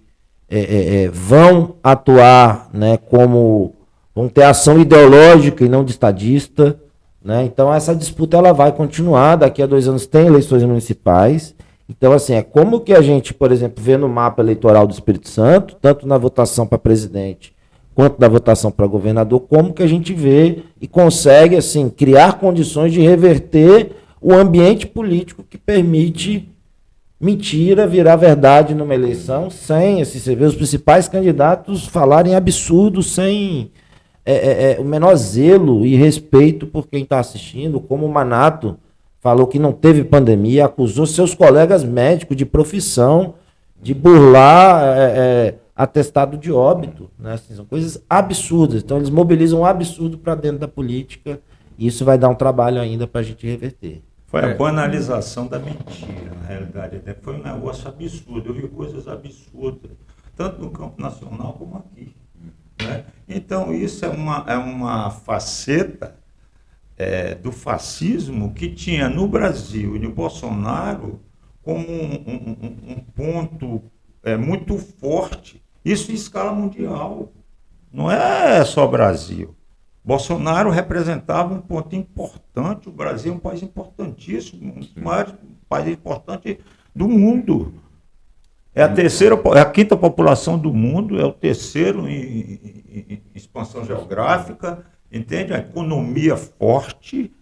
é, 0.49 0.59
é, 0.59 1.03
é, 1.03 1.09
vão 1.09 1.75
atuar 1.83 2.69
né, 2.73 2.97
como. 2.97 3.73
vão 4.15 4.29
ter 4.29 4.43
ação 4.43 4.79
ideológica 4.79 5.65
e 5.65 5.69
não 5.69 5.83
de 5.83 5.91
estadista. 5.91 6.79
Né? 7.23 7.43
Então 7.43 7.73
essa 7.73 7.95
disputa 7.95 8.37
ela 8.37 8.53
vai 8.53 8.71
continuar. 8.71 9.35
Daqui 9.35 9.61
a 9.61 9.67
dois 9.67 9.87
anos 9.87 10.05
tem 10.05 10.27
eleições 10.27 10.63
municipais. 10.63 11.55
Então, 11.89 12.11
assim, 12.11 12.33
é 12.33 12.41
como 12.41 12.81
que 12.81 12.93
a 12.93 13.01
gente, 13.01 13.33
por 13.33 13.49
exemplo, 13.49 13.81
vê 13.81 13.95
no 13.95 14.09
mapa 14.09 14.41
eleitoral 14.41 14.85
do 14.85 14.91
Espírito 14.91 15.29
Santo, 15.29 15.73
tanto 15.81 16.05
na 16.05 16.17
votação 16.17 16.67
para 16.67 16.77
presidente 16.77 17.55
quanto 17.97 18.19
na 18.19 18.27
votação 18.27 18.69
para 18.69 18.85
governador, 18.85 19.39
como 19.49 19.73
que 19.73 19.81
a 19.81 19.87
gente 19.87 20.13
vê 20.13 20.59
e 20.79 20.87
consegue, 20.87 21.55
assim, 21.55 21.89
criar 21.89 22.33
condições 22.33 22.93
de 22.93 23.01
reverter 23.01 23.89
o 24.21 24.35
ambiente 24.35 24.85
político 24.85 25.43
que 25.43 25.57
permite 25.57 26.47
mentira 27.19 27.87
virar 27.87 28.15
verdade 28.15 28.75
numa 28.75 28.93
eleição 28.93 29.49
sem, 29.49 29.99
assim, 29.99 30.19
você 30.19 30.35
vê 30.35 30.45
os 30.45 30.53
principais 30.53 31.07
candidatos 31.07 31.87
falarem 31.87 32.35
absurdos 32.35 33.15
sem 33.15 33.71
é, 34.23 34.33
é, 34.33 34.71
é, 34.73 34.79
o 34.79 34.83
menor 34.83 35.15
zelo 35.15 35.83
e 35.83 35.95
respeito 35.95 36.67
por 36.67 36.87
quem 36.87 37.01
está 37.01 37.17
assistindo, 37.17 37.79
como 37.79 38.05
o 38.05 38.13
Manato 38.13 38.77
falou 39.19 39.47
que 39.47 39.57
não 39.57 39.71
teve 39.71 40.03
pandemia, 40.03 40.65
acusou 40.65 41.07
seus 41.07 41.33
colegas 41.33 41.83
médicos 41.83 42.37
de 42.37 42.45
profissão 42.45 43.33
de 43.81 43.95
burlar 43.95 44.83
é, 44.95 45.01
é, 45.01 45.55
atestado 45.77 46.37
de 46.37 46.51
óbito. 46.51 47.09
Né? 47.19 47.33
Assim, 47.33 47.53
são 47.55 47.65
coisas 47.65 48.03
absurdas. 48.09 48.81
Então 48.83 48.97
eles 48.97 49.09
mobilizam 49.09 49.59
um 49.61 49.65
absurdo 49.65 50.17
para 50.17 50.33
dentro 50.35 50.57
da 50.59 50.67
política 50.67 51.39
e 51.77 51.85
isso 51.87 52.03
vai 52.03 52.17
dar 52.17 52.29
um 52.29 52.35
trabalho 52.35 52.81
ainda 52.81 53.05
para 53.07 53.21
a 53.21 53.23
gente 53.23 53.45
reverter. 53.45 54.01
Foi 54.25 54.41
É. 54.41 54.51
a 54.51 54.55
banalização 54.55 55.47
da 55.47 55.59
mentira, 55.59 56.33
na 56.41 56.47
realidade. 56.47 57.01
né? 57.05 57.15
Foi 57.21 57.35
um 57.35 57.43
negócio 57.43 57.87
absurdo. 57.87 58.49
Eu 58.49 58.53
vi 58.55 58.67
coisas 58.67 59.07
absurdas, 59.07 59.91
tanto 60.35 60.59
no 60.61 60.69
campo 60.71 61.01
nacional 61.01 61.53
como 61.53 61.77
aqui. 61.77 62.13
né? 62.81 63.05
Então, 63.27 63.73
isso 63.73 64.03
é 64.05 64.09
uma, 64.09 64.43
é 64.47 64.55
uma 64.57 65.09
faceta 65.11 66.15
é, 66.99 67.35
do 67.35 67.51
fascismo 67.51 68.53
que 68.53 68.69
tinha 68.71 69.07
no 69.07 69.27
Brasil 69.27 69.95
e 69.95 69.99
no 69.99 70.11
Bolsonaro 70.11 71.19
como 71.61 71.79
um, 71.87 72.13
um- 72.27 72.57
um- 72.61 72.91
um 72.93 72.99
ponto 73.15 73.83
é, 74.23 74.35
muito 74.35 74.77
forte. 74.77 75.61
Isso 75.87 76.11
em 76.11 76.15
escala 76.15 76.51
mundial. 76.51 77.31
Não 77.91 78.11
é 78.11 78.63
só 78.65 78.85
Brasil. 78.85 79.55
Bolsonaro 80.03 80.69
representava 80.69 81.53
um 81.53 81.61
ponto 81.61 81.95
importante. 81.95 82.89
O 82.89 82.91
Brasil 82.91 83.31
é 83.31 83.35
um 83.35 83.39
país 83.39 83.63
importantíssimo, 83.63 84.73
um 84.75 84.79
dos 84.79 84.93
maiores 84.95 85.33
países 85.69 85.93
importantes 85.93 86.57
do 86.95 87.07
mundo. 87.07 87.73
É 88.75 88.83
a 88.83 88.89
terceira, 88.89 89.35
é 89.55 89.59
a 89.59 89.65
quinta 89.65 89.95
população 89.97 90.57
do 90.57 90.73
mundo, 90.73 91.19
é 91.19 91.25
o 91.25 91.31
terceiro 91.31 92.07
em, 92.07 92.13
em- 92.13 93.03
em 93.13 93.21
expansão 93.33 93.83
geográfica, 93.85 94.85
entende? 95.11 95.53
A 95.53 95.57
economia 95.59 96.35
forte, 96.37 97.33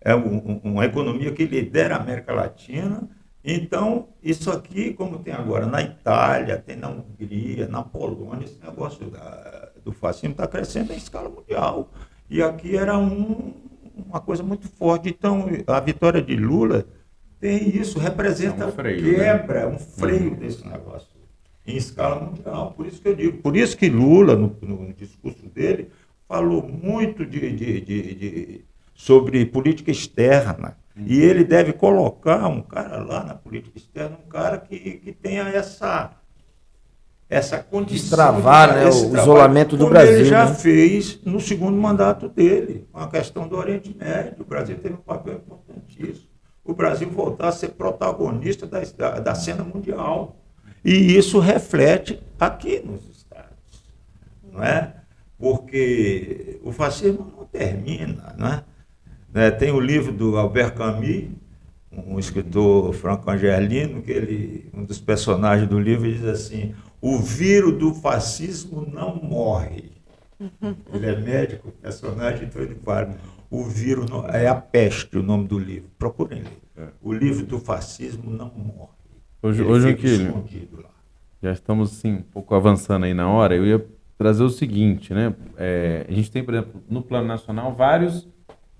é 0.00 0.14
um- 0.16 0.60
uma 0.64 0.84
economia 0.86 1.32
que 1.32 1.44
lidera 1.44 1.96
a 1.96 2.00
América 2.00 2.32
Latina. 2.32 3.08
Então, 3.44 4.08
isso 4.22 4.50
aqui, 4.50 4.92
como 4.92 5.18
tem 5.18 5.32
agora 5.32 5.66
na 5.66 5.80
Itália, 5.80 6.58
tem 6.58 6.76
na 6.76 6.88
Hungria, 6.90 7.66
na 7.66 7.82
Polônia, 7.82 8.44
esse 8.44 8.58
negócio 8.62 9.06
da- 9.06 9.70
do 9.82 9.92
fascismo 9.92 10.32
está 10.32 10.46
crescendo 10.46 10.92
em 10.92 10.96
escala 10.96 11.28
mundial. 11.30 11.90
E 12.28 12.42
aqui 12.42 12.76
era 12.76 12.98
um- 12.98 13.52
uma 14.06 14.20
coisa 14.20 14.42
muito 14.42 14.68
forte. 14.68 15.08
Então, 15.08 15.46
a 15.66 15.80
vitória 15.80 16.20
de 16.20 16.36
Lula 16.36 16.84
tem 17.40 17.74
isso, 17.76 17.98
representa 17.98 18.64
É 18.64 18.66
um 18.66 18.72
freio, 18.72 19.02
né? 19.18 19.38
quebra, 19.38 19.68
um 19.68 19.78
freio 19.78 20.36
desse 20.36 20.66
negócio 20.68 21.08
em 21.66 21.76
escala 21.76 22.20
mundial. 22.20 22.74
Por 22.76 22.86
isso 22.86 23.00
que 23.00 23.08
eu 23.08 23.14
digo, 23.16 23.38
por 23.38 23.56
isso 23.56 23.74
que 23.76 23.88
Lula, 23.88 24.36
no, 24.36 24.54
no 24.60 24.92
discurso 24.92 25.46
dele, 25.46 25.88
falou 26.28 26.62
muito 26.62 27.24
de, 27.24 27.40
de- 27.56 27.80
de- 27.80 28.14
de- 28.14 28.64
sobre 28.94 29.46
política 29.46 29.90
externa. 29.90 30.76
E 31.06 31.20
ele 31.20 31.44
deve 31.44 31.72
colocar 31.72 32.46
um 32.48 32.60
cara 32.62 32.98
lá 33.02 33.24
na 33.24 33.34
política 33.34 33.78
externa, 33.78 34.18
um 34.24 34.28
cara 34.28 34.58
que, 34.58 34.78
que 34.78 35.12
tenha 35.12 35.42
essa, 35.48 36.12
essa 37.28 37.58
condição. 37.58 37.96
Destravar, 38.08 38.68
de- 38.70 38.74
né, 38.74 38.86
o 38.86 38.90
trabalho, 39.00 39.20
isolamento 39.22 39.76
do 39.76 39.88
Brasil, 39.88 40.14
Ele 40.16 40.24
já 40.24 40.46
né? 40.46 40.54
fez 40.54 41.20
no 41.24 41.40
segundo 41.40 41.76
mandato 41.76 42.28
dele, 42.28 42.86
com 42.92 42.98
a 42.98 43.08
questão 43.08 43.46
do 43.48 43.56
Oriente 43.56 43.96
Médio. 43.98 44.36
O 44.40 44.44
Brasil 44.44 44.76
teve 44.78 44.94
um 44.94 44.98
papel 44.98 45.34
importantíssimo. 45.34 46.28
O 46.64 46.74
Brasil 46.74 47.08
voltar 47.10 47.48
a 47.48 47.52
ser 47.52 47.68
protagonista 47.70 48.66
da, 48.66 48.80
da, 48.96 49.18
da 49.20 49.34
cena 49.34 49.64
mundial. 49.64 50.36
E 50.84 51.16
isso 51.16 51.38
reflete 51.38 52.22
aqui 52.38 52.80
nos 52.84 53.00
Estados. 53.10 53.48
Não 54.52 54.62
é? 54.62 54.94
Porque 55.38 56.60
o 56.62 56.70
fascismo 56.70 57.32
não 57.36 57.44
termina. 57.46 58.34
Não 58.38 58.46
é? 58.48 58.64
Né, 59.32 59.50
Tem 59.50 59.70
o 59.70 59.80
livro 59.80 60.12
do 60.12 60.36
Albert 60.36 60.74
Camus, 60.74 61.26
um 61.92 62.18
escritor 62.18 62.92
franco-angelino, 62.92 64.02
que 64.02 64.10
ele, 64.10 64.70
um 64.74 64.84
dos 64.84 65.00
personagens 65.00 65.68
do 65.68 65.78
livro 65.78 66.10
diz 66.10 66.24
assim: 66.24 66.74
o 67.00 67.18
vírus 67.18 67.78
do 67.78 67.94
fascismo 67.94 68.86
não 68.92 69.16
morre. 69.16 69.92
Ele 70.92 71.06
é 71.06 71.20
médico, 71.20 71.68
o 71.68 71.72
personagem, 71.72 72.46
então 72.46 72.62
ele 72.62 72.74
fala: 72.76 73.14
o 73.50 73.64
vírus 73.64 74.08
não, 74.08 74.26
é 74.26 74.46
a 74.46 74.54
peste, 74.54 75.18
o 75.18 75.22
nome 75.22 75.46
do 75.46 75.58
livro. 75.58 75.90
Procurem 75.98 76.42
ler. 76.42 76.92
O 77.02 77.12
livro 77.12 77.44
do 77.44 77.58
fascismo 77.58 78.30
não 78.30 78.50
morre. 78.54 78.88
Hoje, 79.42 79.62
Ele 79.62 79.70
hoje 79.70 79.90
escondido 79.90 80.82
lá. 80.82 80.90
já 81.42 81.52
estamos 81.52 81.92
assim, 81.92 82.14
um 82.14 82.22
pouco 82.22 82.54
avançando 82.54 83.04
aí 83.04 83.12
na 83.12 83.28
hora. 83.28 83.54
Eu 83.54 83.66
ia 83.66 83.86
trazer 84.16 84.42
o 84.42 84.50
seguinte, 84.50 85.12
né? 85.12 85.34
É, 85.56 86.06
a 86.08 86.12
gente 86.12 86.30
tem, 86.30 86.42
por 86.42 86.54
exemplo, 86.54 86.82
no 86.88 87.02
plano 87.02 87.26
nacional, 87.26 87.74
vários 87.74 88.26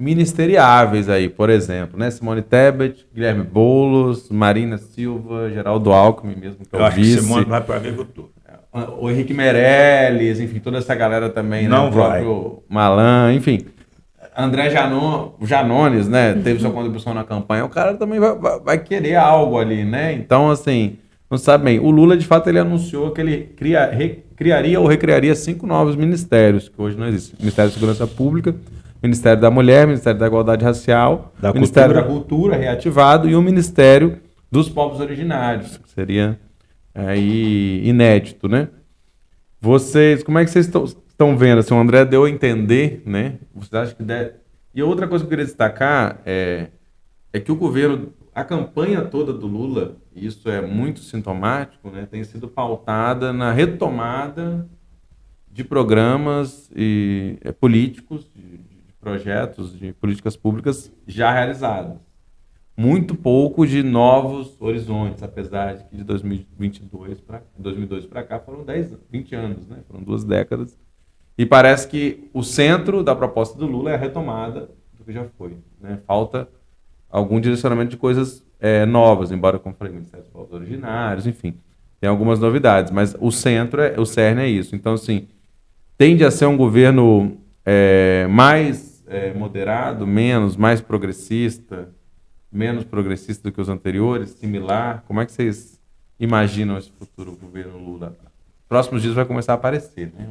ministeriáveis 0.01 1.09
aí, 1.09 1.29
por 1.29 1.51
exemplo, 1.51 1.99
né? 1.99 2.11
Simone 2.11 2.41
Tebet, 2.43 3.07
Guilherme 3.15 3.43
Boulos, 3.45 4.31
Marina 4.31 4.79
Silva, 4.79 5.51
Geraldo 5.51 5.93
Alckmin 5.93 6.35
mesmo, 6.37 6.65
que 6.65 6.75
é 6.75 6.79
Eu 6.79 6.83
o 6.83 6.87
acho 6.87 6.97
que 6.97 7.03
vice. 7.03 7.21
Simone 7.23 7.45
vai 7.45 7.61
para 7.61 7.77
agricultura. 7.77 8.29
O 8.99 9.11
Henrique 9.11 9.35
Meirelles, 9.35 10.41
enfim, 10.41 10.59
toda 10.61 10.79
essa 10.79 10.95
galera 10.95 11.29
também, 11.29 11.65
né? 11.65 11.69
Não 11.69 11.89
o 11.89 11.91
vai. 11.91 12.23
próprio 12.23 12.63
Malan, 12.69 13.33
enfim. 13.35 13.67
André 14.37 14.71
Janon, 14.71 15.31
Janones, 15.43 16.09
né? 16.09 16.35
Teve 16.35 16.61
sua 16.61 16.71
contribuição 16.71 17.13
na 17.13 17.25
campanha. 17.25 17.65
O 17.65 17.69
cara 17.69 17.95
também 17.95 18.19
vai, 18.21 18.35
vai- 18.39 18.61
vai 18.61 18.79
querer 18.79 19.17
algo 19.17 19.59
ali, 19.59 19.85
né? 19.85 20.13
Então, 20.15 20.49
assim, 20.51 20.97
não 21.29 21.37
sabe 21.37 21.65
bem. 21.65 21.79
O 21.81 21.91
Lula, 21.91 22.17
de 22.17 22.25
fato, 22.25 22.49
ele 22.49 22.59
anunciou 22.61 23.11
que 23.11 23.21
ele 23.21 23.39
cria, 23.57 23.87
re- 23.91 24.23
criaria 24.37 24.81
ou 24.81 24.87
recriaria 24.87 25.35
cinco 25.35 25.67
novos 25.67 25.97
ministérios, 25.97 26.69
que 26.69 26.81
hoje 26.81 26.97
não 26.97 27.09
existem. 27.09 27.35
Ministério 27.41 27.71
da 27.71 27.75
Segurança 27.75 28.07
Pública, 28.07 28.55
Ministério 29.03 29.41
da 29.41 29.51
Mulher, 29.51 29.87
Ministério 29.87 30.19
da 30.21 30.27
Igualdade 30.27 30.65
Racial, 30.65 31.33
Da 31.41 31.53
Ministério 31.53 31.95
Cultura. 31.95 32.07
da 32.07 32.13
Cultura 32.21 32.57
reativado 32.57 33.29
e 33.29 33.35
o 33.35 33.41
Ministério 33.43 34.21
dos 34.51 34.69
Povos 34.69 35.01
Originários, 35.01 35.79
que 35.79 35.91
seria 35.91 36.39
aí 36.95 37.81
inédito, 37.87 38.49
né? 38.49 38.69
Vocês, 39.61 40.23
como 40.23 40.39
é 40.39 40.45
que 40.45 40.51
vocês 40.51 40.67
estão- 40.67 41.37
vendo? 41.37 41.59
Assim, 41.61 41.75
o 41.75 41.79
André 41.79 42.05
deu 42.05 42.25
a 42.25 42.31
entender, 42.31 43.03
né? 43.07 43.35
Vocês 43.55 43.75
acham 43.75 43.97
que 43.97 44.03
deve... 44.03 44.33
E 44.75 44.83
outra 44.83 45.07
coisa 45.07 45.23
que 45.25 45.27
eu 45.27 45.31
queria 45.31 45.45
destacar 45.45 46.21
é, 46.25 46.69
é 47.33 47.41
que 47.41 47.53
o 47.53 47.57
governo, 47.57 48.13
a 48.35 48.43
campanha 48.45 49.03
toda 49.03 49.33
do 49.33 49.47
Lula, 49.47 49.97
e 50.15 50.27
isso 50.27 50.49
é 50.49 50.61
muito 50.61 51.01
sintomático, 51.01 51.91
né? 51.91 52.07
Tem 52.11 52.23
sido 52.25 52.49
pautada 52.49 53.33
na 53.33 53.53
retomada 53.53 54.67
de 55.51 55.63
programas 55.65 56.71
e, 56.75 57.37
é, 57.43 57.53
políticos, 57.53 58.31
de 58.35 58.61
projetos, 59.01 59.79
de 59.79 59.93
políticas 59.95 60.37
públicas 60.37 60.93
já 61.07 61.33
realizados. 61.33 61.97
muito 62.77 63.15
pouco 63.15 63.67
de 63.67 63.83
novos 63.83 64.57
horizontes, 64.61 65.23
apesar 65.23 65.75
de 65.75 65.85
que 65.85 65.97
de 65.97 66.05
2022 66.05 67.21
para 67.21 67.43
2002 67.59 68.07
para 68.07 68.23
cá 68.23 68.39
foram 68.39 68.65
10, 68.65 68.95
20 69.11 69.35
anos, 69.35 69.67
né? 69.69 69.79
Foram 69.87 70.03
duas 70.03 70.25
décadas. 70.25 70.79
E 71.37 71.45
parece 71.45 71.89
que 71.89 72.31
o 72.33 72.43
centro 72.43 73.03
da 73.03 73.15
proposta 73.15 73.59
do 73.59 73.67
Lula 73.67 73.91
é 73.91 73.95
a 73.95 73.99
retomada 73.99 74.71
do 74.97 75.05
que 75.05 75.13
já 75.13 75.25
foi. 75.37 75.57
Né? 75.81 75.99
Falta 76.07 76.49
algum 77.11 77.41
direcionamento 77.41 77.91
de 77.91 77.97
coisas 77.97 78.45
é, 78.59 78.87
novas, 78.87 79.33
embora, 79.33 79.59
como 79.59 79.75
falei, 79.75 79.93
Ministério 79.93 80.25
dos 80.25 80.33
Povos 80.33 80.53
Originários, 80.53 81.27
enfim, 81.27 81.55
tem 82.01 82.09
algumas 82.09 82.39
novidades, 82.39 82.93
mas 82.93 83.17
o 83.21 83.31
centro, 83.31 83.83
é, 83.83 83.99
o 83.99 84.07
cerne 84.07 84.43
é 84.43 84.49
isso. 84.49 84.77
Então, 84.77 84.95
assim, 84.95 85.29
tende 85.99 86.25
a 86.25 86.31
ser 86.31 86.47
um 86.47 86.57
governo 86.57 87.39
é, 87.65 88.27
mais 88.29 88.90
é, 89.11 89.35
moderado, 89.35 90.07
menos, 90.07 90.57
mais 90.57 90.81
progressista, 90.81 91.89
menos 92.51 92.85
progressista 92.85 93.51
do 93.51 93.53
que 93.53 93.61
os 93.61 93.69
anteriores, 93.69 94.31
similar? 94.31 95.03
Como 95.07 95.21
é 95.21 95.27
que 95.27 95.33
vocês 95.33 95.81
imaginam 96.19 96.79
esse 96.79 96.91
futuro 96.93 97.37
governo 97.37 97.77
Lula? 97.77 98.17
Próximos 98.69 99.03
dias 99.03 99.15
vai 99.15 99.25
começar 99.25 99.53
a 99.53 99.57
aparecer, 99.57 100.13
né? 100.17 100.29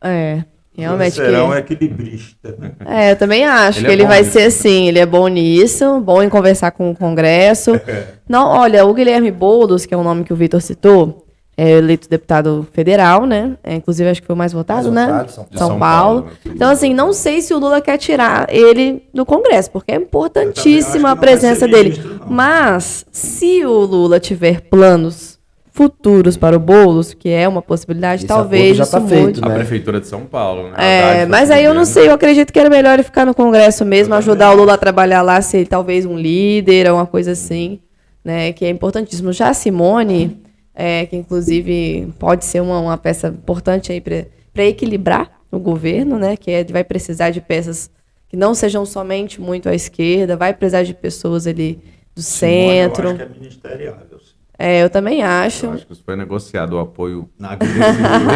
É, 0.00 0.44
realmente. 0.74 1.16
Será 1.16 1.40
que... 1.40 1.44
um 1.44 1.54
equilibrista. 1.54 2.56
Né? 2.58 2.72
É, 2.86 3.12
eu 3.12 3.16
também 3.16 3.44
acho 3.44 3.80
ele 3.80 3.86
que 3.86 3.90
é 3.90 3.94
ele 3.94 4.06
vai 4.06 4.20
nisso. 4.20 4.32
ser 4.32 4.44
assim, 4.44 4.88
ele 4.88 4.98
é 4.98 5.04
bom 5.04 5.28
nisso, 5.28 6.00
bom 6.00 6.22
em 6.22 6.30
conversar 6.30 6.70
com 6.70 6.90
o 6.90 6.96
Congresso. 6.96 7.72
Não, 8.26 8.48
olha, 8.48 8.86
o 8.86 8.94
Guilherme 8.94 9.30
Boulos, 9.30 9.84
que 9.84 9.92
é 9.92 9.96
o 9.96 10.02
nome 10.02 10.24
que 10.24 10.32
o 10.32 10.36
Vitor 10.36 10.62
citou, 10.62 11.21
é 11.56 11.70
eleito 11.72 12.08
deputado 12.08 12.66
federal, 12.72 13.26
né? 13.26 13.56
É, 13.62 13.74
inclusive, 13.74 14.08
acho 14.08 14.20
que 14.20 14.26
foi 14.26 14.34
o 14.34 14.38
mais 14.38 14.52
votado, 14.52 14.90
mais 14.90 15.06
né? 15.06 15.12
Votado, 15.12 15.32
São, 15.32 15.46
São, 15.50 15.68
São 15.68 15.78
Paulo. 15.78 16.22
Paulo. 16.22 16.38
Então, 16.46 16.70
assim, 16.70 16.94
não 16.94 17.12
sei 17.12 17.42
se 17.42 17.52
o 17.52 17.58
Lula 17.58 17.80
quer 17.80 17.98
tirar 17.98 18.46
ele 18.48 19.02
do 19.12 19.26
Congresso, 19.26 19.70
porque 19.70 19.92
é 19.92 19.96
importantíssima 19.96 21.10
a 21.10 21.16
presença 21.16 21.68
dele. 21.68 21.90
Ministro, 21.90 22.20
Mas, 22.26 23.04
se 23.12 23.64
o 23.64 23.80
Lula 23.80 24.18
tiver 24.18 24.62
planos 24.62 25.38
futuros 25.72 26.36
para 26.36 26.56
o 26.56 26.60
Boulos, 26.60 27.14
que 27.14 27.30
é 27.30 27.48
uma 27.48 27.62
possibilidade, 27.62 28.20
Esse 28.22 28.26
talvez 28.26 28.76
já 28.76 28.84
está 28.84 29.00
feito, 29.00 29.40
né? 29.40 29.52
A 29.52 29.54
prefeitura 29.54 30.00
de 30.00 30.06
São 30.06 30.22
Paulo, 30.26 30.70
né? 30.70 30.74
É, 30.76 31.26
mas 31.26 31.50
aí 31.50 31.64
eu 31.64 31.72
não 31.72 31.86
sei, 31.86 32.08
eu 32.08 32.12
acredito 32.12 32.52
que 32.52 32.58
era 32.58 32.68
melhor 32.68 32.94
ele 32.94 33.02
ficar 33.02 33.24
no 33.24 33.34
Congresso 33.34 33.84
mesmo, 33.84 34.14
ajudar 34.14 34.52
o 34.52 34.56
Lula 34.56 34.74
a 34.74 34.78
trabalhar 34.78 35.22
lá, 35.22 35.40
ser 35.40 35.66
talvez 35.66 36.04
um 36.04 36.16
líder, 36.16 36.88
alguma 36.88 37.06
coisa 37.06 37.32
assim, 37.32 37.80
né? 38.22 38.52
Que 38.52 38.66
é 38.66 38.68
importantíssimo. 38.68 39.32
Já 39.32 39.48
a 39.48 39.54
Simone 39.54 40.42
é, 40.74 41.06
que 41.06 41.16
inclusive 41.16 42.12
pode 42.18 42.44
ser 42.44 42.60
uma, 42.60 42.80
uma 42.80 42.98
peça 42.98 43.28
importante 43.28 43.92
aí 43.92 44.00
para 44.00 44.64
equilibrar 44.64 45.30
o 45.50 45.58
governo, 45.58 46.18
né? 46.18 46.36
Que 46.36 46.50
é, 46.50 46.64
vai 46.64 46.82
precisar 46.82 47.30
de 47.30 47.40
peças 47.40 47.90
que 48.28 48.36
não 48.36 48.54
sejam 48.54 48.86
somente 48.86 49.40
muito 49.40 49.68
à 49.68 49.74
esquerda, 49.74 50.36
vai 50.36 50.54
precisar 50.54 50.82
de 50.84 50.94
pessoas 50.94 51.46
ali 51.46 51.78
do 52.14 52.22
Simone, 52.22 52.68
centro. 52.68 53.08
Eu 53.08 53.10
acho 53.10 53.16
que 53.16 53.22
é 53.22 53.28
ministeriável. 53.28 54.12
É, 54.58 54.82
eu 54.82 54.88
também 54.88 55.22
acho. 55.22 55.66
Eu 55.66 55.72
acho 55.72 55.86
que 55.86 55.92
isso 55.92 56.02
foi 56.04 56.14
negociado 56.14 56.74
o 56.74 56.78
apoio 56.78 57.28
na 57.38 57.56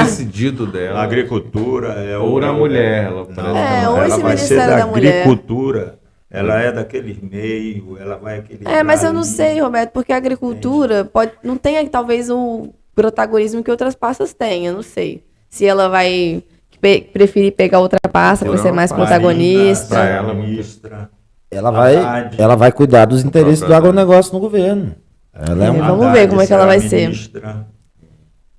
decidido 0.05 0.67
dela. 0.67 0.95
Na 0.95 1.03
agricultura. 1.05 1.89
É 1.93 2.19
ou 2.19 2.41
na 2.41 2.53
mulher. 2.53 3.05
Ela, 3.05 3.27
não, 3.29 3.57
é, 3.57 3.89
ou 3.89 4.03
ela 4.03 4.19
vai 4.19 4.37
ser 4.37 4.57
da, 4.57 4.79
da 4.79 4.85
agricultura. 4.85 5.99
Ela 6.37 6.61
é 6.61 6.71
daqueles 6.71 7.17
meios, 7.19 7.99
ela 7.99 8.17
vai 8.17 8.41
aquele. 8.41 8.69
É, 8.69 8.83
mas 8.83 9.03
eu 9.03 9.11
não 9.11 9.23
sei, 9.23 9.59
Roberto, 9.59 9.93
porque 9.93 10.13
a 10.13 10.19
agricultura 10.19 11.03
pode, 11.03 11.33
não 11.43 11.57
tem 11.57 11.87
talvez 11.87 12.29
o 12.29 12.75
protagonismo 12.95 13.65
que 13.65 13.71
outras 13.71 13.95
pastas 13.95 14.35
têm, 14.35 14.67
eu 14.67 14.75
não 14.75 14.83
sei. 14.83 15.25
Se 15.49 15.65
ela 15.65 15.89
vai 15.89 16.43
pe 16.79 17.01
preferir 17.01 17.53
pegar 17.53 17.81
outra 17.81 17.99
pasta 18.13 18.45
para 18.45 18.59
ser 18.59 18.71
mais 18.71 18.93
protagonista. 18.93 19.97
ela, 19.97 20.35
ministra. 20.35 21.09
Ela 21.51 21.71
vai, 21.71 21.95
ela 22.37 22.55
vai 22.55 22.71
cuidar 22.71 23.07
dos 23.07 23.25
interesses 23.25 23.67
do 23.67 23.75
agronegócio 23.75 24.35
no 24.35 24.41
governo. 24.41 24.95
Ela 25.33 25.65
é, 25.65 25.69
é 25.69 25.71
uma 25.71 25.89
vamos 25.89 26.13
ver 26.13 26.29
como 26.29 26.43
é 26.43 26.47
que 26.47 26.53
ela 26.53 26.67
vai 26.67 26.81
ministra. 26.81 27.41
ser. 27.41 27.67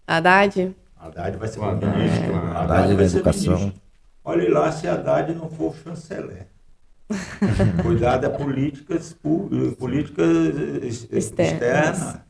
Haddad? 0.08 0.76
Haddad 1.00 1.38
vai 1.38 1.48
ser 1.48 1.60
ministro. 1.60 2.36
Haddad, 2.36 2.72
Haddad 2.72 2.96
vai 2.96 3.08
ser 3.08 3.18
educação. 3.18 3.54
Ministro. 3.54 3.82
Olhe 4.24 4.50
lá 4.50 4.72
se 4.72 4.88
Haddad 4.88 5.32
não 5.36 5.48
for 5.48 5.76
chanceler. 5.84 6.48
Cuidar 7.84 8.18
das 8.18 8.36
políticas, 8.36 9.18
políticas 9.78 10.28
externas. 11.12 11.52
externas. 11.54 12.28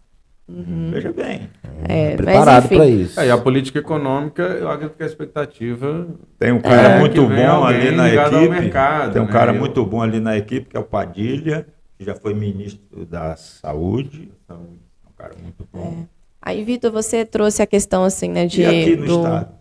Uhum. 0.48 0.92
Veja 0.92 1.12
bem. 1.12 1.50
É, 1.90 2.16
preparado 2.16 2.70
para 2.70 2.86
isso. 2.86 3.20
É, 3.20 3.28
e 3.28 3.32
a 3.32 3.38
política 3.38 3.80
econômica, 3.80 4.44
eu 4.44 4.70
acredito 4.70 4.96
que 4.96 5.04
a 5.04 5.06
expectativa. 5.06 6.08
Tem 6.40 6.54
um 6.54 6.62
cara 6.62 6.96
é, 6.96 7.00
muito 7.00 7.22
bom 7.28 7.66
ali 7.66 7.92
na 7.92 8.08
equipe. 8.08 8.50
Mercado, 8.50 9.14
tem 9.14 9.22
um 9.22 9.26
né? 9.26 9.32
cara 9.32 9.52
eu... 9.52 9.60
muito 9.60 9.86
bom 9.86 10.02
ali 10.02 10.22
na 10.22 10.38
equipe, 10.38 10.70
que 10.70 10.78
é 10.78 10.80
o 10.80 10.84
Padilha, 10.84 11.68
que 11.98 12.06
já 12.06 12.16
foi 12.16 12.34
ministro 12.34 13.06
da 13.06 13.36
Saúde. 13.36 14.32
É 14.50 14.54
um 14.54 15.12
cara 15.18 15.34
muito 15.42 15.68
bom. 15.72 15.98
É. 16.04 16.18
Aí, 16.42 16.64
Vitor, 16.64 16.92
você 16.92 17.26
trouxe 17.26 17.62
a 17.62 17.68
questão 17.68 18.06
assim, 18.06 18.30
né, 18.30 18.46
de. 18.46 18.62
E 18.62 18.66
aqui 18.66 18.96
no 18.96 19.06
do... 19.06 19.18
Estado? 19.18 19.57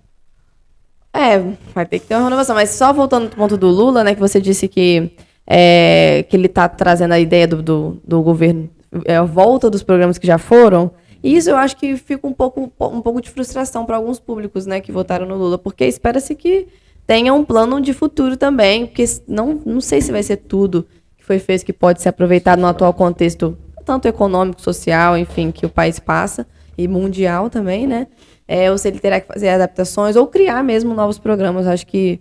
É, 1.16 1.42
vai 1.74 1.86
ter 1.86 1.98
que 1.98 2.06
ter 2.06 2.14
uma 2.14 2.24
renovação. 2.24 2.54
Mas 2.54 2.70
só 2.70 2.92
voltando 2.92 3.28
pro 3.28 3.38
ponto 3.38 3.56
do 3.56 3.68
Lula, 3.68 4.04
né, 4.04 4.14
que 4.14 4.20
você 4.20 4.40
disse 4.40 4.68
que, 4.68 5.10
é, 5.46 6.24
que 6.28 6.36
ele 6.36 6.46
está 6.46 6.68
trazendo 6.68 7.12
a 7.12 7.18
ideia 7.18 7.48
do, 7.48 7.62
do, 7.62 8.02
do 8.06 8.22
governo, 8.22 8.68
é, 9.06 9.16
a 9.16 9.22
volta 9.22 9.70
dos 9.70 9.82
programas 9.82 10.18
que 10.18 10.26
já 10.26 10.36
foram. 10.36 10.90
Isso 11.24 11.50
eu 11.50 11.56
acho 11.56 11.76
que 11.76 11.96
fica 11.96 12.26
um 12.26 12.32
pouco, 12.32 12.70
um 12.80 13.00
pouco 13.00 13.20
de 13.20 13.30
frustração 13.30 13.86
para 13.86 13.96
alguns 13.96 14.20
públicos 14.20 14.66
né, 14.66 14.80
que 14.80 14.92
votaram 14.92 15.26
no 15.26 15.36
Lula, 15.36 15.58
porque 15.58 15.84
espera-se 15.86 16.34
que 16.34 16.68
tenha 17.06 17.32
um 17.32 17.44
plano 17.44 17.80
de 17.80 17.92
futuro 17.92 18.36
também, 18.36 18.86
porque 18.86 19.04
não, 19.26 19.60
não 19.64 19.80
sei 19.80 20.00
se 20.00 20.12
vai 20.12 20.22
ser 20.22 20.36
tudo 20.36 20.86
que 21.16 21.24
foi 21.24 21.38
feito 21.38 21.64
que 21.64 21.72
pode 21.72 22.02
ser 22.02 22.10
aproveitado 22.10 22.60
no 22.60 22.66
atual 22.66 22.92
contexto, 22.92 23.56
tanto 23.84 24.06
econômico, 24.06 24.60
social, 24.60 25.16
enfim, 25.16 25.50
que 25.50 25.64
o 25.64 25.70
país 25.70 25.98
passa, 25.98 26.46
e 26.76 26.86
mundial 26.86 27.48
também, 27.48 27.86
né? 27.86 28.06
É, 28.48 28.70
ou 28.70 28.78
se 28.78 28.88
ele 28.88 28.98
terá 28.98 29.20
que 29.20 29.26
fazer 29.26 29.48
adaptações 29.48 30.16
ou 30.16 30.26
criar 30.26 30.62
mesmo 30.62 30.94
novos 30.94 31.18
programas. 31.18 31.66
Acho 31.66 31.86
que 31.86 32.20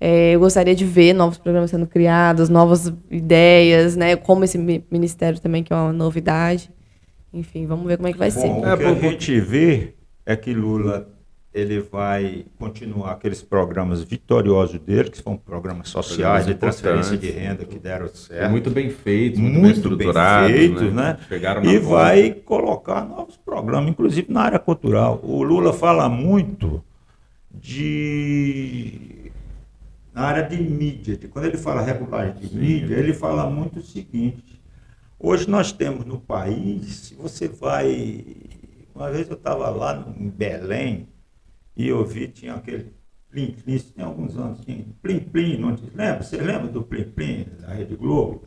é, 0.00 0.32
eu 0.32 0.40
gostaria 0.40 0.74
de 0.74 0.84
ver 0.84 1.12
novos 1.12 1.38
programas 1.38 1.70
sendo 1.70 1.86
criados, 1.86 2.48
novas 2.48 2.92
ideias, 3.10 3.96
né? 3.96 4.16
Como 4.16 4.44
esse 4.44 4.58
ministério 4.90 5.40
também, 5.40 5.62
que 5.62 5.72
é 5.72 5.76
uma 5.76 5.92
novidade. 5.92 6.70
Enfim, 7.32 7.66
vamos 7.66 7.86
ver 7.86 7.96
como 7.96 8.08
é 8.08 8.12
que 8.12 8.18
vai 8.18 8.30
Bom, 8.30 8.40
ser. 8.40 8.48
O 8.48 8.76
que 8.76 8.84
a 8.84 9.10
gente 9.10 9.40
vê 9.40 9.94
é 10.24 10.36
que 10.36 10.52
Lula 10.52 11.13
ele 11.54 11.78
vai 11.78 12.44
continuar 12.58 13.12
aqueles 13.12 13.40
programas 13.40 14.02
vitoriosos 14.02 14.80
dele, 14.80 15.08
que 15.08 15.22
são 15.22 15.36
programas 15.36 15.88
sociais 15.88 16.46
de 16.46 16.54
transferência 16.56 17.16
de 17.16 17.30
renda 17.30 17.64
que 17.64 17.78
deram 17.78 18.08
certo. 18.08 18.50
Muito 18.50 18.70
bem 18.70 18.90
feitos, 18.90 19.38
muito, 19.38 19.60
muito 19.60 19.64
bem 19.64 19.72
estruturados. 19.72 20.50
Bem 20.50 20.60
feitos, 20.60 20.92
né? 20.92 21.16
né? 21.30 21.72
E 21.72 21.78
vai 21.78 22.32
colocar 22.32 23.04
novos 23.04 23.36
programas, 23.36 23.88
inclusive 23.88 24.32
na 24.32 24.42
área 24.42 24.58
cultural. 24.58 25.20
O 25.22 25.44
Lula 25.44 25.72
fala 25.72 26.08
muito 26.08 26.82
de 27.52 29.30
na 30.12 30.22
área 30.22 30.42
de 30.42 30.56
mídia. 30.60 31.18
Quando 31.30 31.44
ele 31.44 31.56
fala 31.56 31.82
regulagem 31.82 32.34
de 32.34 32.56
mídia, 32.56 32.96
ele 32.96 33.14
fala 33.14 33.48
muito 33.48 33.78
o 33.78 33.82
seguinte. 33.82 34.60
Hoje 35.20 35.48
nós 35.48 35.70
temos 35.70 36.04
no 36.04 36.18
país, 36.18 36.96
se 36.96 37.14
você 37.14 37.46
vai. 37.46 38.24
Uma 38.92 39.10
vez 39.10 39.28
eu 39.28 39.34
estava 39.34 39.70
lá 39.70 40.04
em 40.18 40.28
Belém, 40.28 41.08
e 41.76 41.88
eu 41.88 42.04
vi, 42.04 42.28
tinha 42.28 42.54
aquele 42.54 42.92
Plim 43.30 43.52
Plim, 43.52 43.74
isso 43.74 43.92
tem 43.92 44.04
alguns 44.04 44.36
anos, 44.36 44.60
tinha 44.60 44.84
Plim 45.02 45.20
Plim, 45.20 45.58
não 45.58 45.74
te 45.74 45.84
lembra? 45.94 46.22
Você 46.22 46.36
lembra 46.36 46.68
do 46.68 46.82
Plim 46.82 47.04
Plim, 47.04 47.46
da 47.60 47.74
Rede 47.74 47.96
Globo? 47.96 48.44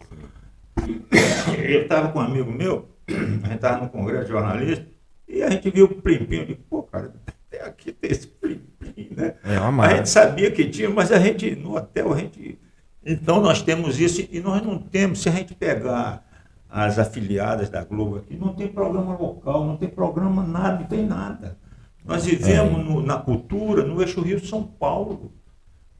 Eu 1.57 1.81
estava 1.81 2.09
com 2.09 2.19
um 2.19 2.21
amigo 2.21 2.51
meu, 2.51 2.87
a 3.07 3.11
gente 3.11 3.55
estava 3.55 3.83
no 3.83 3.89
congresso 3.89 4.25
de 4.25 4.31
jornalista, 4.31 4.87
e 5.27 5.43
a 5.43 5.49
gente 5.49 5.69
viu 5.69 5.85
o 5.85 6.01
Plim 6.01 6.25
Plim, 6.25 6.37
eu 6.37 6.45
digo, 6.45 6.63
pô, 6.69 6.83
cara, 6.83 7.13
até 7.47 7.63
aqui 7.65 7.91
tem 7.91 8.11
esse 8.11 8.27
Plim 8.27 8.61
Plim, 8.79 9.09
né? 9.11 9.35
É 9.43 9.57
a 9.57 9.95
gente 9.97 10.09
sabia 10.09 10.49
que 10.51 10.69
tinha, 10.69 10.89
mas 10.89 11.11
a 11.11 11.19
gente, 11.19 11.55
no 11.55 11.75
hotel, 11.75 12.13
a 12.13 12.17
gente... 12.17 12.57
Então 13.05 13.41
nós 13.41 13.61
temos 13.61 13.99
isso, 13.99 14.25
e 14.31 14.39
nós 14.39 14.61
não 14.61 14.77
temos, 14.79 15.21
se 15.21 15.27
a 15.27 15.31
gente 15.33 15.53
pegar 15.53 16.25
as 16.69 16.99
afiliadas 16.99 17.69
da 17.69 17.83
Globo 17.83 18.17
aqui, 18.17 18.35
não 18.37 18.53
tem 18.53 18.67
programa 18.67 19.17
local, 19.17 19.65
não 19.65 19.77
tem 19.77 19.89
programa 19.89 20.43
nada, 20.43 20.79
não 20.79 20.87
tem 20.87 21.05
nada. 21.05 21.57
Nós 22.07 22.25
vivemos 22.25 22.79
é. 22.79 22.83
no, 22.83 23.01
na 23.01 23.17
cultura 23.17 23.83
no 23.83 24.01
eixo 24.01 24.21
Rio-São 24.21 24.63
Paulo. 24.63 25.33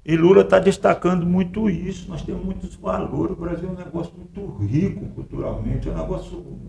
E 0.05 0.15
Lula 0.15 0.41
está 0.41 0.57
destacando 0.57 1.25
muito 1.25 1.69
isso. 1.69 2.09
Nós 2.09 2.21
temos 2.21 2.45
muitos 2.45 2.75
valores. 2.75 3.33
O 3.33 3.39
Brasil 3.41 3.67
é 3.67 3.71
um 3.73 3.75
negócio 3.75 4.13
muito 4.15 4.55
rico 4.63 5.05
culturalmente. 5.07 5.89
É 5.89 5.91
um 5.91 5.97
negócio 5.97 6.61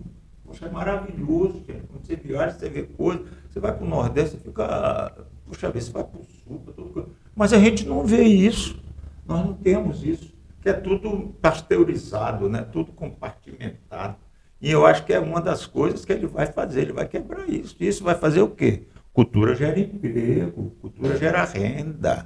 poxa, 0.43 0.65
é 0.65 0.69
maravilhoso. 0.69 1.63
Gente. 1.65 1.87
Quando 1.87 2.05
você 2.05 2.17
viaja, 2.17 2.59
você 2.59 2.67
vê 2.67 2.83
coisas. 2.83 3.25
Você 3.49 3.61
vai 3.61 3.73
para 3.73 3.85
o 3.85 3.89
Nordeste, 3.89 4.35
você 4.35 4.43
fica. 4.43 5.25
Puxa 5.45 5.71
vida, 5.71 5.85
você 5.85 5.91
vai 5.93 6.03
para 6.03 6.19
o 6.19 6.23
Sul. 6.25 6.59
Tudo... 6.75 7.09
Mas 7.33 7.53
a 7.53 7.59
gente 7.59 7.87
não 7.87 8.05
vê 8.05 8.23
isso. 8.23 8.77
Nós 9.25 9.45
não 9.45 9.53
temos 9.53 10.03
isso. 10.03 10.33
Que 10.61 10.67
é 10.67 10.73
tudo 10.73 11.33
pasteurizado, 11.41 12.49
né? 12.49 12.63
tudo 12.63 12.91
compartimentado. 12.91 14.17
E 14.61 14.69
eu 14.69 14.85
acho 14.85 15.05
que 15.05 15.13
é 15.13 15.19
uma 15.19 15.39
das 15.39 15.65
coisas 15.65 16.03
que 16.03 16.11
ele 16.11 16.27
vai 16.27 16.47
fazer. 16.47 16.81
Ele 16.81 16.91
vai 16.91 17.07
quebrar 17.07 17.47
isso. 17.47 17.77
Isso 17.79 18.03
vai 18.03 18.15
fazer 18.15 18.41
o 18.41 18.49
quê? 18.49 18.85
Cultura 19.19 19.53
gera 19.53 19.77
emprego, 19.77 20.71
cultura 20.79 21.17
gera 21.17 21.43
renda. 21.43 22.25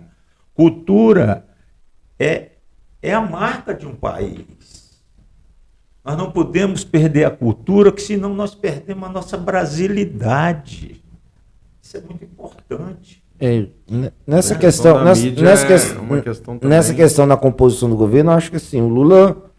Cultura 0.54 1.44
é, 2.20 2.52
é 3.02 3.12
a 3.12 3.20
marca 3.20 3.74
de 3.74 3.88
um 3.88 3.96
país. 3.96 5.02
Nós 6.06 6.16
não 6.16 6.30
podemos 6.30 6.84
perder 6.84 7.26
a 7.26 7.32
cultura, 7.32 7.92
que 7.92 8.00
senão 8.00 8.32
nós 8.32 8.54
perdemos 8.54 9.10
a 9.10 9.12
nossa 9.12 9.36
brasilidade. 9.36 11.04
Isso 11.82 11.98
é 11.98 12.02
muito 12.02 12.26
importante. 12.26 13.24
É, 13.40 13.66
nessa, 14.28 14.54
é, 14.54 14.58
questão, 14.60 15.04
nessa, 15.04 15.32
nessa, 15.32 15.66
é 15.66 15.68
questão 15.68 16.60
nessa 16.62 16.94
questão 16.94 17.28
da 17.28 17.36
composição 17.36 17.90
do 17.90 17.98
governo, 17.98 18.30
eu 18.32 18.36
acho 18.36 18.52
que 18.52 18.58
assim, 18.58 18.80
o 18.80 18.88
Lula 18.88 19.50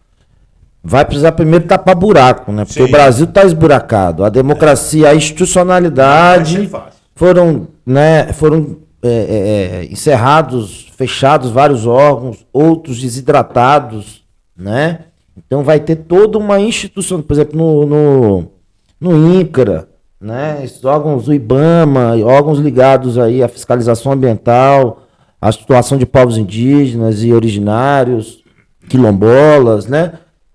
vai 0.80 1.04
precisar 1.04 1.32
primeiro 1.32 1.66
tapar 1.66 1.96
buraco, 1.96 2.52
né? 2.52 2.64
Porque 2.64 2.80
Sim. 2.80 2.88
o 2.88 2.92
Brasil 2.92 3.24
está 3.24 3.42
esburacado. 3.42 4.22
A 4.22 4.28
democracia, 4.28 5.08
a 5.08 5.16
institucionalidade 5.16 6.70
foram, 7.14 7.68
né, 7.86 8.32
foram 8.32 8.78
é, 9.02 9.08
é, 9.08 9.12
é, 9.82 9.84
encerrados, 9.92 10.90
fechados 10.96 11.50
vários 11.50 11.86
órgãos, 11.86 12.46
outros 12.52 13.00
desidratados, 13.00 14.24
né? 14.56 15.00
Então 15.36 15.62
vai 15.62 15.78
ter 15.80 15.96
toda 15.96 16.38
uma 16.38 16.58
instituição, 16.58 17.20
por 17.20 17.34
exemplo, 17.34 17.56
no, 17.56 17.86
no, 17.86 18.50
no 18.98 19.34
INCRA, 19.34 19.88
né? 20.18 20.60
Esses 20.64 20.82
órgãos 20.84 21.26
do 21.26 21.34
IBAMA, 21.34 22.16
órgãos 22.24 22.58
ligados 22.58 23.18
aí 23.18 23.42
à 23.42 23.48
fiscalização 23.48 24.12
ambiental, 24.12 25.02
à 25.38 25.52
situação 25.52 25.98
de 25.98 26.06
povos 26.06 26.38
indígenas 26.38 27.22
e 27.22 27.30
originários, 27.30 28.42
quilombolas, 28.88 29.86
né? 29.86 30.14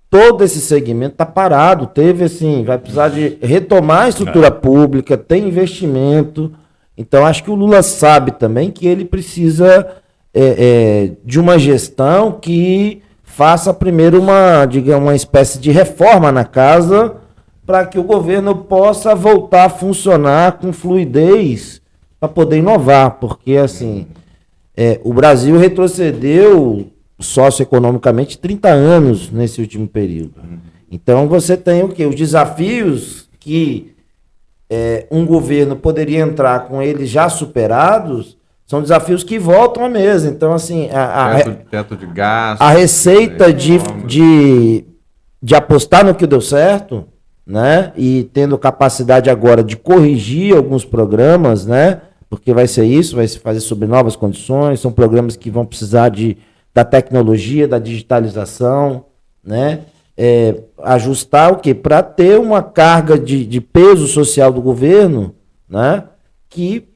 Todo 0.10 0.43
esse 0.43 0.60
segmento 0.60 1.14
está 1.14 1.26
parado, 1.26 1.86
teve 1.86 2.24
assim, 2.24 2.64
vai 2.64 2.78
precisar 2.80 3.10
de 3.10 3.38
retomar 3.41 4.03
a 4.03 4.10
estrutura 4.10 4.47
é. 4.47 4.51
pública, 4.51 5.16
tem 5.16 5.47
investimento. 5.47 6.51
Então 6.97 7.26
acho 7.26 7.43
que 7.43 7.51
o 7.51 7.55
Lula 7.55 7.84
sabe 7.84 8.32
também 8.32 8.72
que 8.72 8.88
ele 8.88 9.05
precisa 9.05 9.88
é, 10.34 10.41
é, 10.41 11.12
de 11.24 11.39
uma 11.39 11.60
gestão 11.60 12.32
que 12.32 13.03
faça 13.24 13.74
primeiro 13.74 14.20
uma, 14.20 14.66
digamos, 14.66 15.03
uma 15.03 15.16
espécie 15.16 15.60
de 15.60 15.72
reforma 15.72 16.32
na 16.32 16.43
casa 16.43 17.16
para 17.66 17.86
que 17.86 17.99
o 17.99 18.03
governo 18.03 18.55
possa 18.55 19.14
voltar 19.14 19.66
a 19.66 19.70
funcionar 19.70 20.53
com 20.53 20.74
fluidez 20.74 21.82
para 22.20 22.28
poder 22.28 22.57
inovar, 22.57 23.12
porque 23.20 23.57
assim 23.57 24.07
é, 24.76 24.99
o 25.03 25.14
Brasil 25.14 25.57
retrocedeu 25.57 26.88
socioeconomicamente 27.20 28.38
30 28.38 28.70
anos 28.70 29.32
nesse 29.32 29.59
último 29.61 29.88
período. 29.88 30.36
Então 30.91 31.28
você 31.28 31.57
tem 31.57 31.84
o 31.84 31.89
que? 31.89 32.05
Os 32.05 32.15
desafios 32.15 33.30
que 33.39 33.93
é, 34.70 35.07
um 35.11 35.26
governo 35.26 35.76
poderia 35.76 36.20
entrar 36.20 36.67
com 36.67 36.82
eles 36.82 37.09
já 37.09 37.28
superados 37.28 38.38
são 38.70 38.84
desafios 38.84 39.24
que 39.24 39.39
voltam 39.39 39.84
à 39.84 39.89
mesa. 39.89 40.30
Então, 40.30 40.53
assim, 40.53 40.89
a, 40.91 41.32
a 41.32 41.36
teto, 41.36 41.70
teto 41.72 41.97
de 41.97 42.05
gasto, 42.05 42.61
a 42.61 42.70
receita 42.70 43.47
né, 43.47 43.53
de, 43.53 43.78
de, 44.05 44.86
de 45.41 45.55
apostar 45.55 46.05
no 46.05 46.13
que 46.13 46.28
deu 46.28 46.39
certo, 46.39 47.03
né? 47.47 47.91
E 47.97 48.30
tendo 48.32 48.55
capacidade 48.59 49.28
agora 49.28 49.63
de 49.63 49.76
corrigir 49.76 50.55
alguns 50.55 50.86
programas, 50.86 51.65
né? 51.65 52.01
Porque 52.30 52.53
vai 52.53 52.67
ser 52.67 52.86
isso, 52.86 53.15
vai 53.15 53.28
se 53.28 53.39
fazer 53.39 53.59
sob 53.59 53.88
novas 53.88 54.15
condições, 54.15 54.80
são 54.80 54.91
programas 54.91 55.36
que 55.36 55.49
vão 55.49 55.65
precisar 55.65 56.09
de, 56.09 56.38
da 56.74 56.84
tecnologia, 56.84 57.67
da 57.67 57.80
digitalização, 57.80 59.05
né? 59.43 59.82
É, 60.17 60.55
ajustar 60.84 61.53
o 61.53 61.57
quê? 61.57 61.74
Para 61.74 62.03
ter 62.03 62.38
uma 62.38 62.61
carga 62.61 63.17
de, 63.17 63.45
de 63.45 63.61
peso 63.61 64.05
social 64.07 64.51
do 64.51 64.61
governo, 64.61 65.34
né? 65.67 66.03
Que 66.49 66.88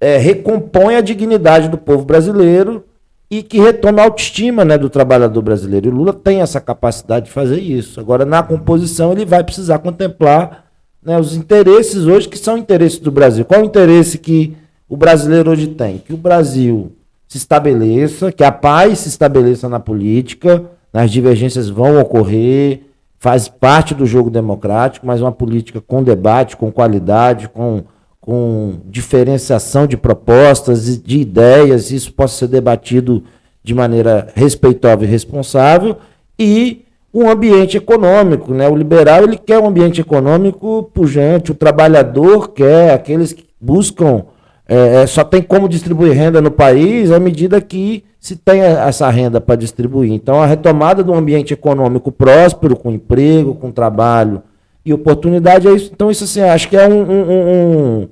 é, 0.00 0.16
recompõe 0.16 0.96
a 0.96 1.00
dignidade 1.00 1.68
do 1.68 1.78
povo 1.78 2.04
brasileiro 2.04 2.84
e 3.30 3.42
que 3.42 3.58
retoma 3.58 4.02
a 4.02 4.04
autoestima 4.04 4.64
né, 4.64 4.76
do 4.76 4.90
trabalhador 4.90 5.40
brasileiro. 5.40 5.88
E 5.88 5.90
Lula 5.90 6.12
tem 6.12 6.42
essa 6.42 6.60
capacidade 6.60 7.26
de 7.26 7.32
fazer 7.32 7.60
isso. 7.60 7.98
Agora, 7.98 8.26
na 8.26 8.42
composição, 8.42 9.12
ele 9.12 9.24
vai 9.24 9.42
precisar 9.42 9.78
contemplar 9.78 10.66
né, 11.02 11.18
os 11.18 11.34
interesses 11.34 12.04
hoje 12.04 12.28
que 12.28 12.38
são 12.38 12.58
interesses 12.58 12.98
do 12.98 13.10
Brasil. 13.10 13.44
Qual 13.44 13.62
o 13.62 13.64
interesse 13.64 14.18
que 14.18 14.54
o 14.88 14.96
brasileiro 14.96 15.50
hoje 15.50 15.68
tem? 15.68 15.98
Que 15.98 16.12
o 16.12 16.16
Brasil 16.18 16.92
se 17.32 17.38
estabeleça, 17.38 18.30
que 18.30 18.44
a 18.44 18.52
paz 18.52 18.98
se 18.98 19.08
estabeleça 19.08 19.66
na 19.66 19.80
política, 19.80 20.64
as 20.92 21.10
divergências 21.10 21.70
vão 21.70 21.98
ocorrer, 21.98 22.82
faz 23.18 23.48
parte 23.48 23.94
do 23.94 24.04
jogo 24.04 24.28
democrático, 24.28 25.06
mas 25.06 25.22
uma 25.22 25.32
política 25.32 25.80
com 25.80 26.02
debate, 26.02 26.58
com 26.58 26.70
qualidade, 26.70 27.48
com 27.48 27.84
com 28.20 28.74
diferenciação 28.84 29.84
de 29.84 29.96
propostas 29.96 30.88
e 30.88 30.96
de 30.96 31.18
ideias, 31.18 31.90
isso 31.90 32.12
possa 32.12 32.38
ser 32.38 32.46
debatido 32.46 33.24
de 33.64 33.74
maneira 33.74 34.28
respeitosa 34.36 35.02
e 35.02 35.08
responsável, 35.08 35.96
e 36.38 36.84
um 37.12 37.28
ambiente 37.28 37.76
econômico, 37.76 38.54
né? 38.54 38.68
O 38.68 38.76
liberal 38.76 39.24
ele 39.24 39.36
quer 39.36 39.58
um 39.58 39.66
ambiente 39.66 40.00
econômico 40.00 40.88
pujante, 40.94 41.50
o 41.50 41.54
trabalhador 41.54 42.50
quer, 42.50 42.94
aqueles 42.94 43.32
que 43.32 43.44
buscam 43.60 44.22
é, 44.68 45.02
é 45.02 45.06
só 45.06 45.24
tem 45.24 45.42
como 45.42 45.68
distribuir 45.68 46.12
renda 46.12 46.40
no 46.40 46.50
país 46.50 47.10
à 47.10 47.18
medida 47.18 47.60
que 47.60 48.04
se 48.18 48.36
tem 48.36 48.60
essa 48.60 49.10
renda 49.10 49.40
para 49.40 49.56
distribuir. 49.56 50.12
Então, 50.12 50.40
a 50.40 50.46
retomada 50.46 51.02
de 51.02 51.10
um 51.10 51.14
ambiente 51.14 51.52
econômico 51.52 52.12
próspero, 52.12 52.76
com 52.76 52.92
emprego, 52.92 53.54
com 53.54 53.72
trabalho, 53.72 54.42
e 54.84 54.92
oportunidade 54.92 55.66
é 55.66 55.72
isso. 55.72 55.90
Então, 55.92 56.10
isso 56.10 56.24
assim, 56.24 56.40
acho 56.40 56.68
que 56.68 56.76
é 56.76 56.88
um, 56.88 57.02
um, 57.02 57.22
um, 57.22 58.08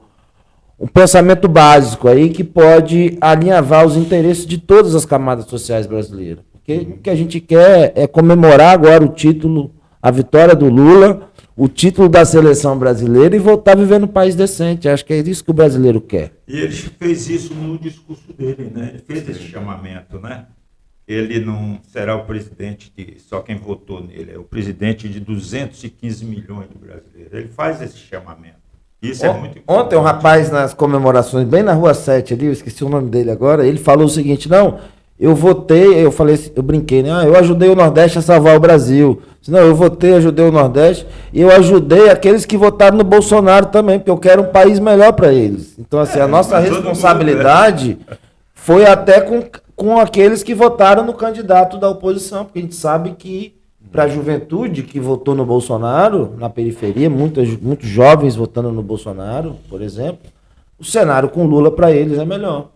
um 0.80 0.86
pensamento 0.88 1.48
básico 1.48 2.08
aí 2.08 2.30
que 2.30 2.42
pode 2.42 3.16
alinhavar 3.20 3.86
os 3.86 3.96
interesses 3.96 4.46
de 4.46 4.58
todas 4.58 4.94
as 4.94 5.04
camadas 5.04 5.46
sociais 5.46 5.86
brasileiras. 5.86 6.42
Porque 6.52 6.74
o 6.74 6.98
que 6.98 7.10
a 7.10 7.14
gente 7.14 7.40
quer 7.40 7.92
é 7.94 8.06
comemorar 8.06 8.72
agora 8.74 9.04
o 9.04 9.08
título, 9.08 9.70
a 10.02 10.10
vitória 10.10 10.54
do 10.54 10.68
Lula, 10.68 11.29
o 11.60 11.68
título 11.68 12.08
da 12.08 12.24
seleção 12.24 12.78
brasileira 12.78 13.36
e 13.36 13.38
voltar 13.38 13.72
a 13.72 13.74
viver 13.74 14.00
no 14.00 14.08
país 14.08 14.34
decente. 14.34 14.88
Acho 14.88 15.04
que 15.04 15.12
é 15.12 15.18
isso 15.18 15.44
que 15.44 15.50
o 15.50 15.54
brasileiro 15.54 16.00
quer. 16.00 16.32
E 16.48 16.58
ele 16.58 16.72
fez 16.72 17.28
isso 17.28 17.52
no 17.52 17.78
discurso 17.78 18.32
dele, 18.32 18.72
né? 18.74 18.92
Ele 18.94 19.02
fez 19.06 19.28
esse 19.28 19.42
chamamento, 19.42 20.18
né? 20.18 20.46
ele 21.06 21.44
não 21.44 21.78
será 21.82 22.16
o 22.16 22.24
presidente 22.24 22.90
de 22.96 23.20
só 23.20 23.40
quem 23.40 23.56
votou 23.56 24.02
nele, 24.02 24.32
é 24.32 24.38
o 24.38 24.44
presidente 24.44 25.08
de 25.08 25.18
215 25.20 26.24
milhões 26.24 26.68
de 26.68 26.78
brasileiros. 26.78 27.32
Ele 27.32 27.48
faz 27.48 27.82
esse 27.82 27.98
chamamento. 27.98 28.54
Isso 29.02 29.26
é 29.26 29.32
muito 29.32 29.58
importante. 29.58 29.86
Ontem 29.86 29.96
um 29.96 30.02
rapaz 30.02 30.50
nas 30.50 30.72
comemorações, 30.72 31.46
bem 31.46 31.62
na 31.62 31.74
rua 31.74 31.92
7 31.92 32.32
ali, 32.32 32.46
eu 32.46 32.52
esqueci 32.52 32.82
o 32.84 32.88
nome 32.88 33.10
dele 33.10 33.30
agora, 33.30 33.66
ele 33.66 33.78
falou 33.78 34.06
o 34.06 34.08
seguinte, 34.08 34.48
não, 34.48 34.78
eu 35.20 35.34
votei, 35.34 36.04
eu 36.04 36.10
falei, 36.10 36.38
eu 36.56 36.62
brinquei, 36.62 37.02
né? 37.02 37.10
Ah, 37.12 37.24
eu 37.24 37.36
ajudei 37.36 37.68
o 37.68 37.76
Nordeste 37.76 38.18
a 38.18 38.22
salvar 38.22 38.56
o 38.56 38.60
Brasil. 38.60 39.20
Não, 39.46 39.58
eu 39.58 39.74
votei, 39.74 40.14
ajudei 40.14 40.46
o 40.46 40.52
Nordeste 40.52 41.06
e 41.32 41.40
eu 41.40 41.50
ajudei 41.50 42.08
aqueles 42.08 42.46
que 42.46 42.56
votaram 42.56 42.96
no 42.96 43.04
Bolsonaro 43.04 43.66
também, 43.66 43.98
porque 43.98 44.10
eu 44.10 44.18
quero 44.18 44.42
um 44.42 44.46
país 44.46 44.78
melhor 44.78 45.12
para 45.12 45.32
eles. 45.32 45.78
Então, 45.78 46.00
assim, 46.00 46.18
é, 46.18 46.22
a 46.22 46.28
nossa 46.28 46.58
responsabilidade 46.58 47.88
mundo, 47.90 48.06
né? 48.10 48.16
foi 48.54 48.86
até 48.86 49.20
com 49.20 49.42
com 49.80 49.98
aqueles 49.98 50.42
que 50.42 50.54
votaram 50.54 51.06
no 51.06 51.14
candidato 51.14 51.78
da 51.78 51.88
oposição, 51.88 52.44
porque 52.44 52.58
a 52.58 52.62
gente 52.62 52.74
sabe 52.74 53.12
que 53.12 53.54
para 53.90 54.04
a 54.04 54.08
juventude 54.08 54.82
que 54.82 55.00
votou 55.00 55.34
no 55.34 55.42
Bolsonaro, 55.46 56.34
na 56.36 56.50
periferia, 56.50 57.08
muitos, 57.08 57.56
muitos 57.56 57.88
jovens 57.88 58.36
votando 58.36 58.70
no 58.70 58.82
Bolsonaro, 58.82 59.56
por 59.70 59.80
exemplo, 59.80 60.30
o 60.78 60.84
cenário 60.84 61.30
com 61.30 61.46
Lula 61.46 61.70
para 61.70 61.90
eles 61.90 62.18
é 62.18 62.26
melhor. 62.26 62.68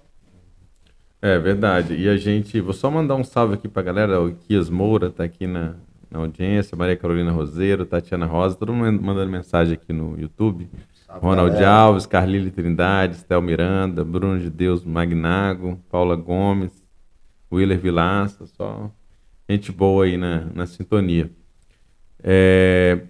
É 1.24 1.38
verdade. 1.38 1.94
E 1.94 2.06
a 2.06 2.18
gente, 2.18 2.60
vou 2.60 2.74
só 2.74 2.90
mandar 2.90 3.14
um 3.14 3.24
salve 3.24 3.54
aqui 3.54 3.66
para 3.66 3.80
a 3.80 3.84
galera. 3.86 4.20
O 4.20 4.34
Kias 4.34 4.68
Moura 4.68 5.06
está 5.06 5.24
aqui 5.24 5.46
na, 5.46 5.74
na 6.10 6.18
audiência, 6.18 6.76
Maria 6.76 6.98
Carolina 6.98 7.32
Roseiro, 7.32 7.86
Tatiana 7.86 8.26
Rosa, 8.26 8.56
todo 8.56 8.74
mundo 8.74 9.02
mandando 9.02 9.32
mensagem 9.32 9.72
aqui 9.72 9.90
no 9.90 10.20
YouTube. 10.20 10.68
Ronald 11.08 11.64
Alves, 11.64 12.04
Carlile 12.04 12.50
Trindade, 12.50 13.14
Estel 13.16 13.40
Miranda, 13.40 14.04
Bruno 14.04 14.38
de 14.38 14.50
Deus 14.50 14.84
Magnago, 14.84 15.80
Paula 15.90 16.14
Gomes, 16.14 16.84
Willer 17.50 17.78
Vilaça, 17.78 18.44
só 18.44 18.90
gente 19.48 19.72
boa 19.72 20.04
aí 20.04 20.18
na, 20.18 20.44
na 20.54 20.66
sintonia. 20.66 21.30
É, 22.22 23.00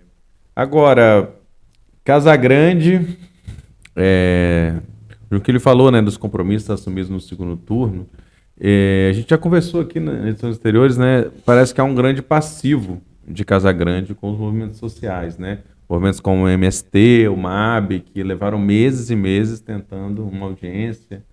agora, 0.55 1.35
Casagrande, 2.05 3.19
é, 3.97 4.79
o 5.31 5.41
que 5.41 5.51
ele 5.51 5.61
falou 5.61 5.91
né, 5.91 6.01
dos 6.01 6.17
compromissos 6.17 6.71
assumidos 6.71 7.11
no 7.11 7.21
segundo 7.21 7.57
turno, 7.57 8.09
é, 8.61 9.09
a 9.11 9.13
gente 9.13 9.31
já 9.31 9.39
conversou 9.39 9.81
aqui 9.81 9.99
nas 9.99 10.25
edições 10.27 10.57
anteriores, 10.57 10.97
né? 10.97 11.27
Parece 11.45 11.75
que 11.75 11.81
há 11.81 11.85
um 11.85 11.95
grande 11.95 12.23
passivo 12.23 13.03
de 13.27 13.45
Casagrande 13.45 14.15
com 14.15 14.31
os 14.31 14.39
movimentos 14.39 14.79
sociais, 14.79 15.39
né? 15.39 15.61
Movimentos 15.89 16.21
como 16.21 16.45
o 16.45 16.49
MST, 16.49 17.29
o 17.29 17.37
MAB, 17.37 18.01
que 18.01 18.23
levaram 18.23 18.59
meses 18.59 19.11
e 19.11 19.17
meses 19.17 19.61
tentando 19.61 20.27
uma 20.27 20.47
audiência, 20.47 21.25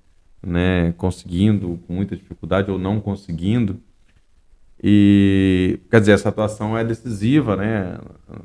né, 0.45 0.93
conseguindo 0.97 1.79
com 1.87 1.93
muita 1.93 2.15
dificuldade 2.15 2.69
ou 2.69 2.77
não 2.77 2.99
conseguindo. 2.99 3.79
E, 4.83 5.79
quer 5.89 5.99
dizer, 5.99 6.13
essa 6.13 6.29
atuação 6.29 6.77
é 6.77 6.83
decisiva 6.83 7.55
né, 7.55 7.97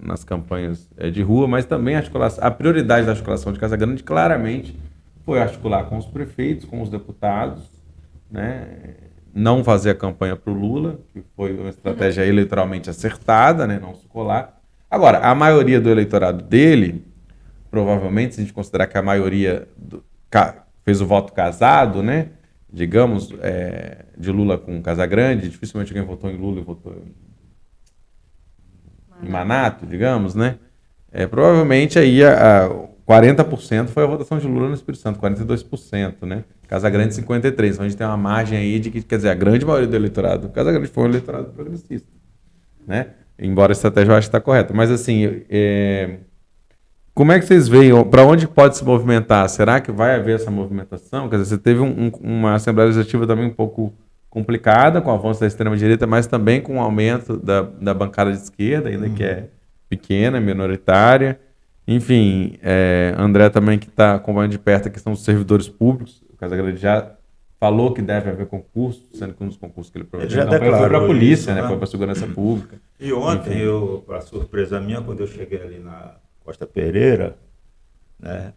nas 0.03 0.22
campanhas 0.22 0.88
é, 0.97 1.11
de 1.11 1.22
rua, 1.22 1.49
mas 1.49 1.64
também 1.64 1.97
a, 1.97 2.05
a 2.40 2.51
prioridade 2.51 3.07
da 3.07 3.12
articulação 3.12 3.53
de 3.53 3.59
Casa 3.59 3.76
Grande 3.76 4.05
claramente 4.05 4.76
foi 5.27 5.43
articular 5.43 5.85
com 5.85 5.99
os 5.99 6.07
prefeitos, 6.07 6.64
com 6.64 6.81
os 6.81 6.89
deputados, 6.89 7.68
né, 8.31 8.95
não 9.35 9.62
fazer 9.62 9.91
a 9.91 9.95
campanha 9.95 10.35
para 10.37 10.51
o 10.51 10.55
Lula, 10.55 11.01
que 11.12 11.22
foi 11.37 11.55
uma 11.59 11.68
estratégia 11.68 12.24
eleitoralmente 12.24 12.89
acertada, 12.89 13.66
né, 13.66 13.79
não 13.79 13.95
se 13.95 14.07
colar, 14.07 14.57
Agora, 14.91 15.18
a 15.18 15.35
maioria 15.35 15.81
do 15.81 15.91
eleitorado 15.91 16.43
dele, 16.45 17.05
provavelmente, 17.70 18.35
se 18.35 18.41
a 18.41 18.45
gente 18.45 18.55
considerar 18.55 18.87
que 18.87 18.97
a 18.97 19.03
maioria 19.03 19.68
do, 19.77 20.05
fez 20.85 21.01
o 21.01 21.07
voto 21.07 21.33
casado, 21.33 22.03
né? 22.03 22.31
Digamos, 22.72 23.33
é, 23.41 24.05
de 24.16 24.31
Lula 24.31 24.59
com 24.59 24.81
Casagrande, 24.81 25.49
dificilmente 25.49 25.93
alguém 25.93 26.07
votou 26.07 26.31
em 26.31 26.37
Lula 26.37 26.61
e 26.61 26.64
votou 26.64 27.03
em 29.22 29.29
Manato, 29.29 29.87
digamos, 29.87 30.35
né? 30.35 30.59
É, 31.11 31.27
provavelmente 31.27 31.99
aí 31.99 32.22
a, 32.22 32.66
a 32.66 32.70
40% 33.07 33.88
foi 33.88 34.02
a 34.02 34.07
votação 34.07 34.38
de 34.38 34.48
Lula 34.48 34.68
no 34.68 34.74
Espírito 34.74 35.00
Santo, 35.00 35.20
42%, 35.20 36.26
né? 36.26 36.44
Casa 36.66 36.90
Grande 36.90 37.14
53. 37.14 37.74
Então 37.74 37.86
a 37.86 37.88
gente 37.88 37.96
tem 37.96 38.07
uma 38.07 38.16
margem 38.16 38.59
aí 38.59 38.80
de 38.80 38.90
que, 38.90 39.00
quer 39.00 39.16
dizer, 39.16 39.30
a 39.30 39.34
grande 39.34 39.64
maioria 39.64 39.86
do 39.86 39.94
eleitorado, 39.94 40.48
Casa 40.48 40.72
Grande 40.72 40.88
foi 40.88 41.04
um 41.04 41.07
eleitorado 41.07 41.50
progressista, 41.50 42.09
né? 42.86 43.09
Embora 43.38 43.70
a 43.70 43.74
estratégia 43.74 44.11
eu 44.11 44.16
acho 44.16 44.28
que 44.28 44.36
está 44.36 44.40
correta. 44.40 44.74
Mas 44.74 44.90
assim, 44.90 45.42
é... 45.48 46.16
como 47.14 47.30
é 47.30 47.38
que 47.38 47.46
vocês 47.46 47.68
veem, 47.68 47.92
para 48.04 48.24
onde 48.24 48.48
pode 48.48 48.76
se 48.76 48.84
movimentar? 48.84 49.48
Será 49.50 49.80
que 49.80 49.92
vai 49.92 50.16
haver 50.16 50.36
essa 50.36 50.50
movimentação? 50.50 51.28
Quer 51.28 51.36
dizer, 51.36 51.57
você 51.57 51.59
teve 51.59 51.80
um, 51.80 52.07
um, 52.07 52.12
uma 52.20 52.54
Assembleia 52.54 52.86
Legislativa 52.86 53.24
também 53.26 53.46
um 53.46 53.54
pouco 53.54 53.94
complicada 54.28 55.00
com 55.00 55.11
o 55.11 55.14
avanço 55.14 55.40
da 55.40 55.46
extrema-direita, 55.46 56.07
mas 56.07 56.26
também 56.26 56.61
com 56.61 56.78
o 56.78 56.80
aumento 56.80 57.36
da, 57.36 57.62
da 57.62 57.94
bancada 57.94 58.32
de 58.32 58.38
esquerda, 58.38 58.88
ainda 58.88 59.07
uhum. 59.07 59.14
que 59.14 59.22
é 59.22 59.48
pequena, 59.88 60.40
minoritária. 60.40 61.38
Enfim, 61.87 62.59
é, 62.62 63.14
André 63.16 63.49
também 63.49 63.78
que 63.78 63.89
está 63.89 64.16
acompanhando 64.16 64.53
de 64.53 64.59
perto 64.59 64.89
a 64.89 64.91
questão 64.91 65.12
dos 65.12 65.22
servidores 65.22 65.68
públicos. 65.68 66.22
O 66.32 66.37
Casagrande 66.37 66.78
já 66.78 67.16
falou 67.61 67.95
que 67.95 68.03
deve 68.03 68.30
haver 68.30 68.47
concurso, 68.47 69.09
sendo 69.14 69.34
que 69.34 69.43
um 69.43 69.49
dos 69.49 69.57
concursos 69.57 69.91
que 69.91 69.99
ele 69.99 70.05
prometeu 70.05 70.43
então, 70.43 70.59
foi 70.59 70.89
para 70.89 70.99
a 70.99 71.07
polícia, 71.07 71.34
isso, 71.34 71.55
né? 71.55 71.62
né? 71.62 71.68
foi 71.68 71.76
para 71.76 71.84
a 71.84 71.89
segurança 71.89 72.26
pública. 72.26 72.80
E 72.99 73.12
ontem, 73.12 73.59
eu, 73.59 74.03
para 74.07 74.20
surpresa 74.20 74.80
minha, 74.80 75.01
quando 75.01 75.20
eu 75.20 75.26
cheguei 75.26 75.62
ali 75.62 75.78
na 75.78 76.16
Costa 76.45 76.66
Pereira, 76.66 77.37
né, 78.18 78.53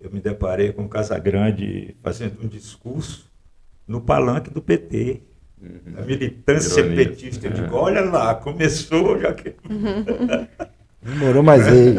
eu 0.00 0.10
me 0.10 0.20
deparei 0.20 0.72
com 0.72 0.84
o 0.84 0.88
Casagrande 0.88 1.96
fazendo 2.02 2.42
um 2.42 2.48
discurso 2.48 3.30
no 3.86 4.00
palanque 4.00 4.50
do 4.50 4.60
PT. 4.60 5.22
Uhum. 5.60 5.94
A 5.96 6.02
militância 6.02 6.80
Ironia. 6.80 7.08
petista. 7.08 7.46
Eu 7.48 7.52
digo, 7.52 7.74
olha 7.74 8.02
lá, 8.02 8.34
começou 8.34 9.18
já 9.18 9.32
que. 9.32 9.56
Demorou 11.02 11.42
mais 11.42 11.66
ele. 11.68 11.96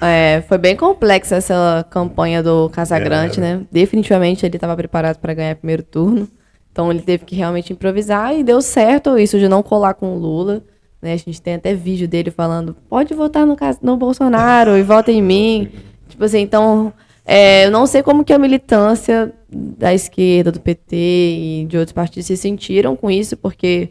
É, 0.00 0.42
foi 0.48 0.58
bem 0.58 0.76
complexa 0.76 1.36
essa 1.36 1.86
campanha 1.90 2.42
do 2.42 2.68
Casagrande, 2.70 3.38
é. 3.38 3.42
né? 3.42 3.66
Definitivamente 3.70 4.44
ele 4.44 4.56
estava 4.56 4.76
preparado 4.76 5.18
para 5.18 5.34
ganhar 5.34 5.54
o 5.54 5.58
primeiro 5.58 5.82
turno. 5.82 6.28
Então 6.72 6.90
ele 6.90 7.02
teve 7.02 7.24
que 7.24 7.34
realmente 7.34 7.72
improvisar 7.72 8.36
e 8.36 8.44
deu 8.44 8.60
certo 8.62 9.18
isso 9.18 9.38
de 9.38 9.48
não 9.48 9.62
colar 9.62 9.94
com 9.94 10.14
o 10.14 10.18
Lula. 10.18 10.62
Né? 11.02 11.12
A 11.12 11.16
gente 11.16 11.40
tem 11.40 11.54
até 11.54 11.74
vídeo 11.74 12.08
dele 12.08 12.30
falando: 12.30 12.76
pode 12.88 13.14
votar 13.14 13.46
no, 13.46 13.56
no 13.82 13.96
Bolsonaro 13.96 14.76
e 14.76 14.82
vota 14.82 15.10
em 15.10 15.22
mim. 15.22 15.70
tipo 16.08 16.24
assim, 16.24 16.40
então. 16.40 16.92
É, 17.30 17.66
eu 17.66 17.70
não 17.70 17.86
sei 17.86 18.02
como 18.02 18.24
que 18.24 18.32
a 18.32 18.38
militância 18.38 19.34
da 19.50 19.92
esquerda, 19.92 20.50
do 20.50 20.60
PT 20.60 20.96
e 20.96 21.66
de 21.68 21.76
outros 21.76 21.92
partidos 21.92 22.26
se 22.26 22.38
sentiram 22.38 22.96
com 22.96 23.10
isso, 23.10 23.36
porque 23.36 23.90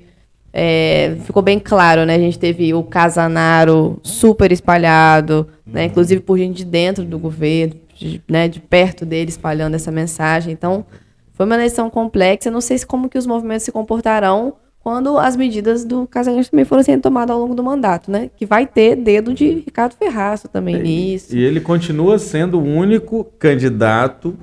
é, 0.53 1.15
ficou 1.23 1.41
bem 1.41 1.59
claro, 1.59 2.05
né? 2.05 2.15
A 2.15 2.19
gente 2.19 2.39
teve 2.39 2.73
o 2.73 2.83
Casanaro 2.83 3.99
super 4.01 4.51
espalhado, 4.51 5.47
né? 5.65 5.81
Uhum. 5.81 5.87
inclusive 5.87 6.21
por 6.21 6.37
gente 6.37 6.57
de 6.57 6.65
dentro 6.65 7.03
do 7.03 7.19
governo, 7.19 7.75
de, 7.95 8.21
né? 8.27 8.47
de 8.47 8.59
perto 8.59 9.05
dele 9.05 9.29
espalhando 9.29 9.75
essa 9.75 9.91
mensagem. 9.91 10.53
Então, 10.53 10.85
foi 11.33 11.45
uma 11.45 11.55
eleição 11.55 11.89
complexa. 11.89 12.49
Eu 12.49 12.53
não 12.53 12.61
sei 12.61 12.79
como 12.85 13.09
que 13.09 13.17
os 13.17 13.27
movimentos 13.27 13.63
se 13.63 13.71
comportarão 13.71 14.55
quando 14.79 15.17
as 15.17 15.35
medidas 15.35 15.83
do 15.83 16.07
Casagrande 16.07 16.49
também 16.49 16.63
foram 16.63 16.81
sendo 16.81 17.01
tomadas 17.01 17.35
ao 17.35 17.41
longo 17.41 17.53
do 17.53 17.61
mandato, 17.61 18.09
né? 18.09 18.31
Que 18.37 18.45
vai 18.45 18.65
ter 18.65 18.95
dedo 18.95 19.33
de 19.33 19.49
Ricardo 19.65 19.95
Ferraço 19.95 20.47
também 20.47 20.81
nisso. 20.81 21.35
E 21.35 21.43
ele 21.43 21.59
continua 21.59 22.17
sendo 22.17 22.57
o 22.57 22.63
único 22.63 23.25
candidato 23.37 24.33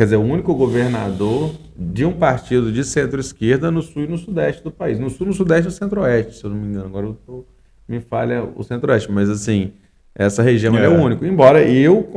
quer 0.00 0.04
dizer, 0.04 0.16
o 0.16 0.22
único 0.22 0.54
governador 0.54 1.50
de 1.76 2.06
um 2.06 2.12
partido 2.14 2.72
de 2.72 2.82
centro-esquerda 2.82 3.70
no 3.70 3.82
sul 3.82 4.04
e 4.04 4.06
no 4.06 4.16
sudeste 4.16 4.64
do 4.64 4.70
país. 4.70 4.98
No 4.98 5.10
sul, 5.10 5.26
no 5.26 5.34
sudeste 5.34 5.64
e 5.64 5.66
no 5.66 5.70
centro-oeste, 5.70 6.36
se 6.36 6.44
eu 6.44 6.48
não 6.48 6.56
me 6.56 6.68
engano. 6.68 6.86
Agora 6.86 7.04
eu 7.04 7.18
tô, 7.26 7.44
me 7.86 8.00
falha 8.00 8.42
o 8.56 8.62
centro-oeste, 8.62 9.12
mas 9.12 9.28
assim, 9.28 9.72
essa 10.14 10.42
região 10.42 10.74
é. 10.78 10.86
é 10.86 10.88
o 10.88 10.94
único. 10.94 11.26
Embora 11.26 11.62
eu, 11.62 12.08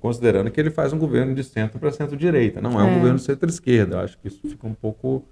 considerando 0.00 0.50
que 0.50 0.58
ele 0.58 0.70
faz 0.72 0.92
um 0.92 0.98
governo 0.98 1.32
de 1.32 1.44
centro 1.44 1.78
para 1.78 1.92
centro-direita, 1.92 2.60
não 2.60 2.80
é, 2.80 2.82
é 2.82 2.90
um 2.90 2.94
governo 2.94 3.18
de 3.18 3.22
centro-esquerda. 3.22 4.00
Acho 4.00 4.18
que 4.18 4.26
isso 4.26 4.40
fica 4.42 4.66
um 4.66 4.74
pouco. 4.74 5.22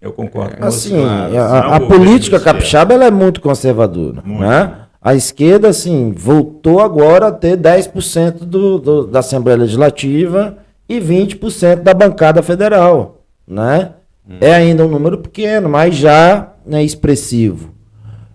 Eu 0.00 0.12
concordo 0.12 0.58
com 0.58 0.64
Assim, 0.64 0.90
você, 0.90 1.36
a, 1.36 1.74
a 1.74 1.80
política 1.80 2.38
capixaba 2.38 2.94
ela 2.94 3.06
é 3.06 3.10
muito 3.10 3.40
conservadora. 3.40 4.22
Muito. 4.24 4.42
Né? 4.42 4.76
A 5.02 5.16
esquerda, 5.16 5.70
assim, 5.70 6.12
voltou 6.12 6.78
agora 6.78 7.26
a 7.26 7.32
ter 7.32 7.56
10% 7.56 8.44
do, 8.44 8.78
do, 8.78 9.06
da 9.08 9.18
Assembleia 9.18 9.58
Legislativa 9.58 10.56
e 10.88 11.00
20% 11.00 11.82
da 11.82 11.92
bancada 11.92 12.42
federal, 12.42 13.22
né? 13.46 13.92
Hum. 14.28 14.36
É 14.40 14.54
ainda 14.54 14.84
um 14.84 14.88
número 14.88 15.18
pequeno, 15.18 15.68
mas 15.68 15.94
já 15.94 16.52
né, 16.64 16.82
expressivo. 16.82 17.70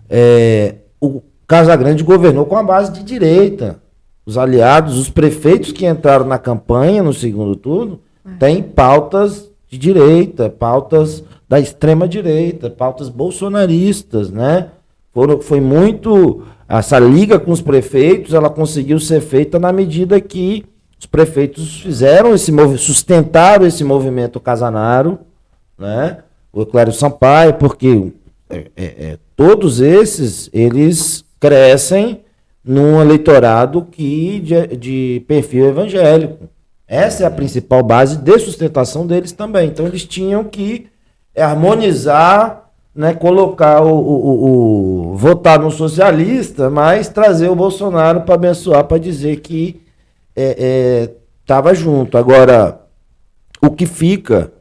É, 0.08 0.76
o 1.00 1.22
Casagrande 1.46 2.02
governou 2.02 2.46
com 2.46 2.56
a 2.56 2.62
base 2.62 2.92
de 2.92 3.02
direita. 3.02 3.80
Os 4.26 4.38
aliados, 4.38 4.96
os 4.96 5.10
prefeitos 5.10 5.72
que 5.72 5.86
entraram 5.86 6.24
na 6.24 6.38
campanha 6.38 7.02
no 7.02 7.12
segundo 7.12 7.54
turno, 7.54 8.00
é. 8.24 8.30
têm 8.38 8.62
pautas 8.62 9.50
de 9.68 9.76
direita, 9.76 10.48
pautas 10.48 11.22
da 11.48 11.60
extrema 11.60 12.08
direita, 12.08 12.70
pautas 12.70 13.08
bolsonaristas, 13.08 14.30
né? 14.30 14.68
Foram, 15.12 15.40
foi 15.40 15.60
muito 15.60 16.42
essa 16.68 16.98
liga 16.98 17.38
com 17.38 17.52
os 17.52 17.60
prefeitos, 17.60 18.34
ela 18.34 18.48
conseguiu 18.48 18.98
ser 18.98 19.20
feita 19.20 19.58
na 19.58 19.72
medida 19.72 20.20
que 20.20 20.64
os 21.04 21.06
prefeitos 21.06 21.82
fizeram 21.82 22.34
esse 22.34 22.50
movimento, 22.50 22.80
sustentaram 22.80 23.66
esse 23.66 23.84
movimento 23.84 24.40
Casanaro, 24.40 25.18
né? 25.78 26.18
O 26.50 26.62
Eclério 26.62 26.92
Sampaio, 26.92 27.54
porque 27.54 28.12
é, 28.48 28.56
é, 28.74 28.84
é, 28.84 29.18
todos 29.36 29.80
esses, 29.80 30.48
eles 30.52 31.24
crescem 31.38 32.22
num 32.64 33.02
eleitorado 33.02 33.82
que 33.82 34.40
de, 34.40 34.76
de, 34.76 35.24
perfil 35.28 35.68
evangélico. 35.68 36.48
Essa 36.88 37.24
é 37.24 37.26
a 37.26 37.30
principal 37.30 37.82
base 37.82 38.16
de 38.16 38.38
sustentação 38.38 39.06
deles 39.06 39.32
também. 39.32 39.68
Então 39.68 39.86
eles 39.86 40.04
tinham 40.04 40.44
que 40.44 40.86
harmonizar, 41.36 42.70
né, 42.94 43.12
colocar 43.12 43.82
o, 43.82 43.90
o, 43.90 44.26
o, 44.26 45.12
o 45.12 45.16
votar 45.16 45.58
no 45.58 45.70
socialista, 45.70 46.70
mas 46.70 47.08
trazer 47.08 47.48
o 47.48 47.56
Bolsonaro 47.56 48.22
para 48.22 48.36
abençoar, 48.36 48.84
para 48.84 48.96
dizer 48.96 49.40
que 49.40 49.83
estava 50.36 51.70
é, 51.70 51.72
é, 51.72 51.74
junto. 51.74 52.18
Agora, 52.18 52.80
o 53.62 53.70
que 53.70 53.86
fica 53.86 54.52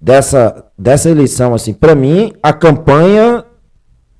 dessa, 0.00 0.66
dessa 0.76 1.10
eleição, 1.10 1.54
assim, 1.54 1.72
para 1.72 1.94
mim, 1.94 2.32
a 2.42 2.52
campanha 2.52 3.44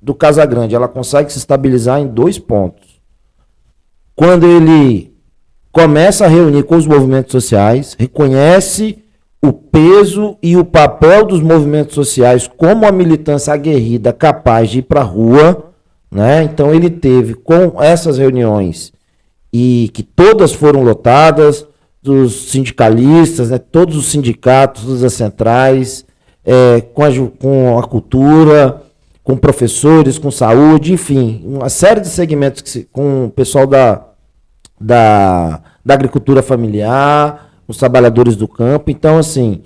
do 0.01 0.13
Casagrande, 0.13 0.75
ela 0.75 0.87
consegue 0.87 1.31
se 1.31 1.37
estabilizar 1.37 1.99
em 1.99 2.07
dois 2.07 2.39
pontos. 2.39 3.01
Quando 4.15 4.45
ele 4.45 5.13
começa 5.71 6.25
a 6.25 6.27
reunir 6.27 6.63
com 6.63 6.75
os 6.75 6.87
movimentos 6.87 7.31
sociais, 7.31 7.95
reconhece 7.97 9.03
o 9.41 9.53
peso 9.53 10.37
e 10.43 10.57
o 10.57 10.65
papel 10.65 11.25
dos 11.25 11.41
movimentos 11.41 11.95
sociais 11.95 12.47
como 12.47 12.85
a 12.85 12.91
militância 12.91 13.53
aguerrida 13.53 14.11
capaz 14.11 14.69
de 14.69 14.79
ir 14.79 14.81
para 14.83 15.01
a 15.01 15.05
rua, 15.05 15.71
né? 16.11 16.43
Então 16.43 16.73
ele 16.73 16.89
teve 16.89 17.35
com 17.35 17.81
essas 17.81 18.17
reuniões 18.17 18.91
e 19.51 19.89
que 19.93 20.03
todas 20.03 20.53
foram 20.53 20.83
lotadas, 20.83 21.65
dos 22.01 22.49
sindicalistas, 22.49 23.49
né, 23.49 23.57
todos 23.57 23.95
os 23.97 24.05
sindicatos, 24.05 24.83
todas 24.83 25.03
as 25.03 25.13
centrais, 25.13 26.05
é, 26.45 26.81
com, 26.81 27.03
a, 27.03 27.09
com 27.37 27.77
a 27.77 27.83
cultura, 27.83 28.81
com 29.23 29.35
professores, 29.35 30.17
com 30.17 30.31
saúde, 30.31 30.93
enfim, 30.93 31.41
uma 31.45 31.69
série 31.69 31.99
de 31.99 32.07
segmentos 32.07 32.61
que 32.61 32.69
se, 32.69 32.89
com 32.91 33.25
o 33.25 33.29
pessoal 33.29 33.67
da, 33.67 34.05
da, 34.79 35.61
da 35.85 35.93
agricultura 35.93 36.41
familiar, 36.41 37.51
os 37.67 37.77
trabalhadores 37.77 38.35
do 38.35 38.47
campo. 38.47 38.89
Então, 38.89 39.17
assim, 39.17 39.61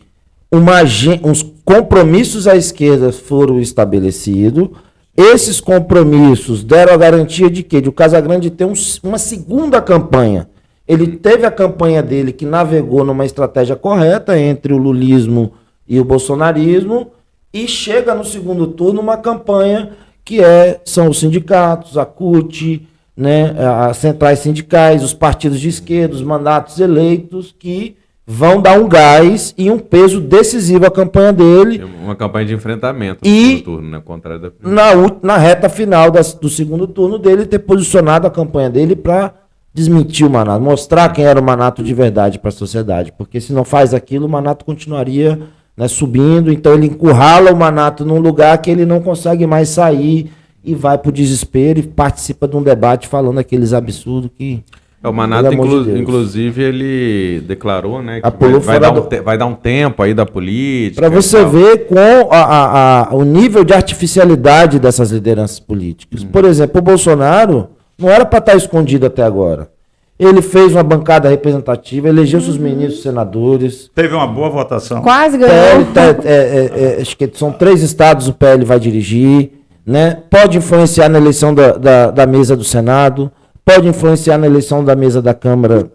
uma, 0.52 0.82
uns 1.24 1.44
compromissos 1.64 2.48
à 2.48 2.56
esquerda 2.56 3.12
foram 3.12 3.60
estabelecidos 3.60 4.70
esses 5.16 5.62
compromissos 5.62 6.64
deram 6.64 6.94
a 6.94 6.98
garantia 6.98 7.50
de 7.50 7.62
quê? 7.62 7.80
De 7.80 7.90
o 7.90 7.94
Casagrande 7.94 8.50
ter 8.50 8.66
um, 8.66 8.74
uma 9.04 9.18
segunda 9.18 9.82
campanha. 9.82 10.50
Ele 10.88 11.08
teve 11.08 11.46
a 11.46 11.52
campanha 11.52 12.02
dele 12.02 12.34
que 12.34 12.46
navegou 12.46 13.04
numa 13.04 13.26
estratégia 13.26 13.76
correta 13.76 14.38
entre 14.38 14.74
o 14.74 14.78
lulismo 14.78 15.54
e 15.88 16.00
o 16.00 16.04
bolsonarismo 16.04 17.12
e 17.54 17.68
chega 17.68 18.16
no 18.16 18.26
segundo 18.26 18.68
turno 18.68 19.00
uma 19.00 19.18
campanha 19.18 19.92
que 20.26 20.42
é 20.42 20.82
são 20.84 21.10
os 21.10 21.20
sindicatos, 21.20 21.98
a 21.98 22.06
CUT, 22.06 22.88
né, 23.16 23.54
as 23.88 23.98
centrais 23.98 24.40
sindicais, 24.40 25.04
os 25.04 25.14
partidos 25.14 25.60
de 25.60 25.70
esquerda, 25.70 26.16
os 26.16 26.22
mandatos 26.22 26.80
eleitos 26.80 27.54
que 27.58 27.98
vão 28.26 28.62
dar 28.62 28.80
um 28.80 28.88
gás 28.88 29.54
e 29.58 29.70
um 29.70 29.78
peso 29.78 30.22
decisivo 30.22 30.86
à 30.86 30.92
campanha 30.92 31.34
dele. 31.34 31.84
Uma 32.02 32.16
campanha 32.16 32.46
de 32.46 32.54
enfrentamento 32.54 33.20
no 33.24 33.30
e, 33.30 33.58
segundo 33.58 33.64
turno, 33.64 33.90
né? 33.90 34.02
Contrário 34.04 34.42
da 34.42 34.52
na, 34.62 34.92
na 35.22 35.38
reta 35.38 35.70
final 35.70 36.10
das, 36.10 36.34
do 36.34 36.50
segundo 36.50 36.88
turno 36.88 37.20
dele, 37.20 37.46
ter 37.46 37.60
posicionado 37.60 38.26
a 38.26 38.32
campanha 38.32 38.70
dele 38.70 38.96
para 38.96 39.34
desmentir 39.74 40.26
o 40.26 40.30
Manato, 40.30 40.64
mostrar 40.64 41.10
quem 41.10 41.26
era 41.26 41.40
o 41.40 41.44
Manato 41.44 41.84
de 41.84 41.94
verdade 41.94 42.40
para 42.40 42.50
a 42.50 42.52
sociedade. 42.52 43.12
Porque 43.18 43.42
se 43.42 43.52
não 43.52 43.66
faz 43.66 43.94
aquilo, 43.94 44.28
o 44.28 44.30
Manato 44.30 44.64
continuaria 44.64 45.40
né, 45.76 45.88
subindo, 45.88 46.52
então 46.52 46.74
ele 46.76 46.86
encurrala 46.86 47.52
o 47.52 47.58
Manato 47.58 48.06
num 48.06 48.20
lugar 48.20 48.58
que 48.60 48.70
ele 48.70 48.86
não 48.86 49.02
consegue 49.02 49.48
mais 49.48 49.70
sair 49.70 50.32
e 50.64 50.74
vai 50.74 50.98
para 50.98 51.10
o 51.10 51.12
desespero 51.12 51.80
e 51.80 51.84
participa 51.84 52.48
de 52.48 52.56
um 52.56 52.62
debate 52.64 53.08
falando 53.08 53.40
aqueles 53.40 53.74
absurdos 53.74 54.32
que. 54.38 54.64
É, 55.04 55.08
o 55.10 55.14
Manato, 55.14 55.54
inclu 55.54 55.84
de 55.84 56.00
inclusive, 56.00 56.64
ele 56.64 57.42
declarou 57.42 58.02
né, 58.02 58.22
que 58.22 58.30
vai, 58.38 58.60
vai, 58.60 58.80
dar 58.80 58.92
um 58.92 59.24
vai, 59.24 59.38
dar 59.38 59.46
um 59.46 59.54
tempo 59.54 60.02
aí 60.02 60.14
da 60.14 60.26
política. 60.26 61.02
Para 61.02 61.10
você 61.10 61.44
ver 61.44 61.88
com 61.88 62.30
a, 62.32 62.38
a, 62.38 63.10
a, 63.10 63.14
o 63.14 63.24
nível 63.26 63.66
de 63.66 63.74
artificialidade 63.74 64.80
dessas 64.80 65.12
lideranças 65.12 65.60
políticas. 65.60 66.24
Hum. 66.24 66.30
Por 66.32 66.46
exemplo, 66.46 66.80
o 66.80 66.82
Bolsonaro 66.82 67.68
não 68.00 68.10
era 68.10 68.26
para 68.26 68.40
estar 68.40 68.54
tá 68.54 68.58
escondido 68.58 69.06
até 69.06 69.24
agora. 69.24 69.70
Ele 70.18 70.42
fez 70.42 70.72
uma 70.72 70.84
bancada 70.84 71.28
representativa, 71.28 72.08
elegeu 72.08 72.40
uhum. 72.40 72.46
seus 72.46 72.58
ministros 72.58 73.02
senadores. 73.02 73.90
Teve 73.94 74.14
uma 74.14 74.28
boa 74.28 74.50
votação. 74.50 75.02
Quase 75.02 75.38
ganhou. 75.38 75.86
PL, 75.88 76.20
é, 76.24 76.32
é, 76.32 76.96
é, 76.98 77.02
acho 77.02 77.18
que 77.18 77.30
são 77.34 77.52
três 77.52 77.82
estados 77.82 78.30
o 78.30 78.34
PL 78.34 78.64
vai 78.64 78.80
dirigir. 78.80 79.52
Né? 79.86 80.20
Pode 80.30 80.58
influenciar 80.58 81.10
na 81.10 81.18
eleição 81.18 81.54
da, 81.54 81.74
da, 81.74 82.12
da 82.12 82.26
mesa 82.26 82.56
do 82.56 82.64
Senado, 82.64 83.30
pode 83.66 83.88
influenciar 83.88 84.38
na 84.38 84.48
eleição 84.48 84.84
da 84.84 84.96
mesa 84.96 85.22
da 85.22 85.34
Câmara 85.34 85.92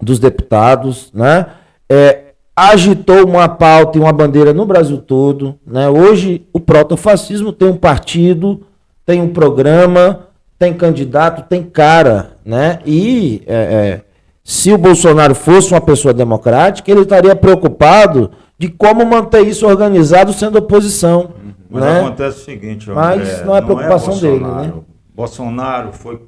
dos 0.00 0.18
Deputados. 0.18 1.10
Né? 1.12 1.46
É, 1.88 2.32
agitou 2.54 3.26
uma 3.26 3.48
pauta 3.48 3.98
e 3.98 4.00
uma 4.00 4.12
bandeira 4.12 4.52
no 4.52 4.66
Brasil 4.66 4.98
todo. 4.98 5.58
Né? 5.66 5.88
Hoje, 5.88 6.46
o 6.52 6.60
protofascismo 6.60 7.52
tem 7.52 7.68
um 7.68 7.76
partido, 7.76 8.62
tem 9.04 9.20
um 9.20 9.28
programa 9.28 10.30
tem 10.60 10.74
candidato, 10.74 11.48
tem 11.48 11.62
cara, 11.62 12.32
né? 12.44 12.80
E 12.84 13.42
é, 13.46 13.54
é, 13.54 14.00
se 14.44 14.70
o 14.70 14.76
Bolsonaro 14.76 15.34
fosse 15.34 15.72
uma 15.72 15.80
pessoa 15.80 16.12
democrática, 16.12 16.90
ele 16.90 17.00
estaria 17.00 17.34
preocupado 17.34 18.30
de 18.58 18.68
como 18.68 19.06
manter 19.06 19.40
isso 19.46 19.66
organizado 19.66 20.34
sendo 20.34 20.58
oposição. 20.58 21.30
Mas 21.70 21.82
né? 21.82 22.00
acontece 22.02 22.42
o 22.42 22.44
seguinte, 22.44 22.90
Mas 22.90 23.42
não 23.42 23.56
é 23.56 23.62
preocupação 23.62 24.10
não 24.10 24.18
é 24.18 24.20
dele, 24.20 24.44
né? 24.44 24.72
Bolsonaro 25.14 25.94
foi 25.94 26.20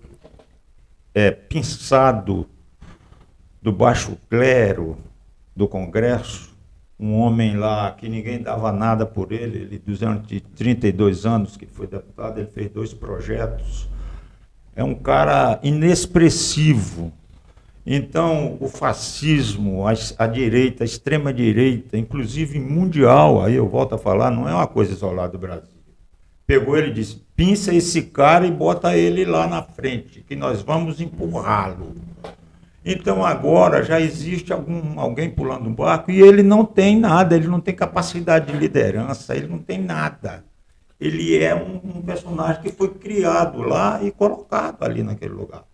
é, 1.15 1.31
pensado 1.31 2.47
do 3.61 3.73
baixo 3.73 4.17
clero 4.29 4.97
do 5.55 5.69
Congresso, 5.69 6.53
um 6.99 7.15
homem 7.19 7.57
lá 7.57 7.93
que 7.93 8.09
ninguém 8.09 8.41
dava 8.41 8.73
nada 8.73 9.05
por 9.05 9.33
ele, 9.33 9.59
ele 9.59 9.79
durante 9.79 10.41
32 10.41 11.27
anos 11.27 11.57
que 11.57 11.67
foi 11.67 11.87
deputado, 11.87 12.39
ele 12.39 12.49
fez 12.49 12.71
dois 12.71 12.95
projetos 12.95 13.89
é 14.75 14.83
um 14.83 14.95
cara 14.95 15.59
inexpressivo. 15.63 17.13
Então, 17.85 18.57
o 18.61 18.69
fascismo, 18.69 19.87
a, 19.87 19.93
a 20.19 20.27
direita, 20.27 20.85
a 20.85 20.87
extrema-direita, 20.87 21.99
inclusive 21.99 22.59
mundial, 22.59 23.43
aí 23.43 23.55
eu 23.55 23.69
volto 23.69 23.95
a 23.95 23.99
falar, 23.99 24.31
não 24.31 24.49
é 24.49 24.55
uma 24.55 24.69
coisa 24.69 24.93
isolada 24.93 25.33
do 25.33 25.39
Brasil. 25.39 25.72
Pegou 26.47 26.77
ele 26.77 26.91
e 26.91 26.95
disse: 26.95 27.23
pinça 27.35 27.75
esse 27.75 28.03
cara 28.03 28.47
e 28.47 28.51
bota 28.51 28.97
ele 28.97 29.25
lá 29.25 29.47
na 29.47 29.63
frente, 29.63 30.23
que 30.23 30.37
nós 30.37 30.63
vamos 30.63 31.01
empurrá-lo. 31.01 31.95
Então 32.85 33.25
agora 33.25 33.83
já 33.83 34.01
existe 34.01 34.53
algum, 34.53 34.99
alguém 34.99 35.31
pulando 35.31 35.69
um 35.69 35.75
barco 35.75 36.11
e 36.11 36.21
ele 36.21 36.43
não 36.43 36.65
tem 36.65 36.99
nada, 36.99 37.37
ele 37.37 37.47
não 37.47 37.61
tem 37.61 37.75
capacidade 37.75 38.51
de 38.51 38.59
liderança, 38.59 39.37
ele 39.37 39.47
não 39.47 39.59
tem 39.59 39.81
nada 39.81 40.45
ele 41.03 41.37
é 41.37 41.53
um, 41.53 41.99
um, 41.99 42.03
personagem 42.03 42.63
que 42.63 42.71
foi 42.71 42.89
criado 42.95 43.61
lá 43.61 44.01
e 44.05 44.13
colocado 44.13 44.85
ali 44.85 45.03
naquele 45.03 45.35
lugar. 45.35 45.65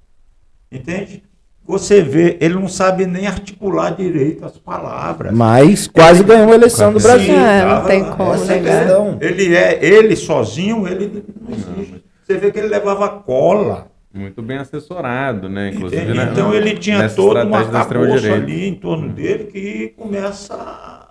Entende? 0.72 1.22
Você 1.68 2.00
vê, 2.00 2.38
ele 2.40 2.54
não 2.54 2.66
sabe 2.66 3.04
nem 3.04 3.26
articular 3.26 3.90
direito 3.90 4.42
as 4.42 4.56
palavras. 4.56 5.34
Mas 5.34 5.86
quase 5.86 6.22
ele, 6.22 6.28
ganhou 6.28 6.50
a 6.50 6.54
eleição 6.54 6.90
do 6.94 6.98
Brasil. 6.98 7.34
É, 7.34 7.62
não 7.62 7.84
tem 7.84 8.04
como 8.04 8.32
é 8.32 9.26
Ele 9.26 9.54
é, 9.54 9.78
ele 9.84 10.16
sozinho, 10.16 10.88
ele 10.88 11.22
não 11.38 11.54
existe. 11.54 12.02
Você 12.24 12.38
vê 12.38 12.50
que 12.50 12.58
ele 12.58 12.68
levava 12.68 13.10
cola. 13.10 13.88
Muito 14.14 14.40
bem 14.40 14.56
assessorado, 14.56 15.50
né? 15.50 15.70
Inclusive, 15.74 16.14
né? 16.14 16.30
Então 16.32 16.54
ele 16.54 16.74
tinha 16.78 17.06
todo 17.10 17.42
uma 17.42 17.58
arcabouço 17.58 18.32
ali 18.32 18.66
em 18.66 18.74
torno 18.74 19.10
dele 19.10 19.44
que 19.44 19.92
começa 19.94 21.06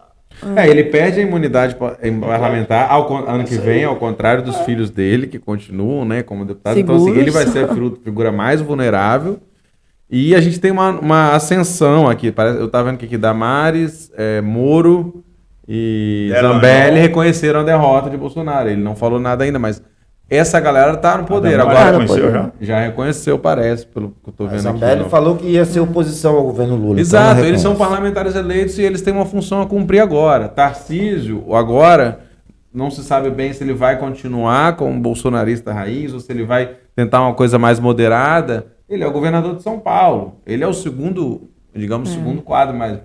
é, 0.55 0.68
ele 0.68 0.84
perde 0.86 1.20
a 1.20 1.24
imunidade 1.24 1.76
parlamentar 1.76 2.91
ao, 2.91 3.28
ano 3.28 3.43
que 3.43 3.55
vem, 3.55 3.84
ao 3.84 3.95
contrário 3.95 4.43
dos 4.43 4.55
filhos 4.62 4.91
dele, 4.91 5.26
que 5.26 5.39
continuam, 5.39 6.05
né, 6.05 6.22
como 6.22 6.45
deputado. 6.45 6.76
Seguros. 6.76 7.01
Então, 7.01 7.12
assim, 7.12 7.22
ele 7.22 7.32
vai 7.32 7.47
ser 7.47 7.66
a 7.66 7.68
figura 8.03 8.32
mais 8.32 8.62
vulnerável. 8.62 9.39
E 10.10 10.34
a 10.34 10.39
gente 10.39 10.60
tem 10.60 10.72
uma, 10.72 10.91
uma 10.91 11.36
ascensão 11.36 12.10
aqui. 12.10 12.32
Parece, 12.32 12.60
eu 12.60 12.66
estava 12.66 12.89
vendo 12.89 12.97
que 12.97 13.05
aqui 13.05 13.18
Damares, 13.18 14.12
é, 14.16 14.39
Moro 14.41 15.24
e 15.68 16.32
Zambelli 16.39 16.99
reconheceram 16.99 17.60
a 17.60 17.64
derrota 17.64 18.10
de 18.10 18.16
Bolsonaro. 18.16 18.70
Ele 18.70 18.82
não 18.82 18.95
falou 18.95 19.20
nada 19.20 19.43
ainda, 19.43 19.60
mas 19.60 19.82
essa 20.30 20.60
galera 20.62 20.93
está 20.93 21.18
no 21.18 21.26
poder. 21.26 21.60
Agora 21.60 21.76
já 21.76 21.91
reconheceu, 21.91 22.32
já? 22.32 22.51
já 22.62 22.80
reconheceu, 22.80 23.39
parece, 23.39 23.86
pelo 23.86 24.10
que 24.10 24.30
eu 24.30 24.32
estou 24.32 24.47
vendo 24.47 24.68
aqui. 24.68 24.80
Zambelli 24.80 25.10
falou 25.10 25.36
que 25.36 25.45
ia 25.45 25.66
ser 25.66 25.82
oposição 25.82 26.38
ao 26.38 26.43
governo 26.43 26.76
Lula. 26.76 26.93
Então 26.93 27.01
Exato, 27.01 27.36
então 27.39 27.45
eles 27.45 27.62
são 27.62 27.76
parlamentares 27.76 28.34
eleitos 28.36 28.78
e 28.80 28.84
eles 28.84 29.01
têm 29.01 29.14
uma 29.14 29.26
função 29.26 29.62
a 29.62 29.66
cumprir 29.66 29.99
agora. 29.99 30.47
Tarcísio, 30.47 31.53
agora, 31.53 32.20
não 32.74 32.89
se 32.89 33.03
sabe 33.03 33.30
bem 33.30 33.51
se 33.51 33.62
ele 33.62 33.74
vai 33.74 33.97
continuar 33.97 34.78
como 34.78 34.97
bolsonarista 35.01 35.74
raiz 35.74 36.14
ou 36.14 36.22
se 36.22 36.32
ele 36.32 36.45
vai 36.45 36.76
tentar 36.95 37.22
uma 37.22 37.34
coisa 37.34 37.60
mais 37.60 37.78
moderada. 37.78 38.77
Ele 38.90 39.04
é 39.04 39.08
o 39.08 39.12
governador 39.12 39.56
de 39.56 39.64
São 39.64 39.80
Paulo. 39.80 40.36
Ele 40.46 40.64
é 40.64 40.68
o 40.68 40.74
segundo, 40.74 41.50
digamos, 41.76 42.10
é. 42.10 42.14
segundo 42.14 42.42
quadro 42.42 42.76
mais. 42.76 43.00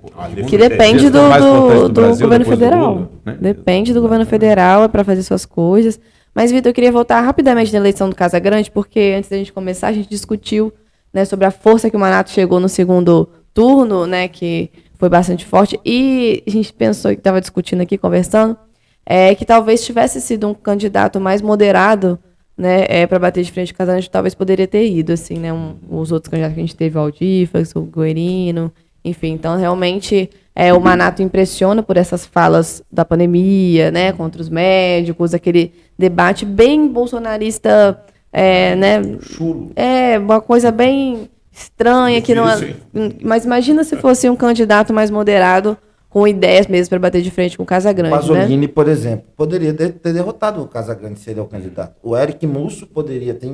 Que 0.49 0.57
depende 0.57 1.11
do, 1.11 1.19
do, 1.19 1.89
do, 1.89 1.89
do 1.89 2.19
governo 2.19 2.45
federal. 2.45 2.95
Do 2.95 3.01
Lula, 3.01 3.11
né? 3.25 3.39
Depende 3.41 3.93
do 3.93 4.01
governo 4.01 4.27
federal, 4.27 4.85
é 4.85 4.89
para 4.89 5.05
fazer 5.05 5.23
suas 5.23 5.45
coisas. 5.45 5.99
Mas, 6.35 6.51
Vitor, 6.51 6.71
eu 6.71 6.75
queria 6.75 6.93
voltar 6.93 7.21
rapidamente 7.21 7.73
na 7.73 7.79
eleição 7.79 8.09
do 8.09 8.17
Casa 8.17 8.39
Grande, 8.39 8.71
porque 8.71 9.15
antes 9.17 9.29
da 9.29 9.37
gente 9.37 9.53
começar, 9.53 9.89
a 9.89 9.93
gente 9.93 10.09
discutiu 10.09 10.73
né, 11.13 11.25
sobre 11.25 11.45
a 11.45 11.51
força 11.51 11.91
que 11.91 11.97
o 11.97 12.01
Manato 12.01 12.31
chegou 12.31 12.59
no 12.59 12.69
segundo 12.69 13.29
turno, 13.53 14.07
né, 14.07 14.29
que 14.29 14.71
foi 14.99 15.09
bastante 15.09 15.45
forte. 15.45 15.79
E 15.85 16.43
a 16.47 16.51
gente 16.51 16.73
pensou, 16.73 17.11
que 17.11 17.19
estava 17.19 17.41
discutindo 17.41 17.83
aqui, 17.83 17.99
conversando, 17.99 18.57
é, 19.05 19.35
que 19.35 19.45
talvez 19.45 19.85
tivesse 19.85 20.21
sido 20.21 20.49
um 20.49 20.55
candidato 20.55 21.21
mais 21.21 21.43
moderado 21.43 22.19
né, 22.63 22.87
é, 22.89 23.09
para 23.09 23.19
bater 23.19 23.43
de 23.43 23.51
frente 23.51 23.75
com 23.75 23.83
o 23.83 23.87
Grande, 23.87 24.09
talvez 24.09 24.37
poderia 24.37 24.69
ter 24.69 24.89
ido, 24.89 25.13
assim, 25.13 25.35
né, 25.35 25.53
um, 25.53 25.75
os 25.91 26.13
outros 26.13 26.31
candidatos 26.31 26.55
que 26.55 26.61
a 26.61 26.63
gente 26.63 26.77
teve, 26.77 26.97
o 26.97 27.01
Aldifax, 27.01 27.75
o 27.75 27.83
Guerino, 27.83 28.73
enfim. 29.05 29.33
Então, 29.33 29.59
realmente, 29.59 30.31
é, 30.55 30.73
o 30.73 30.81
Manato 30.81 31.23
impressiona 31.23 31.83
por 31.83 31.97
essas 31.97 32.25
falas 32.25 32.81
da 32.91 33.05
pandemia, 33.05 33.91
né, 33.91 34.13
contra 34.13 34.41
os 34.41 34.49
médicos, 34.49 35.35
aquele 35.35 35.73
debate 35.99 36.47
bem 36.47 36.87
bolsonarista, 36.87 38.01
é, 38.33 38.77
né, 38.77 39.03
Chulo. 39.21 39.73
é 39.75 40.17
uma 40.21 40.41
coisa 40.41 40.71
bem 40.71 41.29
estranha 41.51 42.23
que 42.23 42.33
não, 42.33 42.49
é, 42.49 42.77
mas 43.23 43.45
imagina 43.45 43.83
se 43.83 43.97
fosse 43.97 44.31
um 44.31 44.37
candidato 44.37 44.93
mais 44.93 45.11
moderado 45.11 45.77
com 46.13 46.29
ideias 46.29 46.67
mesmo 46.67 46.91
para 46.91 46.99
bater 46.99 47.23
de 47.23 47.31
frente 47.31 47.57
com 47.57 47.63
o 47.63 47.67
Casagrande, 47.67 48.15
Pasolini, 48.15 48.67
né? 48.67 48.69
por 48.69 48.87
exemplo, 48.87 49.25
poderia 49.35 49.73
ter 49.73 50.13
derrotado 50.13 50.61
o 50.61 50.69
Casagrande 50.69 51.19
se 51.19 51.31
ele 51.31 51.41
é 51.41 51.43
o 51.43 51.47
candidato. 51.47 51.97
O 52.03 52.15
Eric 52.15 52.47
Musso 52.47 52.87
poderia 52.87 53.33
ter 53.33 53.51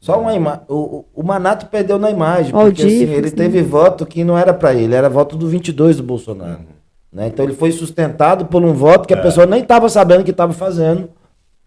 só 0.00 0.18
uma 0.18 0.32
imagem. 0.32 0.62
O, 0.66 1.04
o 1.14 1.22
Manato 1.22 1.66
perdeu 1.66 1.98
na 1.98 2.10
imagem, 2.10 2.52
porque 2.52 2.82
assim, 2.82 3.02
ele 3.02 3.28
né? 3.28 3.30
teve 3.30 3.60
voto 3.60 4.06
que 4.06 4.24
não 4.24 4.38
era 4.38 4.54
para 4.54 4.72
ele, 4.72 4.94
era 4.94 5.10
voto 5.10 5.36
do 5.36 5.46
22 5.46 5.98
do 5.98 6.02
Bolsonaro. 6.02 6.60
Uhum. 6.60 6.66
Né? 7.12 7.26
Então 7.26 7.44
ele 7.44 7.54
foi 7.54 7.70
sustentado 7.70 8.46
por 8.46 8.64
um 8.64 8.72
voto 8.72 9.06
que 9.06 9.12
a 9.12 9.18
é. 9.18 9.22
pessoa 9.22 9.44
nem 9.44 9.60
estava 9.60 9.86
sabendo 9.90 10.24
que 10.24 10.30
estava 10.30 10.54
fazendo. 10.54 11.10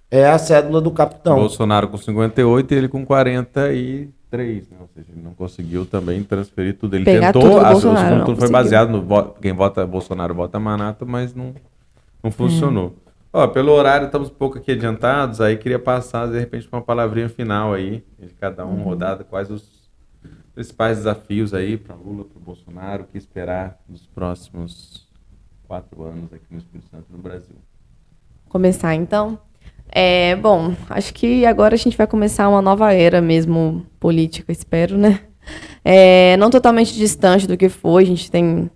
É 0.09 0.27
a 0.27 0.39
cédula 0.39 0.81
do 0.81 0.89
capitão. 0.89 1.35
Bolsonaro 1.35 1.87
com 1.89 1.97
58 1.97 2.73
e 2.73 2.77
ele 2.77 2.87
com 2.87 3.05
43. 4.33 4.69
Né? 4.69 4.77
Ou 4.79 4.87
seja, 4.87 5.07
ele 5.11 5.21
não 5.21 5.33
conseguiu 5.33 5.85
também 5.85 6.23
transferir 6.23 6.77
tudo. 6.77 6.95
Ele 6.95 7.05
Pegar 7.05 7.31
tentou, 7.31 7.59
a, 7.59 7.71
o 7.71 7.79
segundo 7.79 8.25
turno 8.25 8.35
foi 8.37 8.49
baseado 8.49 8.89
no 8.89 9.01
voto. 9.01 9.39
Quem 9.39 9.53
vota 9.53 9.85
Bolsonaro 9.85 10.33
vota 10.33 10.59
Manato, 10.59 11.05
mas 11.05 11.33
não, 11.33 11.53
não 12.21 12.31
funcionou. 12.31 12.95
Ó, 13.31 13.47
pelo 13.47 13.71
horário 13.71 14.05
estamos 14.05 14.29
um 14.29 14.33
pouco 14.33 14.59
aqui 14.59 14.73
adiantados, 14.73 15.41
aí 15.41 15.57
queria 15.57 15.79
passar 15.79 16.27
de 16.27 16.39
repente 16.39 16.69
uma 16.71 16.81
palavrinha 16.81 17.27
final 17.27 17.73
aí, 17.73 18.03
de 18.19 18.31
cada 18.35 18.63
um, 18.63 18.75
uhum. 18.75 18.83
rodada, 18.83 19.23
quais 19.23 19.49
os 19.49 19.89
principais 20.53 20.97
desafios 20.97 21.51
aí 21.51 21.75
para 21.75 21.95
Lula, 21.95 22.25
para 22.25 22.39
Bolsonaro, 22.39 23.03
o 23.03 23.07
que 23.07 23.17
esperar 23.17 23.79
nos 23.89 24.05
próximos 24.05 25.07
quatro 25.67 26.03
anos 26.03 26.31
aqui 26.31 26.45
no 26.51 26.59
Espírito 26.59 26.87
Santo 26.91 27.05
no 27.09 27.17
Brasil. 27.17 27.55
Começar 28.49 28.93
então? 28.93 29.39
É, 29.89 30.35
bom, 30.37 30.73
acho 30.89 31.13
que 31.13 31.45
agora 31.45 31.75
a 31.75 31.77
gente 31.77 31.95
vai 31.95 32.07
começar 32.07 32.49
uma 32.49 32.61
nova 32.61 32.93
era 32.93 33.21
mesmo 33.21 33.85
política, 33.99 34.51
espero, 34.51 34.97
né? 34.97 35.19
é, 35.83 36.37
não 36.37 36.49
totalmente 36.49 36.93
distante 36.93 37.47
do 37.47 37.57
que 37.57 37.69
foi. 37.69 38.03
A 38.03 38.07
gente 38.07 38.31
tem 38.31 38.69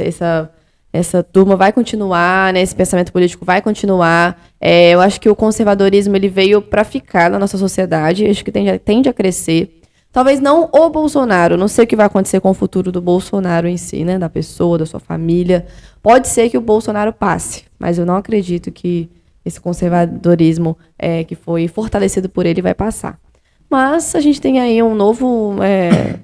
essa, 0.00 0.50
essa 0.92 1.22
turma 1.22 1.56
vai 1.56 1.72
continuar, 1.72 2.52
né? 2.52 2.62
Esse 2.62 2.74
pensamento 2.74 3.12
político 3.12 3.44
vai 3.44 3.60
continuar. 3.60 4.40
É, 4.60 4.90
eu 4.90 5.00
acho 5.00 5.20
que 5.20 5.28
o 5.28 5.36
conservadorismo 5.36 6.14
ele 6.16 6.28
veio 6.28 6.62
para 6.62 6.84
ficar 6.84 7.30
na 7.30 7.38
nossa 7.38 7.58
sociedade. 7.58 8.26
Acho 8.26 8.44
que 8.44 8.52
tende, 8.52 8.78
tende 8.78 9.08
a 9.08 9.12
crescer. 9.12 9.80
Talvez 10.12 10.40
não 10.40 10.68
o 10.72 10.90
Bolsonaro. 10.90 11.56
Não 11.56 11.68
sei 11.68 11.84
o 11.84 11.86
que 11.86 11.96
vai 11.96 12.06
acontecer 12.06 12.40
com 12.40 12.50
o 12.50 12.54
futuro 12.54 12.92
do 12.92 13.00
Bolsonaro 13.00 13.66
em 13.66 13.76
si, 13.76 14.04
né? 14.04 14.18
Da 14.18 14.28
pessoa, 14.28 14.78
da 14.78 14.86
sua 14.86 15.00
família. 15.00 15.66
Pode 16.02 16.28
ser 16.28 16.50
que 16.50 16.58
o 16.58 16.60
Bolsonaro 16.60 17.12
passe, 17.12 17.64
mas 17.78 17.98
eu 17.98 18.04
não 18.04 18.16
acredito 18.16 18.70
que 18.70 19.08
esse 19.44 19.60
conservadorismo 19.60 20.76
é, 20.98 21.24
que 21.24 21.34
foi 21.34 21.68
fortalecido 21.68 22.28
por 22.28 22.46
ele 22.46 22.62
vai 22.62 22.74
passar. 22.74 23.18
Mas 23.70 24.14
a 24.14 24.20
gente 24.20 24.40
tem 24.40 24.60
aí 24.60 24.82
um 24.82 24.94
novo, 24.94 25.56
é, 25.62 26.18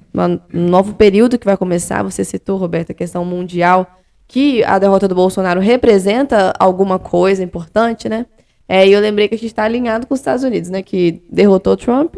um 0.53 0.67
novo 0.69 0.93
período 0.93 1.39
que 1.39 1.45
vai 1.45 1.57
começar. 1.57 2.03
Você 2.03 2.23
citou, 2.23 2.57
Roberto, 2.57 2.91
a 2.91 2.93
questão 2.95 3.25
mundial, 3.25 3.87
que 4.27 4.63
a 4.63 4.77
derrota 4.77 5.07
do 5.07 5.15
Bolsonaro 5.15 5.59
representa 5.59 6.53
alguma 6.59 6.99
coisa 6.99 7.43
importante, 7.43 8.07
né? 8.07 8.27
É, 8.67 8.87
e 8.87 8.91
eu 8.91 9.01
lembrei 9.01 9.27
que 9.27 9.33
a 9.33 9.37
gente 9.37 9.47
está 9.47 9.63
alinhado 9.63 10.05
com 10.05 10.13
os 10.13 10.19
Estados 10.19 10.43
Unidos, 10.43 10.69
né? 10.69 10.83
Que 10.83 11.23
derrotou 11.27 11.75
Trump. 11.75 12.17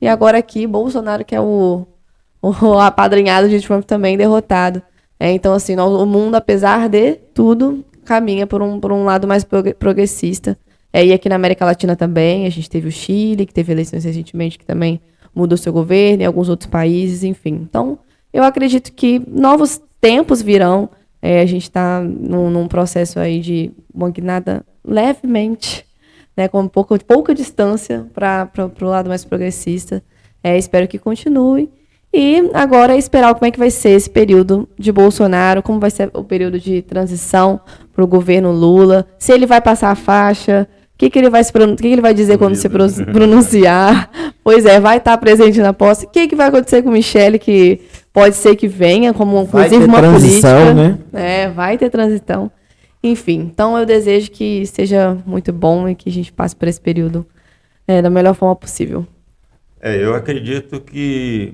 E 0.00 0.08
agora 0.08 0.38
aqui, 0.38 0.66
Bolsonaro, 0.66 1.24
que 1.24 1.36
é 1.36 1.40
o, 1.40 1.86
o 2.42 2.78
apadrinhado 2.80 3.48
de 3.48 3.60
Trump 3.60 3.84
também 3.84 4.16
derrotado. 4.16 4.82
É, 5.18 5.30
então, 5.30 5.54
assim, 5.54 5.76
o 5.76 6.04
mundo, 6.04 6.34
apesar 6.34 6.88
de 6.88 7.14
tudo, 7.32 7.84
caminha 8.04 8.46
por 8.46 8.62
um, 8.62 8.80
por 8.80 8.92
um 8.92 9.04
lado 9.04 9.26
mais 9.26 9.44
progressista. 9.78 10.58
É, 10.92 11.04
e 11.04 11.12
aqui 11.12 11.28
na 11.28 11.36
América 11.36 11.64
Latina 11.64 11.96
também, 11.96 12.46
a 12.46 12.50
gente 12.50 12.68
teve 12.68 12.88
o 12.88 12.92
Chile, 12.92 13.46
que 13.46 13.54
teve 13.54 13.72
eleições 13.72 14.04
recentemente, 14.04 14.58
que 14.58 14.66
também 14.66 15.00
mudou 15.34 15.56
seu 15.56 15.72
governo, 15.72 16.22
e 16.22 16.26
alguns 16.26 16.48
outros 16.48 16.68
países, 16.68 17.24
enfim. 17.24 17.54
Então, 17.62 17.98
eu 18.32 18.44
acredito 18.44 18.92
que 18.92 19.22
novos 19.26 19.80
tempos 20.00 20.42
virão. 20.42 20.90
É, 21.20 21.40
a 21.40 21.46
gente 21.46 21.62
está 21.62 22.00
num, 22.00 22.50
num, 22.50 22.66
processo 22.66 23.18
aí 23.18 23.40
de 23.40 23.70
uma 23.94 24.10
guinada 24.10 24.66
levemente, 24.84 25.86
né, 26.36 26.48
com 26.48 26.66
pouca, 26.66 26.98
pouca 26.98 27.34
distância 27.34 28.06
para 28.12 28.50
o 28.80 28.84
lado 28.84 29.08
mais 29.08 29.24
progressista. 29.24 30.02
É, 30.42 30.58
espero 30.58 30.88
que 30.88 30.98
continue. 30.98 31.70
E 32.14 32.50
agora 32.52 32.94
é 32.94 32.98
esperar 32.98 33.34
como 33.34 33.46
é 33.46 33.50
que 33.50 33.58
vai 33.58 33.70
ser 33.70 33.90
esse 33.90 34.10
período 34.10 34.68
de 34.78 34.92
Bolsonaro, 34.92 35.62
como 35.62 35.80
vai 35.80 35.90
ser 35.90 36.10
o 36.12 36.22
período 36.22 36.60
de 36.60 36.82
transição 36.82 37.60
para 37.92 38.04
o 38.04 38.06
governo 38.06 38.52
Lula, 38.52 39.06
se 39.18 39.32
ele 39.32 39.46
vai 39.46 39.60
passar 39.60 39.90
a 39.90 39.94
faixa, 39.94 40.68
que, 41.02 41.10
que 41.10 41.18
ele 41.18 41.30
vai 41.30 41.42
se 41.42 41.52
que, 41.52 41.76
que 41.76 41.86
ele 41.88 42.00
vai 42.00 42.14
dizer 42.14 42.38
quando 42.38 42.54
se 42.54 42.68
pronunciar? 42.68 44.08
pois 44.44 44.64
é, 44.64 44.78
vai 44.78 44.98
estar 44.98 45.18
presente 45.18 45.60
na 45.60 45.72
posse. 45.72 46.06
O 46.06 46.08
que, 46.08 46.28
que 46.28 46.36
vai 46.36 46.46
acontecer 46.46 46.80
com 46.82 46.92
Michele, 46.92 47.40
que 47.40 47.80
pode 48.12 48.36
ser 48.36 48.54
que 48.54 48.68
venha, 48.68 49.12
como 49.12 49.42
inclusive 49.42 49.84
uma 49.84 50.00
política. 50.00 50.74
Né? 50.74 50.98
É, 51.12 51.48
vai 51.48 51.76
ter 51.76 51.90
transição. 51.90 52.50
Enfim, 53.02 53.50
então 53.52 53.76
eu 53.76 53.84
desejo 53.84 54.30
que 54.30 54.64
seja 54.66 55.18
muito 55.26 55.52
bom 55.52 55.88
e 55.88 55.94
que 55.96 56.08
a 56.08 56.12
gente 56.12 56.32
passe 56.32 56.54
por 56.54 56.68
esse 56.68 56.80
período 56.80 57.26
é, 57.88 58.00
da 58.00 58.08
melhor 58.08 58.34
forma 58.34 58.54
possível. 58.54 59.04
É, 59.80 59.96
eu 59.96 60.14
acredito 60.14 60.80
que 60.80 61.52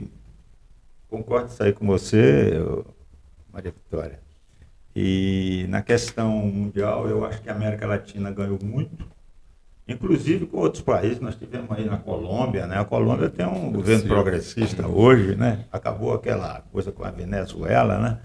concordo 1.09 1.51
isso 1.51 1.63
aí 1.63 1.73
com 1.73 1.87
você, 1.87 2.53
Maria 3.53 3.73
Vitória. 3.73 4.21
E 4.95 5.67
na 5.69 5.83
questão 5.83 6.31
mundial, 6.31 7.09
eu 7.09 7.25
acho 7.25 7.41
que 7.43 7.49
a 7.49 7.55
América 7.55 7.87
Latina 7.87 8.31
ganhou 8.31 8.59
muito 8.63 9.07
inclusive 9.89 10.47
com 10.47 10.59
outros 10.59 10.83
países. 10.83 11.19
Nós 11.19 11.35
tivemos 11.35 11.71
aí 11.73 11.87
na 11.87 11.97
Colômbia, 11.97 12.67
né? 12.67 12.79
A 12.79 12.85
Colômbia 12.85 13.31
tem 13.31 13.47
um 13.47 13.73
governo 13.73 14.07
progressista 14.07 14.87
hoje, 14.87 15.35
né? 15.35 15.65
Acabou 15.73 16.13
aquela 16.13 16.61
coisa 16.71 16.93
com 16.93 17.05
a 17.05 17.11
Venezuela, 17.11 17.99
né? 17.99 18.19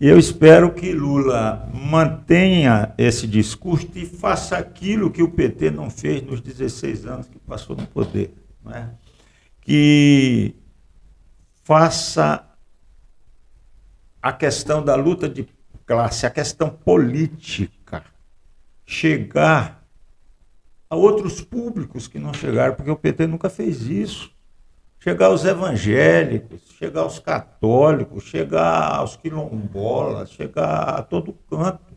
E 0.00 0.06
eu 0.06 0.16
espero 0.16 0.72
que 0.72 0.92
Lula 0.92 1.68
mantenha 1.74 2.94
esse 2.96 3.26
discurso 3.26 3.88
e 3.96 4.06
faça 4.06 4.56
aquilo 4.56 5.10
que 5.10 5.24
o 5.24 5.28
PT 5.28 5.72
não 5.72 5.90
fez 5.90 6.22
nos 6.22 6.40
16 6.40 7.04
anos 7.04 7.26
que 7.26 7.36
passou 7.40 7.74
no 7.74 7.84
poder. 7.84 8.32
Né? 8.64 8.90
Que 9.60 10.54
faça 11.68 12.48
a 14.22 14.32
questão 14.32 14.82
da 14.82 14.94
luta 14.94 15.28
de 15.28 15.46
classe, 15.84 16.24
a 16.24 16.30
questão 16.30 16.70
política, 16.70 18.02
chegar 18.86 19.86
a 20.88 20.96
outros 20.96 21.42
públicos 21.42 22.08
que 22.08 22.18
não 22.18 22.32
chegaram, 22.32 22.74
porque 22.74 22.90
o 22.90 22.96
PT 22.96 23.26
nunca 23.26 23.50
fez 23.50 23.82
isso. 23.82 24.32
Chegar 24.98 25.26
aos 25.26 25.44
evangélicos, 25.44 26.62
chegar 26.78 27.02
aos 27.02 27.18
católicos, 27.18 28.24
chegar 28.24 28.96
aos 28.96 29.16
quilombolas, 29.16 30.30
chegar 30.30 30.98
a 30.98 31.02
todo 31.02 31.36
canto. 31.50 31.92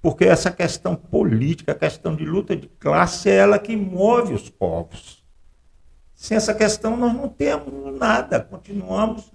Porque 0.00 0.24
essa 0.24 0.50
questão 0.50 0.96
política, 0.96 1.70
a 1.70 1.76
questão 1.76 2.16
de 2.16 2.24
luta 2.24 2.56
de 2.56 2.66
classe, 2.66 3.30
é 3.30 3.36
ela 3.36 3.60
que 3.60 3.76
move 3.76 4.34
os 4.34 4.50
povos. 4.50 5.21
Sem 6.22 6.36
essa 6.36 6.54
questão, 6.54 6.96
nós 6.96 7.12
não 7.12 7.28
temos 7.28 7.98
nada. 7.98 8.38
Continuamos 8.38 9.32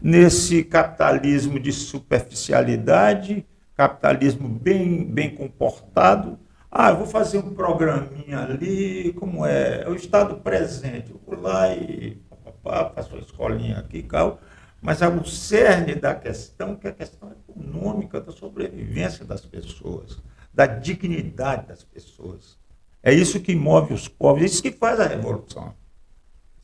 nesse 0.00 0.62
capitalismo 0.62 1.58
de 1.58 1.72
superficialidade, 1.72 3.44
capitalismo 3.74 4.48
bem, 4.48 5.04
bem 5.04 5.34
comportado, 5.34 6.38
ah, 6.70 6.90
eu 6.90 6.98
vou 6.98 7.08
fazer 7.08 7.38
um 7.38 7.52
programinha 7.52 8.38
ali, 8.38 9.12
como 9.14 9.44
é? 9.44 9.82
É 9.82 9.88
o 9.88 9.96
estado 9.96 10.36
presente. 10.36 11.10
Eu 11.10 11.20
vou 11.26 11.40
lá 11.40 11.74
e 11.74 12.22
papá, 12.44 12.92
faço 12.94 13.16
a 13.16 13.18
escolinha 13.18 13.78
aqui 13.78 13.98
e 13.98 14.02
tal. 14.04 14.38
Mas 14.80 15.02
é 15.02 15.08
o 15.08 15.24
cerne 15.24 15.96
da 15.96 16.14
questão, 16.14 16.76
que 16.76 16.86
é 16.86 16.90
a 16.90 16.94
questão 16.94 17.32
econômica, 17.32 18.20
da 18.20 18.30
sobrevivência 18.30 19.24
das 19.24 19.44
pessoas, 19.44 20.22
da 20.54 20.66
dignidade 20.66 21.66
das 21.66 21.82
pessoas. 21.82 22.56
É 23.02 23.12
isso 23.12 23.40
que 23.40 23.56
move 23.56 23.92
os 23.92 24.06
povos, 24.06 24.42
é 24.42 24.44
isso 24.44 24.62
que 24.62 24.70
faz 24.70 25.00
a 25.00 25.08
revolução. 25.08 25.74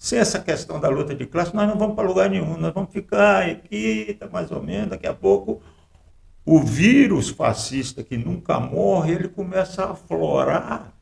Sem 0.04 0.18
essa 0.18 0.38
questão 0.38 0.78
da 0.78 0.90
luta 0.90 1.14
de 1.14 1.24
classe, 1.24 1.56
nós 1.56 1.66
não 1.66 1.78
vamos 1.78 1.96
para 1.96 2.06
lugar 2.06 2.28
nenhum, 2.28 2.58
nós 2.58 2.74
vamos 2.74 2.92
ficar 2.92 3.48
aqui, 3.48 4.14
tá 4.20 4.28
mais 4.28 4.52
ou 4.52 4.62
menos, 4.62 4.90
daqui 4.90 5.06
a 5.06 5.14
pouco 5.14 5.62
o 6.44 6.60
vírus 6.60 7.30
fascista 7.30 8.04
que 8.04 8.18
nunca 8.18 8.60
morre, 8.60 9.14
ele 9.14 9.28
começa 9.28 9.82
a 9.82 9.92
aflorar 9.92 10.92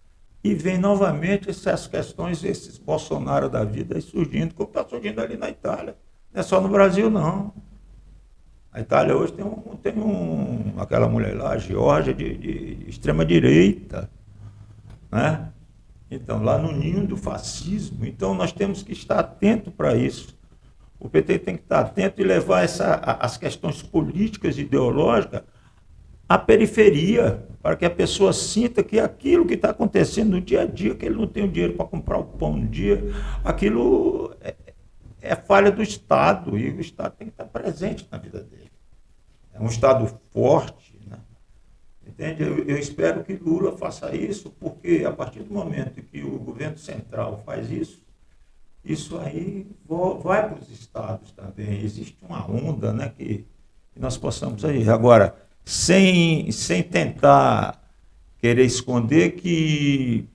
e 0.44 0.54
vem 0.54 0.78
novamente 0.78 1.50
essas 1.50 1.88
questões, 1.88 2.44
esses 2.44 2.78
Bolsonaro 2.78 3.48
da 3.48 3.64
vida 3.64 4.00
surgindo, 4.00 4.54
como 4.54 4.68
está 4.68 4.84
surgindo 4.84 5.20
ali 5.20 5.36
na 5.36 5.50
Itália. 5.50 5.96
Não 6.32 6.38
é 6.38 6.44
só 6.44 6.60
no 6.60 6.68
Brasil, 6.68 7.10
não. 7.10 7.52
A 8.70 8.80
Itália 8.80 9.16
hoje 9.16 9.32
tem, 9.32 9.44
um, 9.44 9.76
tem 9.82 9.98
um, 9.98 10.74
aquela 10.78 11.08
mulher 11.08 11.36
lá, 11.36 11.54
a 11.54 11.58
Georgia, 11.58 12.14
de, 12.14 12.38
de 12.38 12.88
extrema-direita. 12.88 14.08
Né? 15.10 15.52
Então, 16.14 16.42
lá 16.42 16.58
no 16.58 16.70
ninho 16.70 17.06
do 17.06 17.16
fascismo. 17.16 18.04
Então, 18.04 18.34
nós 18.34 18.52
temos 18.52 18.82
que 18.82 18.92
estar 18.92 19.18
atento 19.18 19.70
para 19.70 19.96
isso. 19.96 20.36
O 21.00 21.08
PT 21.08 21.38
tem 21.38 21.56
que 21.56 21.62
estar 21.62 21.80
atento 21.80 22.20
e 22.20 22.24
levar 22.24 22.62
essa, 22.62 22.94
as 22.94 23.38
questões 23.38 23.82
políticas 23.82 24.58
e 24.58 24.60
ideológicas 24.60 25.42
à 26.28 26.38
periferia, 26.38 27.46
para 27.62 27.76
que 27.76 27.84
a 27.84 27.90
pessoa 27.90 28.32
sinta 28.32 28.82
que 28.82 29.00
aquilo 29.00 29.46
que 29.46 29.54
está 29.54 29.70
acontecendo 29.70 30.32
no 30.32 30.40
dia 30.40 30.62
a 30.62 30.66
dia, 30.66 30.94
que 30.94 31.06
ele 31.06 31.16
não 31.16 31.26
tem 31.26 31.44
o 31.44 31.48
dinheiro 31.48 31.74
para 31.74 31.86
comprar 31.86 32.18
o 32.18 32.24
pão 32.24 32.56
no 32.56 32.68
dia, 32.68 33.02
aquilo 33.42 34.34
é, 34.40 34.54
é 35.20 35.34
falha 35.34 35.70
do 35.70 35.82
Estado, 35.82 36.58
e 36.58 36.70
o 36.70 36.80
Estado 36.80 37.14
tem 37.16 37.28
que 37.28 37.34
estar 37.34 37.46
presente 37.46 38.06
na 38.10 38.18
vida 38.18 38.42
dele. 38.42 38.70
É 39.54 39.60
um 39.60 39.66
Estado 39.66 40.06
forte? 40.30 40.91
Entende? 42.06 42.42
Eu, 42.42 42.58
eu, 42.64 42.78
espero 42.78 43.22
que 43.22 43.34
Lula 43.34 43.76
faça 43.76 44.14
isso, 44.14 44.50
porque 44.58 45.04
a 45.06 45.12
partir 45.12 45.42
do 45.42 45.54
momento 45.54 46.02
que 46.02 46.22
o 46.22 46.38
governo 46.38 46.76
central 46.76 47.42
faz 47.46 47.70
isso, 47.70 48.02
isso 48.84 49.16
aí 49.18 49.66
vai 50.22 50.48
para 50.48 50.58
os 50.60 50.68
estados 50.68 51.30
também. 51.32 51.80
Existe 51.82 52.16
uma 52.22 52.44
onda 52.50 52.92
né, 52.92 53.12
que, 53.16 53.46
que 53.92 54.00
nós 54.00 54.18
possamos 54.18 54.64
aí. 54.64 54.88
Agora, 54.88 55.36
sem, 55.64 56.50
sem 56.50 56.82
tentar 56.82 57.80
querer 58.38 58.64
esconder 58.64 59.36
que 59.36 60.28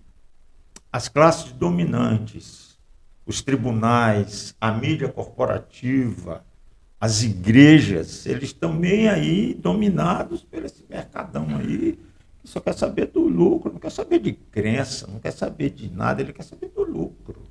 as 0.91 1.09
classes 1.09 1.51
dominantes, 1.51 2.79
os 3.25 3.41
tribunais, 3.41 4.55
a 4.61 4.71
mídia 4.71 5.09
corporativa, 5.09 6.45
as 6.99 7.23
igrejas, 7.23 8.25
eles 8.25 8.53
também 8.53 9.07
aí 9.07 9.53
dominados 9.53 10.43
por 10.43 10.63
esse 10.63 10.83
mercadão 10.89 11.57
aí, 11.57 11.99
que 12.41 12.47
só 12.47 12.59
quer 12.59 12.73
saber 12.73 13.07
do 13.07 13.21
lucro, 13.21 13.71
não 13.71 13.79
quer 13.79 13.91
saber 13.91 14.19
de 14.19 14.33
crença, 14.33 15.07
não 15.07 15.19
quer 15.19 15.31
saber 15.31 15.69
de 15.69 15.89
nada, 15.89 16.21
ele 16.21 16.33
quer 16.33 16.43
saber 16.43 16.69
do 16.69 16.83
lucro 16.83 17.47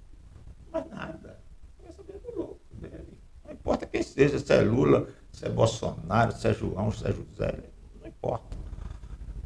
mais 0.77 0.91
nada. 0.91 1.39
Quer 1.83 1.93
saber 1.93 2.21
do 2.21 2.39
louco 2.39 2.61
dele. 2.73 3.19
Não 3.45 3.53
importa 3.53 3.87
quem 3.87 4.03
seja, 4.03 4.39
se 4.39 4.53
é 4.53 4.61
Lula, 4.61 5.09
se 5.33 5.47
é 5.47 5.49
Bolsonaro, 5.49 6.33
se 6.33 6.49
é 6.49 6.55
João, 6.55 6.91
se 6.91 7.07
é 7.07 7.13
José, 7.13 7.59
não 8.01 8.09
importa. 8.09 8.57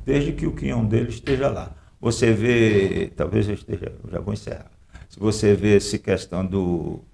Desde 0.04 0.32
que 0.32 0.46
o 0.46 0.54
quinhão 0.54 0.84
dele 0.84 1.10
esteja 1.10 1.48
lá. 1.48 1.74
Você 2.00 2.32
vê, 2.32 3.12
talvez 3.14 3.46
eu 3.46 3.54
esteja, 3.54 3.94
eu 4.02 4.10
já 4.10 4.20
vou 4.20 4.32
encerrar. 4.32 4.70
Se 5.08 5.18
você 5.18 5.54
vê 5.54 5.76
essa 5.76 5.98
questão 5.98 6.44
do, 6.46 7.04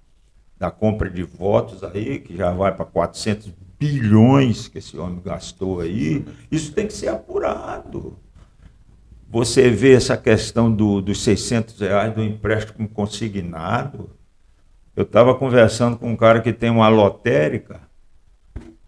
da 0.58 0.70
compra 0.70 1.10
de 1.10 1.22
votos 1.22 1.84
aí, 1.84 2.18
que 2.18 2.36
já 2.36 2.50
vai 2.52 2.74
para 2.74 2.84
400 2.84 3.52
bilhões 3.78 4.68
que 4.68 4.78
esse 4.78 4.96
homem 4.96 5.20
gastou 5.22 5.80
aí, 5.80 6.24
isso 6.50 6.72
tem 6.72 6.86
que 6.86 6.94
ser 6.94 7.08
apurado. 7.08 8.18
Você 9.28 9.68
vê 9.68 9.94
essa 9.94 10.16
questão 10.16 10.72
do, 10.72 11.02
dos 11.02 11.22
600 11.22 11.80
reais 11.80 12.14
do 12.14 12.22
empréstimo 12.22 12.88
consignado. 12.88 14.10
Eu 14.94 15.02
estava 15.02 15.34
conversando 15.34 15.98
com 15.98 16.10
um 16.10 16.16
cara 16.16 16.40
que 16.40 16.52
tem 16.52 16.70
uma 16.70 16.88
lotérica 16.88 17.82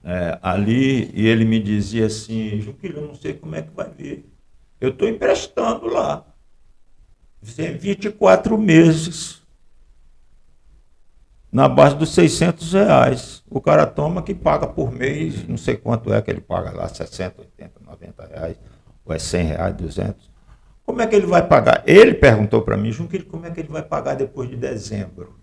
é, 0.03 0.39
ali 0.41 1.11
e 1.13 1.27
ele 1.27 1.45
me 1.45 1.61
dizia 1.61 2.07
assim, 2.07 2.61
Juquilho, 2.61 2.99
eu 2.99 3.09
não 3.09 3.15
sei 3.15 3.35
como 3.35 3.55
é 3.57 3.63
que 3.63 3.75
vai 3.75 3.91
vir. 3.91 4.25
Eu 4.81 4.91
estou 4.91 5.09
emprestando 5.09 5.87
lá. 5.87 6.25
Tem 7.55 7.77
24 7.77 8.57
meses 8.57 9.38
na 11.51 11.69
base 11.69 11.97
dos 11.97 12.11
600 12.11 12.73
reais. 12.73 13.43
O 13.51 13.61
cara 13.61 13.87
toma 13.87 14.23
que 14.23 14.35
paga 14.35 14.67
por 14.67 14.93
mês, 14.93 15.47
não 15.49 15.57
sei 15.57 15.77
quanto 15.77 16.13
é 16.13 16.21
que 16.21 16.31
ele 16.31 16.41
paga 16.41 16.71
lá, 16.71 16.89
60, 16.89 17.41
80, 17.41 17.73
90 17.85 18.27
reais, 18.27 18.57
ou 19.05 19.15
é 19.15 19.19
100 19.19 19.47
reais, 19.47 19.75
200. 19.75 20.31
Como 20.85 21.03
é 21.03 21.07
que 21.07 21.17
ele 21.17 21.27
vai 21.27 21.47
pagar? 21.47 21.83
Ele 21.87 22.15
perguntou 22.15 22.63
para 22.63 22.77
mim, 22.77 22.91
Junqueiro, 22.91 23.27
como 23.27 23.47
é 23.47 23.51
que 23.51 23.61
ele 23.61 23.69
vai 23.69 23.83
pagar 23.83 24.15
depois 24.15 24.49
de 24.49 24.57
dezembro? 24.57 25.39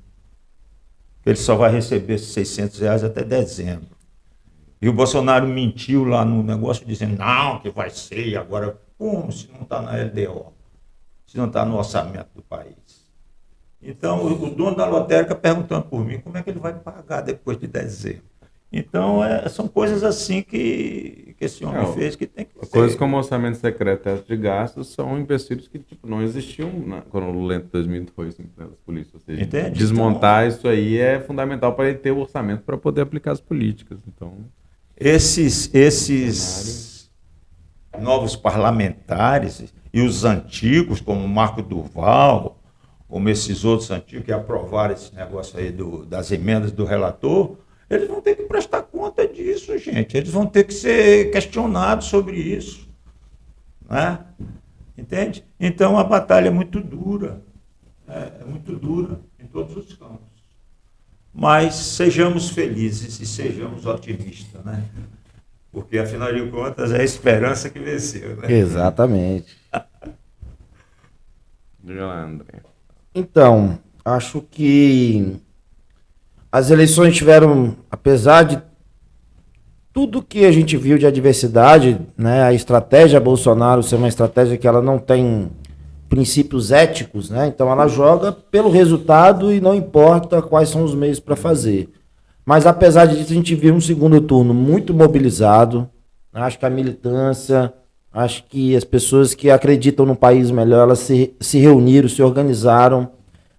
Ele 1.26 1.36
só 1.36 1.56
vai 1.56 1.72
receber 1.72 2.20
600 2.20 2.80
reais 2.80 3.03
até 3.03 3.24
dezembro. 3.24 3.95
E 4.82 4.88
o 4.88 4.93
Bolsonaro 4.93 5.47
mentiu 5.47 6.03
lá 6.03 6.24
no 6.24 6.43
negócio, 6.43 6.86
dizendo, 6.86 7.18
não, 7.18 7.60
que 7.60 7.70
vai 7.70 7.89
ser, 7.89 8.38
agora, 8.38 8.80
como 8.97 9.32
se 9.32 9.49
não 9.51 9.62
está 9.62 9.82
na 9.82 9.91
LDO? 9.91 10.53
Se 11.26 11.38
não 11.38 11.47
está 11.47 11.66
no 11.66 11.78
orçamento 11.78 12.30
do 12.36 12.43
país. 12.43 12.76
Então, 13.86 14.25
o, 14.25 14.49
dono 14.49 14.75
da 14.75 14.86
lotérica 14.86 15.36
perguntando 15.36 15.86
por 15.86 16.03
mim 16.03 16.19
como 16.19 16.38
é 16.38 16.43
que 16.43 16.49
ele 16.49 16.59
vai 16.59 16.73
pagar 16.73 17.21
depois 17.21 17.57
de 17.57 17.67
dezembro. 17.67 18.23
Então, 18.71 19.23
é, 19.23 19.47
são 19.47 19.67
coisas 19.67 20.03
assim 20.03 20.41
que, 20.41 21.33
que 21.38 21.45
esse 21.45 21.63
homem 21.63 21.83
não, 21.83 21.93
fez 21.93 22.15
que 22.15 22.25
tem 22.25 22.45
que 22.45 22.65
ser. 22.65 22.71
Coisas 22.71 22.97
como 22.97 23.15
orçamento 23.15 23.57
secreto 23.57 24.23
de 24.27 24.36
gastos 24.36 24.89
são 24.89 25.17
empecilhos 25.17 25.67
que 25.67 25.79
tipo, 25.79 26.05
não 26.05 26.21
existiam 26.21 26.69
na, 26.86 27.01
quando 27.01 27.27
o 27.27 27.31
Lula 27.31 27.55
entrou 27.55 27.81
em 27.81 27.88
2002 27.88 28.38
das 28.57 28.67
polícias. 28.86 29.13
Ou 29.13 29.19
seja, 29.21 29.43
Entende? 29.43 29.77
desmontar 29.77 30.45
então, 30.45 30.57
isso 30.57 30.67
aí 30.67 30.97
é 30.97 31.19
fundamental 31.21 31.73
para 31.73 31.88
ele 31.88 31.99
ter 31.99 32.11
o 32.11 32.17
orçamento 32.17 32.63
para 32.63 32.77
poder 32.77 33.01
aplicar 33.01 33.31
as 33.31 33.39
políticas. 33.39 33.99
Então, 34.07 34.33
esses, 34.97 35.73
esses 35.73 37.09
novos 37.97 38.36
parlamentares 38.36 39.73
e 39.93 40.01
os 40.01 40.25
antigos, 40.25 40.99
como 40.99 41.25
Marco 41.27 41.61
Duval, 41.61 42.59
como 43.08 43.30
esses 43.30 43.64
outros 43.64 43.91
antigos 43.91 44.26
que 44.26 44.32
aprovaram 44.32 44.93
esse 44.93 45.14
negócio 45.14 45.60
aí 45.60 45.72
do, 45.72 46.06
das 46.06 46.32
emendas 46.32 46.72
do 46.72 46.86
relator, 46.86 47.58
eles 47.89 48.08
vão 48.08 48.22
ter 48.22 48.36
que 48.36 48.43
prestar 48.43 48.82
conta 48.82 49.28
disso, 49.28 49.78
gente. 49.78 50.18
Eles 50.18 50.30
vão 50.30 50.45
ter 50.47 50.64
que 50.64 50.74
ser 50.74 51.32
questionados 51.32 52.08
sobre 52.08 52.38
isso. 52.38 52.89
Né? 53.88 54.20
Entende? 54.97 55.45
Então 55.60 55.97
a 55.97 56.03
batalha 56.03 56.47
é 56.47 56.51
muito 56.51 56.80
dura. 56.82 57.41
É, 58.08 58.41
é 58.41 58.45
muito 58.45 58.76
dura 58.76 59.20
em 59.39 59.45
todos 59.45 59.76
os 59.76 59.93
campos. 59.93 60.36
Mas 61.34 61.76
sejamos 61.76 62.49
felizes 62.49 63.20
e 63.20 63.26
sejamos 63.26 63.86
otimistas, 63.86 64.64
né? 64.64 64.86
Porque 65.72 65.97
afinal 65.97 66.34
de 66.34 66.49
contas 66.49 66.93
é 66.93 67.01
a 67.01 67.03
esperança 67.03 67.70
que 67.70 67.78
venceu, 67.78 68.38
né? 68.38 68.51
Exatamente. 68.51 69.58
André. 71.88 72.64
Então, 73.16 73.80
acho 74.03 74.41
que 74.41 75.38
as 76.51 76.70
eleições 76.70 77.16
tiveram, 77.16 77.78
apesar 77.89 78.43
de 78.43 78.61
tudo 79.93 80.22
que 80.22 80.43
a 80.43 80.51
gente 80.51 80.76
viu 80.76 80.97
de 80.97 81.07
adversidade, 81.07 81.97
né, 82.18 82.43
a 82.43 82.51
estratégia 82.51 83.18
Bolsonaro 83.18 83.82
ser 83.82 83.95
uma 83.95 84.09
estratégia 84.09 84.57
que 84.57 84.68
ela 84.68 84.82
não 84.82 84.99
tem 84.99 85.49
princípios 86.09 86.74
éticos, 86.74 87.30
né? 87.30 87.47
Então 87.47 87.72
ela 87.72 87.88
joga 87.88 88.34
pelo 88.34 88.70
resultado 88.70 89.53
e 89.53 89.61
não 89.61 89.74
importa 89.74 90.41
quais 90.41 90.68
são 90.68 90.84
os 90.84 90.93
meios 90.93 91.20
para 91.20 91.38
fazer. 91.38 91.89
Mas 92.45 92.66
apesar 92.66 93.05
disso, 93.05 93.32
a 93.32 93.36
gente 93.36 93.55
viu 93.55 93.74
um 93.74 93.82
segundo 93.82 94.20
turno 94.20 94.53
muito 94.53 94.93
mobilizado. 94.93 95.89
Acho 96.34 96.59
que 96.59 96.66
a 96.66 96.70
militância, 96.70 97.74
acho 98.16 98.45
que 98.45 98.76
as 98.76 98.86
pessoas 98.86 99.34
que 99.34 99.49
acreditam 99.49 100.05
no 100.05 100.16
país 100.16 100.49
melhor, 100.49 100.84
elas 100.84 100.99
se, 100.99 101.36
se 101.39 101.59
reuniram, 101.59 102.07
se 102.07 102.24
organizaram, 102.24 103.11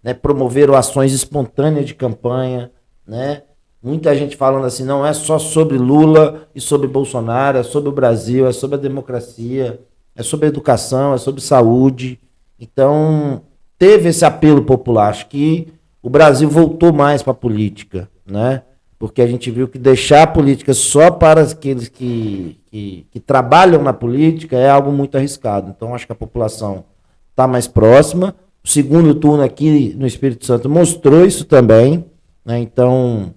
né, 0.03 0.15
promoveram 0.15 0.75
ações 0.75 1.13
espontâneas 1.13 1.85
de 1.85 1.95
campanha, 1.95 2.71
né? 3.07 3.43
Muita 3.83 4.17
gente 4.17 4.35
falando 4.35 4.65
assim, 4.65 4.85
não 4.85 5.07
é 5.07 5.13
só 5.13 5.39
sobre 5.39 5.77
Lula 5.77 6.49
e 6.55 6.61
sobre 6.61 6.89
Bolsonaro, 6.89 7.59
é 7.59 7.63
sobre 7.63 7.91
o 7.91 7.93
Brasil, 7.93 8.47
é 8.47 8.53
sobre 8.53 8.77
a 8.77 8.81
democracia, 8.81 9.79
é 10.17 10.23
sobre 10.23 10.49
educação, 10.49 11.13
é 11.13 11.19
sobre 11.19 11.41
saúde. 11.41 12.19
Então, 12.59 13.43
teve 13.79 14.09
esse 14.09 14.25
apelo 14.25 14.63
popular. 14.63 15.11
Acho 15.11 15.29
que 15.29 15.69
o 16.03 16.09
Brasil 16.09 16.49
voltou 16.49 16.93
mais 16.93 17.23
para 17.23 17.33
a 17.33 17.37
política, 17.37 18.09
né? 18.25 18.63
Porque 18.99 19.21
a 19.21 19.27
gente 19.27 19.51
viu 19.51 19.69
que 19.69 19.79
deixar 19.79 20.23
a 20.23 20.27
política 20.27 20.73
só 20.73 21.11
para 21.11 21.43
aqueles 21.43 21.89
que, 21.89 22.59
que, 22.71 23.07
que 23.11 23.21
trabalham 23.21 23.83
na 23.83 23.93
política 23.93 24.57
é 24.57 24.71
algo 24.71 24.91
muito 24.91 25.17
arriscado. 25.17 25.73
Então, 25.77 25.95
acho 25.95 26.07
que 26.07 26.13
a 26.13 26.17
população 26.17 26.85
está 27.31 27.47
mais 27.47 27.69
próxima. 27.69 28.35
O 28.65 28.69
segundo 28.69 29.15
turno 29.15 29.43
aqui 29.43 29.95
no 29.99 30.07
Espírito 30.07 30.47
Santo 30.47 30.69
mostrou 30.69 31.27
isso 31.27 31.45
também. 31.45 32.07
Né? 32.45 32.59
Então, 32.61 33.35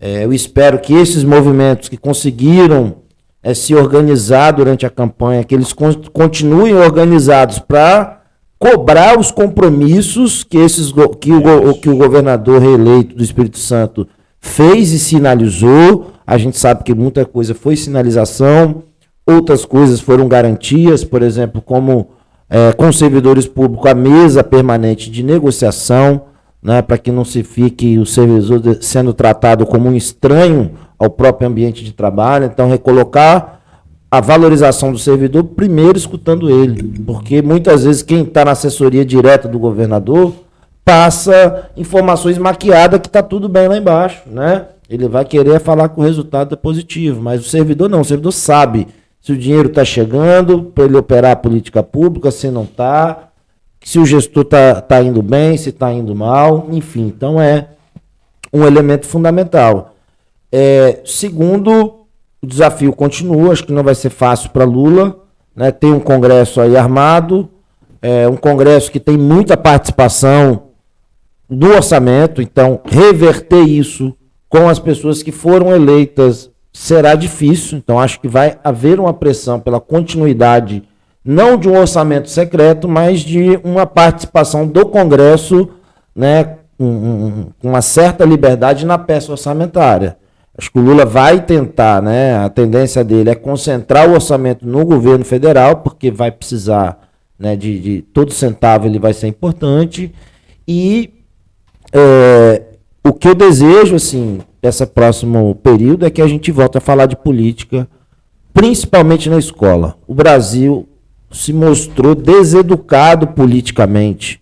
é, 0.00 0.24
eu 0.24 0.32
espero 0.32 0.78
que 0.78 0.94
esses 0.94 1.22
movimentos 1.22 1.88
que 1.88 1.96
conseguiram 1.96 2.96
é, 3.42 3.52
se 3.52 3.74
organizar 3.74 4.52
durante 4.52 4.86
a 4.86 4.90
campanha, 4.90 5.44
que 5.44 5.54
eles 5.54 5.72
con 5.72 5.92
continuem 6.12 6.74
organizados 6.74 7.58
para 7.58 8.22
cobrar 8.58 9.18
os 9.18 9.30
compromissos 9.30 10.42
que, 10.42 10.56
esses, 10.56 10.90
que, 11.20 11.32
o, 11.32 11.74
que 11.74 11.90
o 11.90 11.96
governador 11.96 12.62
reeleito 12.62 13.14
do 13.14 13.22
Espírito 13.22 13.58
Santo 13.58 14.08
fez 14.44 14.92
e 14.92 14.98
sinalizou. 14.98 16.12
A 16.26 16.36
gente 16.36 16.58
sabe 16.58 16.84
que 16.84 16.94
muita 16.94 17.24
coisa 17.24 17.54
foi 17.54 17.76
sinalização, 17.76 18.82
outras 19.26 19.64
coisas 19.64 20.00
foram 20.00 20.28
garantias, 20.28 21.02
por 21.02 21.22
exemplo, 21.22 21.62
como 21.62 22.10
é, 22.48 22.72
com 22.72 22.92
servidores 22.92 23.46
públicos 23.46 23.90
a 23.90 23.94
mesa 23.94 24.44
permanente 24.44 25.10
de 25.10 25.22
negociação 25.22 26.26
né, 26.62 26.82
para 26.82 26.98
que 26.98 27.10
não 27.10 27.24
se 27.24 27.42
fique 27.42 27.98
o 27.98 28.06
servidor 28.06 28.78
sendo 28.82 29.12
tratado 29.12 29.66
como 29.66 29.88
um 29.88 29.94
estranho 29.94 30.72
ao 30.98 31.10
próprio 31.10 31.48
ambiente 31.48 31.82
de 31.82 31.92
trabalho. 31.92 32.46
Então, 32.46 32.68
recolocar 32.68 33.60
a 34.10 34.20
valorização 34.20 34.92
do 34.92 34.98
servidor, 34.98 35.42
primeiro 35.44 35.98
escutando 35.98 36.48
ele, 36.48 36.82
porque 37.04 37.42
muitas 37.42 37.84
vezes 37.84 38.02
quem 38.02 38.22
está 38.22 38.44
na 38.44 38.52
assessoria 38.52 39.04
direta 39.04 39.48
do 39.48 39.58
governador 39.58 40.32
passa 40.84 41.70
informações 41.76 42.36
maquiadas 42.36 43.00
que 43.00 43.06
está 43.06 43.22
tudo 43.22 43.48
bem 43.48 43.68
lá 43.68 43.76
embaixo, 43.76 44.22
né? 44.26 44.66
Ele 44.88 45.08
vai 45.08 45.24
querer 45.24 45.58
falar 45.60 45.88
que 45.88 45.98
o 45.98 46.02
resultado 46.02 46.52
é 46.52 46.56
positivo, 46.56 47.22
mas 47.22 47.40
o 47.40 47.48
servidor 47.48 47.88
não, 47.88 48.02
o 48.02 48.04
servidor 48.04 48.32
sabe 48.32 48.86
se 49.20 49.32
o 49.32 49.38
dinheiro 49.38 49.68
está 49.68 49.84
chegando 49.84 50.64
para 50.64 50.84
ele 50.84 50.96
operar 50.96 51.32
a 51.32 51.36
política 51.36 51.82
pública, 51.82 52.30
se 52.30 52.50
não 52.50 52.64
está, 52.64 53.30
se 53.82 53.98
o 53.98 54.04
gestor 54.04 54.42
está 54.42 54.82
tá 54.82 55.02
indo 55.02 55.22
bem, 55.22 55.56
se 55.56 55.70
está 55.70 55.90
indo 55.90 56.14
mal, 56.14 56.68
enfim. 56.70 57.06
Então 57.06 57.40
é 57.40 57.68
um 58.52 58.66
elemento 58.66 59.06
fundamental. 59.06 59.94
É, 60.52 61.00
segundo, 61.06 62.06
o 62.42 62.46
desafio 62.46 62.92
continua, 62.92 63.52
acho 63.52 63.64
que 63.64 63.72
não 63.72 63.82
vai 63.82 63.94
ser 63.94 64.10
fácil 64.10 64.50
para 64.50 64.64
Lula. 64.64 65.16
Né? 65.56 65.72
Tem 65.72 65.90
um 65.90 66.00
Congresso 66.00 66.60
aí 66.60 66.76
armado, 66.76 67.48
é, 68.02 68.28
um 68.28 68.36
Congresso 68.36 68.92
que 68.92 69.00
tem 69.00 69.16
muita 69.16 69.56
participação 69.56 70.73
do 71.54 71.68
orçamento, 71.68 72.42
então 72.42 72.80
reverter 72.84 73.62
isso 73.62 74.14
com 74.48 74.68
as 74.68 74.78
pessoas 74.78 75.22
que 75.22 75.32
foram 75.32 75.74
eleitas 75.74 76.50
será 76.72 77.14
difícil. 77.14 77.78
Então 77.78 77.98
acho 77.98 78.20
que 78.20 78.28
vai 78.28 78.58
haver 78.62 79.00
uma 79.00 79.14
pressão 79.14 79.60
pela 79.60 79.80
continuidade 79.80 80.82
não 81.24 81.56
de 81.56 81.68
um 81.68 81.78
orçamento 81.78 82.28
secreto, 82.28 82.86
mas 82.86 83.20
de 83.20 83.58
uma 83.64 83.86
participação 83.86 84.66
do 84.66 84.84
Congresso 84.84 85.70
né, 86.14 86.58
com, 86.76 87.46
uma 87.62 87.80
certa 87.80 88.24
liberdade 88.24 88.84
na 88.84 88.98
peça 88.98 89.32
orçamentária. 89.32 90.18
Acho 90.56 90.70
que 90.70 90.78
o 90.78 90.82
Lula 90.82 91.04
vai 91.04 91.40
tentar, 91.40 92.00
né? 92.00 92.36
A 92.36 92.48
tendência 92.48 93.02
dele 93.02 93.30
é 93.30 93.34
concentrar 93.34 94.08
o 94.08 94.12
orçamento 94.12 94.64
no 94.64 94.84
governo 94.84 95.24
federal, 95.24 95.76
porque 95.76 96.12
vai 96.12 96.30
precisar 96.30 97.08
né, 97.36 97.56
de, 97.56 97.80
de 97.80 98.02
todo 98.02 98.32
centavo, 98.32 98.86
ele 98.86 99.00
vai 99.00 99.12
ser 99.12 99.26
importante. 99.26 100.14
E 100.68 101.10
é, 101.94 102.62
o 103.02 103.12
que 103.12 103.28
eu 103.28 103.34
desejo, 103.34 103.94
assim, 103.94 104.40
esse 104.62 104.84
próximo 104.86 105.54
período 105.62 106.04
é 106.04 106.10
que 106.10 106.20
a 106.20 106.26
gente 106.26 106.50
volte 106.50 106.78
a 106.78 106.80
falar 106.80 107.06
de 107.06 107.16
política, 107.16 107.86
principalmente 108.52 109.30
na 109.30 109.38
escola. 109.38 109.96
O 110.06 110.14
Brasil 110.14 110.88
se 111.30 111.52
mostrou 111.52 112.14
deseducado 112.14 113.28
politicamente. 113.28 114.40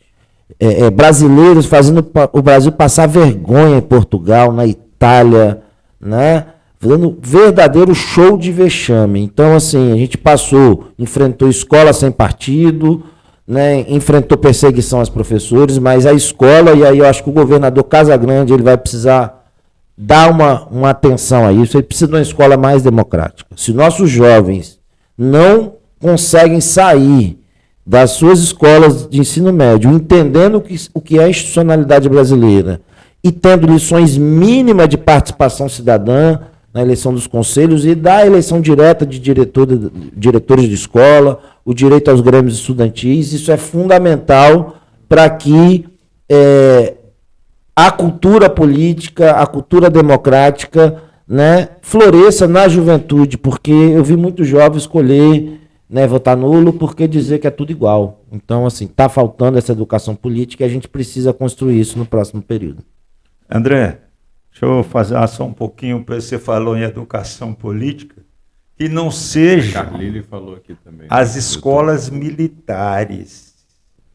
é, 0.60 0.82
é, 0.82 0.90
brasileiros 0.90 1.66
fazendo 1.66 2.06
o 2.32 2.40
Brasil 2.40 2.70
passar 2.70 3.06
vergonha 3.08 3.78
em 3.78 3.80
Portugal, 3.80 4.52
na 4.52 4.64
Itália, 4.64 5.60
né? 6.00 6.46
Fazendo 6.78 7.18
verdadeiro 7.20 7.94
show 7.94 8.38
de 8.38 8.52
vexame. 8.52 9.20
Então, 9.20 9.56
assim, 9.56 9.92
a 9.92 9.96
gente 9.96 10.16
passou, 10.16 10.86
enfrentou 10.98 11.48
escola 11.48 11.92
sem 11.92 12.12
partido, 12.12 13.02
né? 13.46 13.80
enfrentou 13.88 14.38
perseguição 14.38 15.00
aos 15.00 15.08
professores, 15.08 15.78
mas 15.78 16.06
a 16.06 16.12
escola, 16.12 16.72
e 16.74 16.84
aí 16.84 16.98
eu 16.98 17.06
acho 17.06 17.22
que 17.22 17.30
o 17.30 17.32
governador 17.32 17.84
Casagrande 17.84 18.52
ele 18.52 18.62
vai 18.62 18.76
precisar 18.76 19.42
dar 19.96 20.30
uma, 20.30 20.66
uma 20.68 20.90
atenção 20.90 21.46
a 21.46 21.52
isso, 21.52 21.76
ele 21.76 21.84
precisa 21.84 22.08
de 22.08 22.14
uma 22.14 22.22
escola 22.22 22.56
mais 22.56 22.82
democrática. 22.82 23.50
Se 23.56 23.72
nossos 23.72 24.10
jovens 24.10 24.78
não 25.16 25.74
conseguem 26.00 26.60
sair 26.60 27.38
das 27.86 28.12
suas 28.12 28.40
escolas 28.40 29.08
de 29.08 29.20
ensino 29.20 29.52
médio, 29.52 29.90
entendendo 29.90 30.56
o 30.56 30.60
que, 30.60 30.76
o 30.94 31.00
que 31.00 31.18
é 31.18 31.24
a 31.24 31.28
institucionalidade 31.28 32.08
brasileira 32.08 32.80
e 33.24 33.30
tendo 33.30 33.66
lições 33.66 34.16
mínimas 34.16 34.88
de 34.88 34.96
participação 34.96 35.68
cidadã 35.68 36.38
na 36.72 36.80
eleição 36.80 37.12
dos 37.12 37.26
conselhos 37.26 37.84
e 37.84 37.94
da 37.94 38.24
eleição 38.24 38.60
direta 38.60 39.04
de 39.04 39.18
diretor, 39.18 39.66
diretores 40.16 40.68
de 40.68 40.74
escola, 40.74 41.40
o 41.64 41.74
direito 41.74 42.10
aos 42.10 42.20
grêmios 42.20 42.54
estudantis, 42.54 43.32
isso 43.32 43.52
é 43.52 43.56
fundamental 43.56 44.76
para 45.08 45.28
que 45.28 45.84
eh, 46.28 46.94
a 47.76 47.90
cultura 47.90 48.48
política, 48.48 49.32
a 49.32 49.46
cultura 49.46 49.90
democrática, 49.90 51.02
né, 51.28 51.68
floresça 51.82 52.48
na 52.48 52.68
juventude, 52.68 53.38
porque 53.38 53.72
eu 53.72 54.02
vi 54.02 54.16
muitos 54.16 54.46
jovens 54.46 54.82
escolher, 54.82 55.60
né, 55.88 56.06
votar 56.06 56.36
nulo, 56.36 56.72
porque 56.72 57.06
dizer 57.06 57.38
que 57.38 57.46
é 57.46 57.50
tudo 57.50 57.70
igual. 57.70 58.22
Então, 58.32 58.66
assim, 58.66 58.86
está 58.86 59.08
faltando 59.08 59.58
essa 59.58 59.72
educação 59.72 60.14
política 60.14 60.64
e 60.64 60.66
a 60.66 60.70
gente 60.70 60.88
precisa 60.88 61.32
construir 61.32 61.78
isso 61.78 61.98
no 61.98 62.06
próximo 62.06 62.40
período. 62.40 62.82
André, 63.50 63.98
deixa 64.52 64.66
eu 64.66 64.84
fazer 64.84 65.26
só 65.28 65.44
um 65.44 65.52
pouquinho, 65.52 66.04
para 66.04 66.20
você 66.20 66.38
falou 66.38 66.76
em 66.76 66.82
educação 66.82 67.52
política, 67.52 68.22
que 68.76 68.88
não 68.88 69.10
seja 69.10 69.84
Carlile 69.84 70.22
falou 70.22 70.54
aqui 70.54 70.74
também. 70.74 71.06
as 71.10 71.34
escolas 71.34 72.10
militares, 72.10 73.54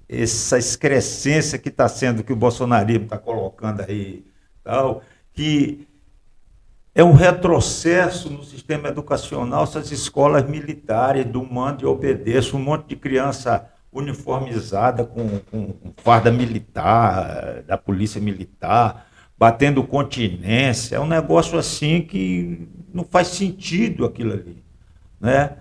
essa 0.07 0.57
excrescência 0.57 1.57
que 1.57 1.69
está 1.69 1.89
sendo, 1.89 2.23
que 2.23 2.31
o 2.31 2.35
bolsonarismo 2.35 3.05
está 3.05 3.17
colocando 3.17 3.81
aí, 3.81 4.25
tal, 4.63 5.01
que 5.33 5.87
é 6.93 7.03
um 7.03 7.13
retrocesso 7.13 8.29
no 8.29 8.43
sistema 8.43 8.87
educacional, 8.87 9.63
essas 9.63 9.91
escolas 9.91 10.47
militares 10.49 11.25
do 11.25 11.43
mando 11.43 11.83
e 11.83 11.85
obedeça, 11.85 12.55
um 12.55 12.59
monte 12.59 12.87
de 12.87 12.95
criança 12.95 13.69
uniformizada 13.91 15.03
com, 15.05 15.39
com, 15.51 15.73
com 15.73 15.93
farda 15.97 16.31
militar, 16.31 17.63
da 17.67 17.77
polícia 17.77 18.19
militar, 18.19 19.06
batendo 19.39 19.83
continência, 19.83 20.95
é 20.95 20.99
um 20.99 21.07
negócio 21.07 21.57
assim 21.57 22.01
que 22.01 22.67
não 22.93 23.03
faz 23.03 23.27
sentido 23.27 24.05
aquilo 24.05 24.33
ali, 24.33 24.63
né? 25.21 25.51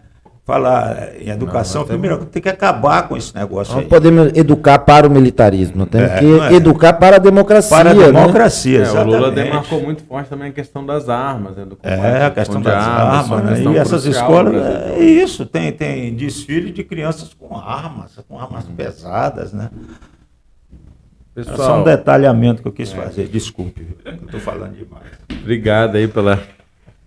Falar 0.47 1.17
em 1.21 1.29
educação, 1.29 1.83
temos- 1.85 2.01
primeiro 2.01 2.25
tem 2.27 2.41
que 2.41 2.49
acabar 2.49 3.09
com 3.09 3.17
esse 3.17 3.35
negócio 3.35 3.75
Não 3.75 3.81
aí. 3.81 3.87
podemos 3.89 4.29
educar 4.33 4.79
para 4.79 5.05
o 5.05 5.11
militarismo, 5.11 5.85
temos 5.87 6.09
É, 6.09 6.19
que 6.21 6.25
não 6.25 6.45
é. 6.45 6.55
educar 6.55 6.93
para 6.93 7.17
a 7.17 7.19
democracia. 7.19 7.77
Para 7.77 7.91
a 7.91 7.95
né? 7.95 8.07
democracia, 8.07 8.83
É, 8.85 8.91
o 8.93 9.05
Lula 9.05 9.33
demarcou 9.33 9.83
muito 9.83 10.05
forte 10.05 10.31
também 10.31 10.51
a 10.51 10.53
questão 10.53 10.87
das 10.87 11.09
armas, 11.09 11.57
né, 11.57 11.65
do 11.65 11.75
combate 11.75 11.99
É, 12.01 12.25
a 12.27 12.31
questão 12.31 12.63
das 12.63 12.75
armas, 12.75 13.27
uma 13.27 13.41
né? 13.43 13.53
questão 13.55 13.73
E 13.73 13.77
essas 13.77 14.03
crucial 14.05 14.23
escolas, 14.25 14.65
é 14.97 15.01
isso, 15.01 15.45
tem, 15.45 15.73
tem 15.73 16.15
desfile 16.15 16.71
de 16.71 16.85
crianças 16.85 17.35
com 17.35 17.57
armas, 17.59 18.13
com 18.29 18.39
armas 18.39 18.67
Uhum. 18.67 18.75
pesadas, 18.77 19.53
né? 19.53 19.69
É 21.37 21.43
só 21.43 21.51
Pessoal, 21.51 21.81
um 21.81 21.85
detalhamento 21.85 22.63
que 22.63 22.69
eu 22.69 22.73
quis 22.73 22.91
fazer, 22.91 23.29
desculpe, 23.29 23.87
eu 24.07 24.15
estou 24.15 24.41
falando 24.41 24.75
demais. 24.75 25.05
obrigado 25.31 25.97
aí 25.97 26.09
pela, 26.09 26.43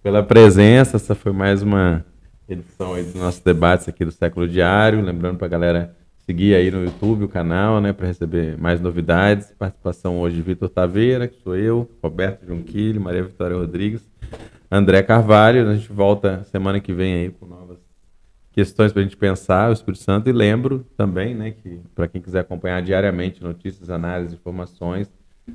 pela 0.03 0.21
presença. 0.21 0.97
Essa 0.97 1.15
foi 1.15 1.31
mais 1.31 1.63
uma 1.63 2.05
edição 2.47 2.93
aí 2.93 3.01
dos 3.01 3.15
nossos 3.15 3.41
debates 3.41 3.89
aqui 3.89 4.05
do 4.05 4.11
Século 4.11 4.47
Diário. 4.47 5.01
Lembrando 5.01 5.39
para 5.39 5.47
a 5.47 5.49
galera 5.49 5.95
seguir 6.27 6.53
aí 6.53 6.69
no 6.69 6.83
YouTube 6.83 7.23
o 7.23 7.27
canal, 7.27 7.81
né, 7.81 7.91
para 7.91 8.05
receber 8.05 8.55
mais 8.55 8.79
novidades. 8.79 9.51
Participação 9.57 10.19
hoje 10.19 10.35
de 10.35 10.43
Vitor 10.43 10.69
Taveira, 10.69 11.27
que 11.27 11.41
sou 11.41 11.55
eu, 11.55 11.89
Roberto 11.99 12.45
Junquilho, 12.45 13.01
Maria 13.01 13.23
Vitória 13.23 13.57
Rodrigues, 13.57 14.07
André 14.71 15.01
Carvalho. 15.01 15.67
A 15.67 15.73
gente 15.73 15.91
volta 15.91 16.43
semana 16.51 16.79
que 16.79 16.93
vem 16.93 17.15
aí 17.15 17.29
com 17.31 17.47
novas 17.47 17.79
questões 18.51 18.91
para 18.91 19.01
a 19.01 19.03
gente 19.03 19.17
pensar, 19.17 19.69
o 19.69 19.73
Espírito 19.73 20.03
Santo. 20.03 20.29
E 20.29 20.33
lembro 20.33 20.85
também, 20.97 21.33
né, 21.35 21.51
que 21.51 21.79
para 21.95 22.07
quem 22.07 22.21
quiser 22.21 22.39
acompanhar 22.39 22.81
diariamente 22.81 23.43
notícias, 23.43 23.89
análises, 23.89 24.33
informações, 24.33 25.09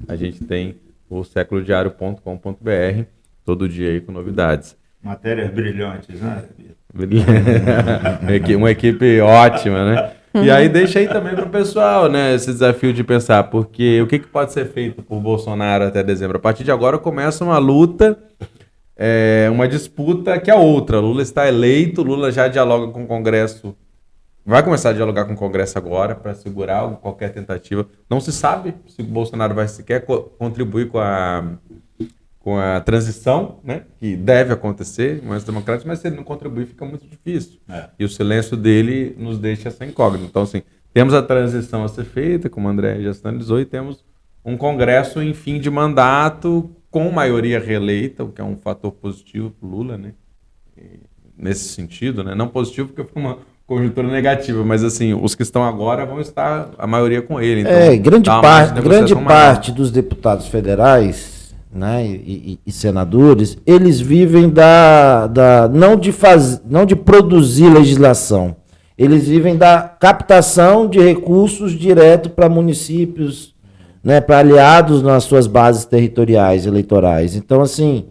a 0.08 0.16
gente 0.16 0.42
tem 0.44 0.76
o 1.08 1.22
séculodiário.com.br, 1.24 3.02
todo 3.44 3.68
dia 3.68 3.90
aí 3.90 4.00
com 4.00 4.12
novidades. 4.12 4.76
Matérias 5.02 5.50
brilhantes, 5.50 6.20
né? 6.20 6.44
Uma 8.22 8.32
equi- 8.34 8.56
Uma 8.56 8.70
equipe 8.70 9.20
ótima, 9.20 9.84
né? 9.94 10.12
E 10.42 10.50
aí 10.50 10.68
deixa 10.68 10.98
aí 10.98 11.06
também 11.06 11.32
para 11.34 11.44
o 11.44 11.48
pessoal, 11.50 12.10
né, 12.10 12.34
esse 12.34 12.46
desafio 12.46 12.92
de 12.92 13.04
pensar, 13.04 13.44
porque 13.44 14.02
o 14.02 14.06
que, 14.08 14.18
que 14.18 14.26
pode 14.26 14.52
ser 14.52 14.64
feito 14.66 15.00
por 15.00 15.20
Bolsonaro 15.20 15.84
até 15.84 16.02
dezembro? 16.02 16.38
A 16.38 16.40
partir 16.40 16.64
de 16.64 16.72
agora 16.72 16.98
começa 16.98 17.44
uma 17.44 17.58
luta, 17.58 18.18
é, 18.96 19.48
uma 19.50 19.66
disputa 19.66 20.38
que 20.38 20.50
é 20.50 20.54
outra. 20.54 21.00
Lula 21.00 21.22
está 21.22 21.48
eleito, 21.48 22.02
Lula 22.02 22.30
já 22.30 22.48
dialoga 22.48 22.92
com 22.92 23.04
o 23.04 23.06
Congresso, 23.06 23.74
vai 24.44 24.62
começar 24.62 24.90
a 24.90 24.92
dialogar 24.92 25.24
com 25.24 25.32
o 25.34 25.36
Congresso 25.36 25.78
agora 25.78 26.14
para 26.14 26.34
segurar 26.34 26.88
qualquer 26.96 27.32
tentativa. 27.32 27.86
Não 28.08 28.20
se 28.20 28.32
sabe 28.32 28.74
se 28.86 29.00
o 29.02 29.04
Bolsonaro 29.04 29.54
vai 29.54 29.66
sequer 29.68 30.04
co- 30.04 30.22
contribuir 30.38 30.88
com 30.88 30.98
a 30.98 31.44
com 32.38 32.58
a 32.58 32.78
transição, 32.78 33.58
né, 33.64 33.84
que 33.98 34.14
deve 34.14 34.52
acontecer, 34.52 35.22
mais 35.24 35.44
democrático, 35.44 35.88
mas 35.88 36.00
se 36.00 36.08
ele 36.08 36.16
não 36.16 36.22
contribuir 36.24 36.66
fica 36.66 36.84
muito 36.84 37.06
difícil. 37.06 37.58
É. 37.66 37.88
E 37.98 38.04
o 38.04 38.08
silêncio 38.10 38.54
dele 38.54 39.16
nos 39.18 39.38
deixa 39.38 39.68
essa 39.70 39.82
incógnita. 39.86 40.26
Então, 40.26 40.42
assim, 40.42 40.62
temos 40.92 41.14
a 41.14 41.22
transição 41.22 41.82
a 41.82 41.88
ser 41.88 42.04
feita, 42.04 42.50
como 42.50 42.68
o 42.68 42.70
André 42.70 43.00
já 43.00 43.14
sinalizou, 43.14 43.58
e 43.60 43.64
temos 43.64 44.04
um 44.44 44.58
Congresso 44.58 45.22
em 45.22 45.32
fim 45.32 45.58
de 45.58 45.70
mandato 45.70 46.70
com 46.94 47.10
maioria 47.10 47.58
reeleita, 47.58 48.22
o 48.22 48.28
que 48.28 48.40
é 48.40 48.44
um 48.44 48.56
fator 48.56 48.92
positivo 48.92 49.50
para 49.50 49.68
o 49.68 49.70
Lula, 49.72 49.98
né? 49.98 50.12
E 50.78 51.00
nesse 51.36 51.64
sentido, 51.70 52.22
né? 52.22 52.36
Não 52.36 52.46
positivo 52.46 52.90
porque 52.90 53.02
foi 53.12 53.20
uma 53.20 53.38
conjuntura 53.66 54.06
negativa, 54.06 54.64
mas 54.64 54.84
assim, 54.84 55.12
os 55.12 55.34
que 55.34 55.42
estão 55.42 55.64
agora 55.64 56.06
vão 56.06 56.20
estar 56.20 56.70
a 56.78 56.86
maioria 56.86 57.20
com 57.20 57.40
ele. 57.40 57.62
Então, 57.62 57.72
é, 57.72 57.96
grande, 57.96 58.26
dá 58.26 58.34
uma 58.36 58.42
par- 58.42 58.58
margem 58.68 58.74
de 58.76 58.80
grande 58.88 59.14
maior. 59.16 59.26
parte 59.26 59.72
dos 59.72 59.90
deputados 59.90 60.46
federais 60.46 61.52
né, 61.72 62.06
e, 62.06 62.10
e- 62.52 62.58
e 62.64 62.70
senadores, 62.70 63.58
eles 63.66 64.00
vivem 64.00 64.48
da, 64.48 65.26
da 65.26 65.68
não, 65.68 65.96
de 65.96 66.12
faz, 66.12 66.62
não 66.64 66.86
de 66.86 66.94
produzir 66.94 67.68
legislação, 67.68 68.54
eles 68.96 69.26
vivem 69.26 69.56
da 69.56 69.82
captação 69.82 70.86
de 70.88 71.00
recursos 71.00 71.72
direto 71.72 72.30
para 72.30 72.48
municípios, 72.48 73.52
né, 74.04 74.20
para 74.20 74.38
aliados 74.38 75.02
nas 75.02 75.24
suas 75.24 75.46
bases 75.46 75.86
territoriais 75.86 76.66
eleitorais. 76.66 77.34
Então, 77.34 77.62
assim, 77.62 78.04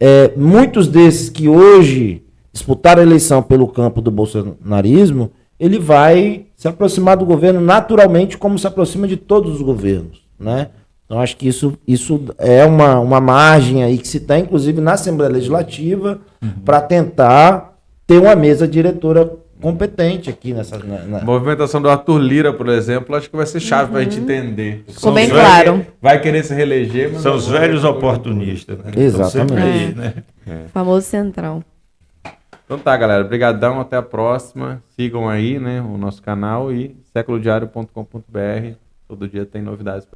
é, 0.00 0.32
muitos 0.34 0.88
desses 0.88 1.28
que 1.28 1.46
hoje 1.46 2.22
disputaram 2.52 3.02
a 3.02 3.04
eleição 3.04 3.42
pelo 3.42 3.68
campo 3.68 4.00
do 4.00 4.10
bolsonarismo, 4.10 5.30
ele 5.60 5.78
vai 5.78 6.46
se 6.56 6.66
aproximar 6.66 7.18
do 7.18 7.26
governo 7.26 7.60
naturalmente, 7.60 8.38
como 8.38 8.58
se 8.58 8.66
aproxima 8.66 9.06
de 9.06 9.16
todos 9.16 9.54
os 9.54 9.62
governos, 9.62 10.22
né? 10.40 10.68
Então, 11.04 11.20
acho 11.20 11.36
que 11.36 11.46
isso, 11.46 11.74
isso 11.86 12.20
é 12.36 12.64
uma, 12.64 12.98
uma 12.98 13.20
margem 13.20 13.84
aí 13.84 13.96
que 13.96 14.08
se 14.08 14.18
tem, 14.18 14.42
inclusive, 14.42 14.80
na 14.80 14.94
Assembleia 14.94 15.32
Legislativa, 15.32 16.18
para 16.64 16.80
tentar 16.80 17.78
ter 18.06 18.18
uma 18.18 18.34
mesa 18.34 18.66
diretora 18.66 19.32
competente 19.60 20.28
aqui 20.30 20.52
nessa. 20.54 20.78
na- 20.78 21.02
na- 21.04 21.20
movimentação 21.24 21.80
do 21.80 21.88
Arthur 21.88 22.18
Lira, 22.18 22.52
por 22.52 22.68
exemplo, 22.68 23.14
acho 23.16 23.28
que 23.30 23.36
vai 23.36 23.46
ser 23.46 23.60
chave 23.60 23.90
para 23.90 24.00
a 24.00 24.02
gente 24.04 24.18
entender. 24.20 24.84
Ficou 24.86 25.00
São 25.00 25.14
bem 25.14 25.26
os 25.26 25.32
claro. 25.32 25.72
velhos- 25.72 25.86
Vai 26.00 26.20
querer 26.20 26.44
se 26.44 26.54
reeleger, 26.54 27.10
mas 27.12 27.22
São 27.22 27.34
os 27.34 27.46
vai- 27.48 27.60
velhos 27.60 27.84
oportunistas, 27.84 28.78
né? 28.78 28.92
Exatamente. 28.96 29.06
Estão 29.06 29.30
sempre 29.30 29.62
aí, 29.62 29.94
né? 29.94 30.14
Famoso 30.72 31.06
central. 31.06 31.62
Então 32.64 32.78
tá, 32.78 32.96
galera. 32.96 33.24
Obrigadão, 33.24 33.80
até 33.80 33.96
a 33.96 34.02
próxima. 34.02 34.82
Sigam 34.96 35.28
aí, 35.28 35.58
né, 35.58 35.80
o 35.80 35.96
nosso 35.96 36.20
canal 36.20 36.72
e 36.72 36.96
séculodiário.com.br. 37.12 38.74
Todo 39.08 39.28
dia 39.28 39.46
tem 39.46 39.62
novidades. 39.62 40.04